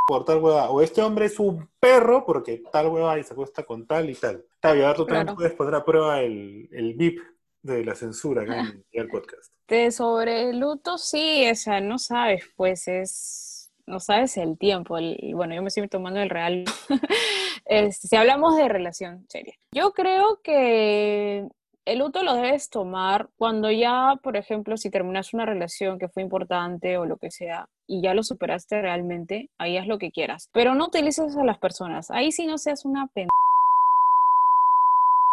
por 0.10 0.26
tal 0.26 0.40
hueva. 0.40 0.70
O 0.72 0.82
este 0.82 1.02
hombre 1.04 1.26
es 1.28 1.40
un 1.40 1.70
perro 1.80 2.26
porque 2.26 2.64
tal 2.72 2.88
hueva 2.88 3.20
y 3.20 3.24
se 3.24 3.34
acuesta 3.34 3.64
con 3.64 3.86
tal 3.86 4.10
y 4.10 4.16
tal. 4.16 4.44
Tavi, 4.60 4.82
ahora 4.82 4.96
tú 4.96 5.06
también 5.06 5.36
puedes 5.36 5.54
poner 5.54 5.76
a 5.76 5.86
prueba 5.86 6.22
el, 6.22 6.68
el 6.72 6.96
VIP 6.96 7.20
de 7.62 7.86
la 7.86 7.94
censura 7.94 8.42
acá 8.42 8.60
en 8.62 8.84
el 8.92 9.08
podcast. 9.08 9.54
De 9.68 9.92
sobre 9.92 10.50
el 10.50 10.60
luto, 10.60 10.98
sí, 10.98 11.48
o 11.52 11.54
sea, 11.56 11.80
no 11.80 12.00
sabes, 12.00 12.44
pues 12.56 12.88
es, 12.88 13.72
no 13.86 14.00
sabes 14.00 14.36
el 14.38 14.58
tiempo. 14.58 14.98
el- 14.98 15.18
bueno, 15.36 15.54
yo 15.54 15.62
me 15.62 15.68
estoy 15.68 15.88
tomando 15.88 16.20
el 16.20 16.30
real. 16.30 16.66
Este, 17.66 18.08
si 18.08 18.16
hablamos 18.16 18.58
de 18.58 18.68
relación 18.68 19.28
seria, 19.30 19.54
yo 19.72 19.92
creo 19.94 20.40
que 20.42 21.48
el 21.90 22.00
luto 22.00 22.22
lo 22.22 22.36
debes 22.36 22.70
tomar 22.70 23.30
cuando 23.38 23.72
ya, 23.72 24.14
por 24.22 24.38
ejemplo, 24.38 24.78
si 24.78 24.92
terminas 24.92 25.34
una 25.34 25.46
relación 25.46 25.98
que 25.98 26.08
fue 26.08 26.22
importante 26.22 27.00
o 27.00 27.06
lo 27.06 27.18
que 27.18 27.32
sea 27.32 27.68
y 27.88 28.04
ya 28.04 28.14
lo 28.14 28.22
superaste 28.22 28.80
realmente, 28.80 29.50
ahí 29.58 29.76
haz 29.76 29.88
lo 29.88 29.98
que 29.98 30.12
quieras. 30.12 30.50
Pero 30.54 30.76
no 30.76 30.86
utilices 30.86 31.36
a 31.36 31.44
las 31.44 31.58
personas. 31.58 32.12
Ahí 32.12 32.32
sí 32.32 32.46
no 32.46 32.60
seas 32.60 32.86
una 32.86 33.08
pendeja. 33.08 33.30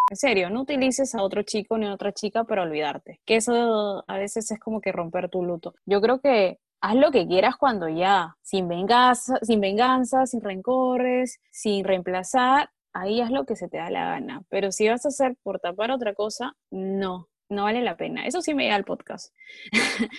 En 0.08 0.16
serio, 0.16 0.48
no 0.48 0.62
utilices 0.62 1.14
a 1.14 1.22
otro 1.22 1.42
chico 1.42 1.76
ni 1.76 1.86
a 1.86 1.92
otra 1.92 2.12
chica 2.12 2.44
para 2.44 2.62
olvidarte. 2.62 3.20
Que 3.26 3.36
eso 3.36 4.04
a 4.06 4.18
veces 4.18 4.50
es 4.50 4.58
como 4.58 4.80
que 4.80 4.92
romper 4.92 5.28
tu 5.28 5.42
luto. 5.42 5.74
Yo 5.84 6.00
creo 6.00 6.20
que 6.20 6.58
haz 6.80 6.94
lo 6.94 7.10
que 7.10 7.26
quieras 7.26 7.56
cuando 7.56 7.88
ya, 7.88 8.36
sin 8.42 8.66
venganza, 8.66 9.36
sin 9.42 9.60
venganza, 9.60 10.24
sin 10.24 10.40
rencores, 10.40 11.38
sin 11.50 11.84
reemplazar, 11.84 12.70
ahí 13.00 13.20
haz 13.20 13.30
lo 13.30 13.44
que 13.44 13.56
se 13.56 13.68
te 13.68 13.78
da 13.78 13.90
la 13.90 14.06
gana. 14.10 14.42
Pero 14.48 14.72
si 14.72 14.88
vas 14.88 15.04
a 15.04 15.08
hacer 15.08 15.36
por 15.42 15.60
tapar 15.60 15.90
otra 15.90 16.14
cosa, 16.14 16.54
no, 16.70 17.28
no 17.48 17.64
vale 17.64 17.82
la 17.82 17.96
pena. 17.96 18.26
Eso 18.26 18.42
sí 18.42 18.54
me 18.54 18.64
llega 18.64 18.76
al 18.76 18.84
podcast. 18.84 19.34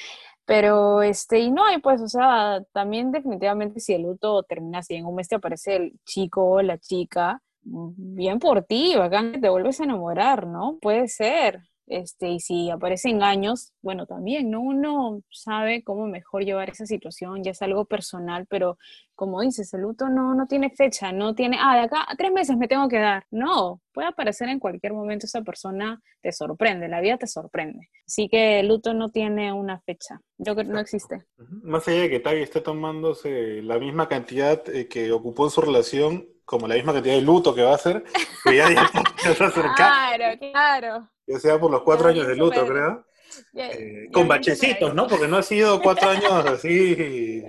Pero, 0.45 1.01
este, 1.01 1.39
y 1.39 1.51
no 1.51 1.65
hay, 1.65 1.79
pues, 1.79 2.01
o 2.01 2.07
sea, 2.07 2.63
también 2.71 3.11
definitivamente 3.11 3.81
si 3.81 3.93
el 3.93 4.03
luto 4.03 4.43
termina 4.43 4.79
así, 4.79 4.95
en 4.95 5.05
un 5.05 5.15
mes 5.15 5.27
te 5.27 5.35
aparece 5.35 5.75
el 5.75 5.99
chico 6.05 6.45
o 6.45 6.61
la 6.61 6.77
chica, 6.77 7.41
bien 7.61 8.39
por 8.39 8.63
ti, 8.63 8.95
bacán 8.95 9.33
que 9.33 9.39
te 9.39 9.49
vuelves 9.49 9.81
a 9.81 9.83
enamorar, 9.83 10.47
¿no? 10.47 10.77
Puede 10.81 11.09
ser. 11.09 11.63
Este, 11.87 12.27
y 12.31 12.39
si 12.41 12.69
aparecen 12.69 13.23
años, 13.23 13.71
bueno, 13.81 14.05
también, 14.05 14.51
¿no? 14.51 14.59
Uno 14.59 15.21
sabe 15.31 15.83
cómo 15.85 16.05
mejor 16.05 16.43
llevar 16.43 16.69
esa 16.69 16.85
situación, 16.85 17.43
ya 17.43 17.51
es 17.51 17.61
algo 17.61 17.85
personal, 17.85 18.45
pero 18.49 18.77
como 19.15 19.39
dices, 19.39 19.73
el 19.73 19.81
luto 19.81 20.09
no, 20.09 20.35
no 20.35 20.47
tiene 20.47 20.69
fecha, 20.69 21.13
no 21.13 21.33
tiene, 21.33 21.57
ah, 21.61 21.77
de 21.77 21.83
acá 21.83 22.05
a 22.05 22.15
tres 22.17 22.31
meses 22.33 22.57
me 22.57 22.67
tengo 22.67 22.89
que 22.89 22.99
dar. 22.99 23.25
No, 23.31 23.81
puede 23.93 24.09
aparecer 24.09 24.49
en 24.49 24.59
cualquier 24.59 24.91
momento 24.91 25.27
esa 25.27 25.41
persona, 25.43 26.01
te 26.21 26.33
sorprende, 26.33 26.89
la 26.89 26.99
vida 26.99 27.17
te 27.17 27.25
sorprende. 27.25 27.89
Así 28.05 28.27
que 28.27 28.59
el 28.59 28.67
luto 28.67 28.93
no 28.93 29.09
tiene 29.09 29.53
una 29.53 29.79
fecha, 29.79 30.19
yo 30.37 30.55
creo 30.55 30.67
que 30.67 30.73
no 30.73 30.79
existe. 30.79 31.25
Más 31.63 31.87
allá 31.87 32.01
de 32.01 32.09
que 32.09 32.19
Tavi 32.19 32.41
esté 32.41 32.59
tomándose 32.59 33.61
la 33.61 33.79
misma 33.79 34.09
cantidad 34.09 34.61
eh, 34.69 34.89
que 34.89 35.13
ocupó 35.13 35.45
en 35.45 35.51
su 35.51 35.61
relación, 35.61 36.27
como 36.43 36.67
la 36.67 36.75
misma 36.75 36.91
cantidad 36.91 37.15
de 37.15 37.21
luto 37.21 37.55
que 37.55 37.63
va 37.63 37.71
a 37.71 37.75
hacer, 37.75 38.03
que 38.43 38.57
ya, 38.57 38.69
ya, 38.69 38.89
ya 39.23 39.51
Claro, 39.75 40.39
claro. 40.51 41.16
Ya 41.27 41.39
sea 41.39 41.59
por 41.59 41.69
los 41.71 41.81
cuatro 41.83 42.05
Ya, 42.09 42.15
años 42.15 42.27
de 42.27 42.35
luto, 42.35 42.65
creo. 42.65 43.05
Ya- 43.53 43.69
Eh, 43.71 44.05
ya 44.07 44.11
con 44.13 44.27
bachecitos. 44.27 44.95
¿no? 44.95 45.07
Porque 45.07 45.27
no 45.27 45.37
ha 45.37 45.43
sido 45.43 45.81
cuatro 45.81 46.09
años 46.09 46.31
así 46.45 47.43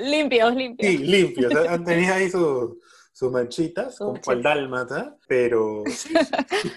Limpios, 0.00 0.54
limpios. 0.54 0.90
sí, 0.90 0.98
limpios. 0.98 1.54
Han 1.54 1.84
tenido 1.84 2.14
ahí 2.14 2.28
su- 2.30 2.80
sus 3.12 3.30
manchitas, 3.30 3.96
Su 3.96 4.04
como 4.04 4.20
el 4.32 4.42
dálmata, 4.42 5.16
pero 5.28 5.82
sí, 5.86 6.12
sí, 6.62 6.72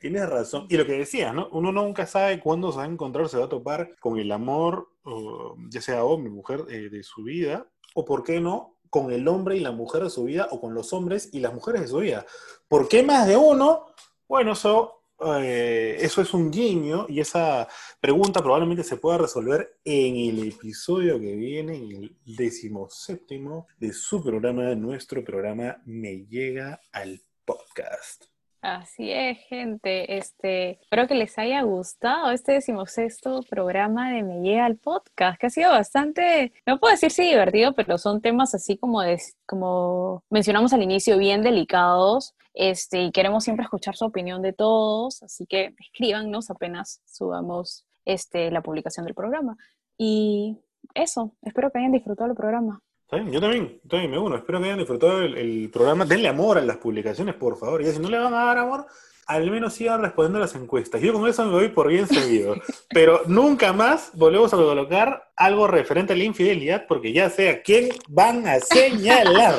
tienes 0.00 0.28
razón. 0.28 0.66
Y 0.68 0.76
lo 0.76 0.86
que 0.86 0.92
decías, 0.98 1.32
¿no? 1.34 1.48
Uno 1.52 1.72
nunca 1.72 2.06
sabe 2.06 2.40
cuándo 2.40 2.70
se 2.72 2.78
va 2.78 2.84
a 2.84 2.88
encontrar, 2.88 3.28
se 3.28 3.38
va 3.38 3.44
a 3.46 3.48
topar 3.48 3.96
con 4.00 4.18
el 4.18 4.30
amor, 4.32 4.88
o, 5.04 5.56
ya 5.70 5.80
sea 5.80 6.04
hombre 6.04 6.30
o 6.30 6.34
mujer, 6.34 6.64
eh, 6.68 6.88
de 6.90 7.02
su 7.02 7.22
vida, 7.22 7.66
o 7.94 8.04
por 8.04 8.22
qué 8.24 8.40
no, 8.40 8.76
con 8.90 9.12
el 9.12 9.26
hombre 9.28 9.56
y 9.56 9.60
la 9.60 9.72
mujer 9.72 10.02
de 10.04 10.10
su 10.10 10.24
vida, 10.24 10.48
o 10.50 10.60
con 10.60 10.74
los 10.74 10.92
hombres 10.92 11.30
y 11.32 11.40
las 11.40 11.52
mujeres 11.54 11.82
de 11.82 11.88
su 11.88 11.98
vida. 11.98 12.26
¿Por 12.68 12.88
qué 12.88 13.02
más 13.02 13.26
de 13.26 13.36
uno? 13.36 13.86
Bueno, 14.28 14.52
eso, 14.52 15.03
eh, 15.38 15.96
eso 16.00 16.20
es 16.20 16.34
un 16.34 16.50
guiño 16.50 17.06
y 17.08 17.20
esa 17.20 17.68
pregunta 18.00 18.42
probablemente 18.42 18.84
se 18.84 18.96
pueda 18.96 19.18
resolver 19.18 19.78
en 19.84 20.16
el 20.16 20.48
episodio 20.48 21.18
que 21.20 21.34
viene, 21.34 21.76
en 21.76 21.92
el 21.92 22.16
decimoséptimo 22.24 23.66
de 23.78 23.92
su 23.92 24.22
programa, 24.22 24.74
nuestro 24.74 25.24
programa 25.24 25.80
Me 25.86 26.26
Llega 26.26 26.80
al 26.92 27.20
Podcast. 27.44 28.33
Así 28.64 29.12
es, 29.12 29.36
gente. 29.40 30.16
Este, 30.16 30.80
espero 30.80 31.06
que 31.06 31.14
les 31.14 31.36
haya 31.38 31.60
gustado 31.60 32.30
este 32.30 32.52
decimosexto 32.52 33.42
programa 33.42 34.10
de 34.10 34.22
Me 34.22 34.40
Llega 34.40 34.64
al 34.64 34.78
Podcast, 34.78 35.38
que 35.38 35.48
ha 35.48 35.50
sido 35.50 35.70
bastante, 35.70 36.54
no 36.64 36.80
puedo 36.80 36.92
decir 36.92 37.10
si 37.10 37.24
divertido, 37.24 37.74
pero 37.74 37.98
son 37.98 38.22
temas 38.22 38.54
así 38.54 38.78
como, 38.78 39.02
de, 39.02 39.20
como 39.44 40.24
mencionamos 40.30 40.72
al 40.72 40.82
inicio, 40.82 41.18
bien 41.18 41.42
delicados. 41.42 42.34
Este, 42.54 43.02
y 43.02 43.12
queremos 43.12 43.44
siempre 43.44 43.64
escuchar 43.64 43.96
su 43.96 44.06
opinión 44.06 44.40
de 44.40 44.54
todos, 44.54 45.22
así 45.22 45.44
que 45.44 45.74
escríbanos 45.78 46.48
apenas 46.48 47.02
subamos 47.04 47.84
este, 48.06 48.50
la 48.50 48.62
publicación 48.62 49.04
del 49.04 49.14
programa. 49.14 49.58
Y 49.98 50.56
eso, 50.94 51.36
espero 51.42 51.70
que 51.70 51.80
hayan 51.80 51.92
disfrutado 51.92 52.30
el 52.30 52.36
programa. 52.36 52.80
¿Está 53.04 53.16
bien? 53.16 53.32
Yo 53.32 53.40
también, 53.40 54.10
me 54.10 54.18
uno. 54.18 54.36
Espero 54.36 54.58
que 54.58 54.64
hayan 54.64 54.78
disfrutado 54.78 55.20
el, 55.20 55.36
el 55.36 55.70
programa. 55.70 56.04
Denle 56.04 56.28
amor 56.28 56.58
a 56.58 56.62
las 56.62 56.78
publicaciones, 56.78 57.34
por 57.34 57.56
favor. 57.58 57.82
Y 57.82 57.92
si 57.92 57.98
no 57.98 58.08
le 58.08 58.18
van 58.18 58.32
a 58.32 58.44
dar 58.46 58.58
amor, 58.58 58.86
al 59.26 59.50
menos 59.50 59.74
sigan 59.74 60.02
respondiendo 60.02 60.38
a 60.38 60.42
las 60.42 60.54
encuestas. 60.54 61.00
Yo 61.00 61.12
con 61.12 61.28
eso 61.28 61.44
me 61.44 61.52
voy 61.52 61.68
por 61.68 61.88
bien 61.88 62.06
seguido. 62.06 62.54
Pero 62.88 63.22
nunca 63.26 63.72
más 63.72 64.10
volvemos 64.14 64.52
a 64.54 64.56
colocar 64.56 65.30
algo 65.36 65.66
referente 65.66 66.12
a 66.12 66.16
la 66.16 66.24
infidelidad, 66.24 66.86
porque 66.88 67.12
ya 67.12 67.30
sé 67.30 67.50
a 67.50 67.62
quién 67.62 67.90
van 68.08 68.46
a 68.46 68.58
señalar. 68.60 69.54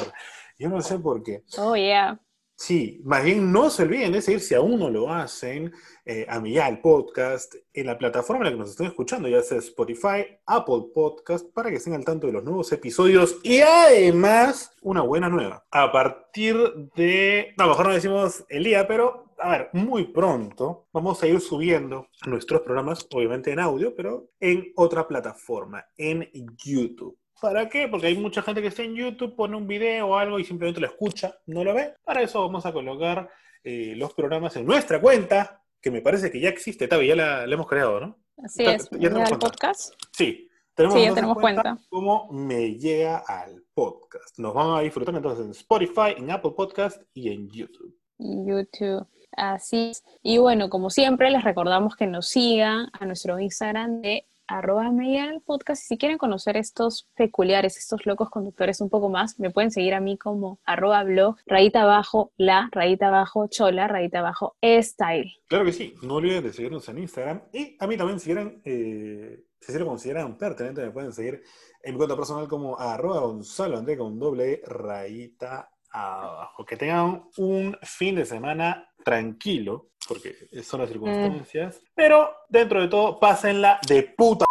Yo 0.58 0.70
no 0.70 0.82
sé 0.82 0.98
por 0.98 1.22
qué. 1.22 1.44
Oh, 1.58 1.76
yeah. 1.76 2.20
Sí, 2.58 3.02
más 3.04 3.22
bien 3.24 3.52
no 3.52 3.70
se 3.70 3.84
olviden 3.84 4.14
de 4.14 4.22
seguir, 4.22 4.40
si 4.40 4.56
aún 4.56 4.80
no 4.80 4.90
lo 4.90 5.12
hacen, 5.12 5.74
eh, 6.06 6.26
a 6.30 6.40
Miguel 6.40 6.64
el 6.70 6.80
Podcast 6.80 7.54
en 7.74 7.88
la 7.88 7.98
plataforma 7.98 8.40
en 8.40 8.46
la 8.46 8.52
que 8.52 8.60
nos 8.60 8.70
estén 8.70 8.88
escuchando, 8.88 9.28
ya 9.28 9.42
sea 9.42 9.58
Spotify, 9.58 10.26
Apple 10.46 10.86
Podcast, 10.94 11.52
para 11.54 11.70
que 11.70 11.76
estén 11.76 11.96
al 11.96 12.06
tanto 12.06 12.28
de 12.28 12.34
los 12.34 12.46
nuevos 12.46 12.72
episodios 12.72 13.40
y 13.44 13.60
además 13.60 14.74
una 14.82 15.02
buena 15.02 15.28
nueva. 15.28 15.66
A 15.70 15.92
partir 15.92 16.56
de, 16.96 17.54
no, 17.58 17.68
mejor 17.68 17.88
no 17.88 17.94
decimos 17.94 18.46
el 18.48 18.64
día, 18.64 18.88
pero 18.88 19.26
a 19.38 19.50
ver, 19.50 19.70
muy 19.74 20.06
pronto 20.06 20.88
vamos 20.94 21.22
a 21.22 21.28
ir 21.28 21.42
subiendo 21.42 22.08
nuestros 22.26 22.62
programas, 22.62 23.06
obviamente 23.12 23.52
en 23.52 23.60
audio, 23.60 23.94
pero 23.94 24.30
en 24.40 24.72
otra 24.78 25.06
plataforma, 25.10 25.86
en 25.98 26.30
YouTube. 26.34 27.18
¿Para 27.42 27.68
qué? 27.70 27.88
Porque 27.88 28.08
hay 28.08 28.18
mucha 28.18 28.42
gente 28.42 28.62
que 28.62 28.68
está 28.68 28.84
en 28.84 28.96
YouTube, 28.96 29.36
pone 29.36 29.58
un 29.58 29.68
video 29.68 30.08
o 30.08 30.16
algo 30.16 30.40
y 30.40 30.46
simplemente 30.46 30.80
lo 30.80 30.88
escucha, 30.88 31.38
no 31.48 31.64
lo 31.64 31.74
ve. 31.74 31.94
Para 32.04 32.22
eso 32.22 32.42
vamos 32.42 32.66
a 32.66 32.72
colocar 32.72 33.30
eh, 33.64 33.94
los 33.96 34.14
programas 34.14 34.56
en 34.56 34.66
nuestra 34.66 35.02
cuenta, 35.02 35.62
que 35.82 35.92
me 35.92 36.02
parece 36.02 36.32
que 36.32 36.40
ya 36.40 36.50
existe, 36.50 36.88
Tavi, 36.88 37.08
ya 37.08 37.16
la, 37.16 37.46
la 37.46 37.54
hemos 37.54 37.68
creado, 37.68 38.00
¿no? 38.00 38.20
Así 38.44 38.66
es, 38.66 38.90
ya 38.92 39.10
tenemos. 39.10 39.32
Podcast. 39.32 39.94
Sí, 40.12 40.50
tenemos, 40.74 40.96
Sí, 40.96 41.02
ya 41.02 41.08
entonces 41.08 41.16
tenemos 41.16 41.38
cuenta. 41.38 41.78
Como 41.90 42.32
me 42.32 42.78
llega 42.78 43.18
al 43.28 43.64
podcast. 43.74 44.38
Nos 44.40 44.54
van 44.54 44.78
a 44.78 44.82
disfrutar 44.82 45.16
entonces 45.16 45.46
en 45.46 45.52
Spotify, 45.52 46.16
en 46.18 46.32
Apple 46.32 46.52
Podcast 46.56 47.02
y 47.14 47.32
en 47.32 47.50
YouTube. 47.50 47.98
YouTube. 48.18 49.08
Así 49.32 49.90
es. 49.92 50.04
Y 50.22 50.38
bueno, 50.38 50.70
como 50.70 50.90
siempre, 50.90 51.30
les 51.30 51.44
recordamos 51.44 51.96
que 51.96 52.08
nos 52.08 52.28
sigan 52.28 52.88
a 52.94 53.06
nuestro 53.06 53.40
Instagram 53.40 54.02
de 54.02 54.28
arroba 54.48 54.92
media 54.92 55.30
el 55.30 55.42
podcast. 55.42 55.84
Si 55.84 55.98
quieren 55.98 56.18
conocer 56.18 56.58
estos 56.58 57.08
peculiares, 57.16 57.78
estos 57.78 58.06
locos 58.06 58.30
conductores 58.30 58.82
un 58.82 58.90
poco 58.90 59.10
más, 59.10 59.40
me 59.40 59.52
pueden 59.52 59.72
seguir 59.72 59.94
a 59.94 60.00
mí 60.00 60.18
como 60.18 60.60
arroba 60.66 61.04
blog, 61.04 61.38
rayita 61.46 61.84
abajo, 61.84 62.32
la, 62.38 62.70
rayita 62.72 63.08
abajo, 63.08 63.48
chola, 63.48 63.88
rayita 63.88 64.20
abajo, 64.20 64.56
style. 64.64 65.32
Claro 65.48 65.66
que 65.66 65.74
sí, 65.74 65.96
no 66.02 66.16
olviden 66.16 66.44
de 66.44 66.54
seguirnos 66.54 66.88
en 66.90 67.00
Instagram 67.00 67.44
y 67.54 67.76
a 67.80 67.88
mí 67.88 67.98
también 67.98 68.20
si 68.20 68.26
quieren, 68.26 68.62
eh, 68.66 69.44
si 69.60 69.72
se 69.72 69.80
lo 69.80 69.86
consideran 69.86 70.38
pertinente, 70.38 70.82
me 70.82 70.92
pueden 70.92 71.12
seguir 71.12 71.42
en 71.82 71.94
mi 71.94 71.98
cuenta 71.98 72.16
personal 72.16 72.48
como 72.48 72.80
arroba 72.80 73.22
Gonzalo 73.22 73.78
André 73.78 73.98
con 73.98 74.20
doble 74.20 74.54
E, 74.54 74.62
rayita 74.66 75.72
abajo. 75.96 76.66
Que 76.66 76.78
tengan 76.78 77.24
un 77.38 77.78
fin 77.84 78.16
de 78.16 78.26
semana 78.26 78.90
tranquilo, 79.04 79.92
porque 80.08 80.36
son 80.64 80.82
las 80.82 80.90
circunstancias, 80.90 81.82
pero 81.96 82.30
dentro 82.50 82.82
de 82.82 82.88
todo, 82.88 83.20
pásenla 83.20 83.80
de 83.88 84.04
puta. 84.04 84.46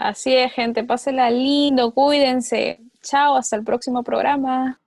Así 0.00 0.34
es, 0.34 0.52
gente, 0.52 0.84
pásenla 0.84 1.30
lindo, 1.30 1.92
cuídense. 1.92 2.80
Chao, 3.02 3.36
hasta 3.36 3.56
el 3.56 3.64
próximo 3.64 4.02
programa. 4.02 4.80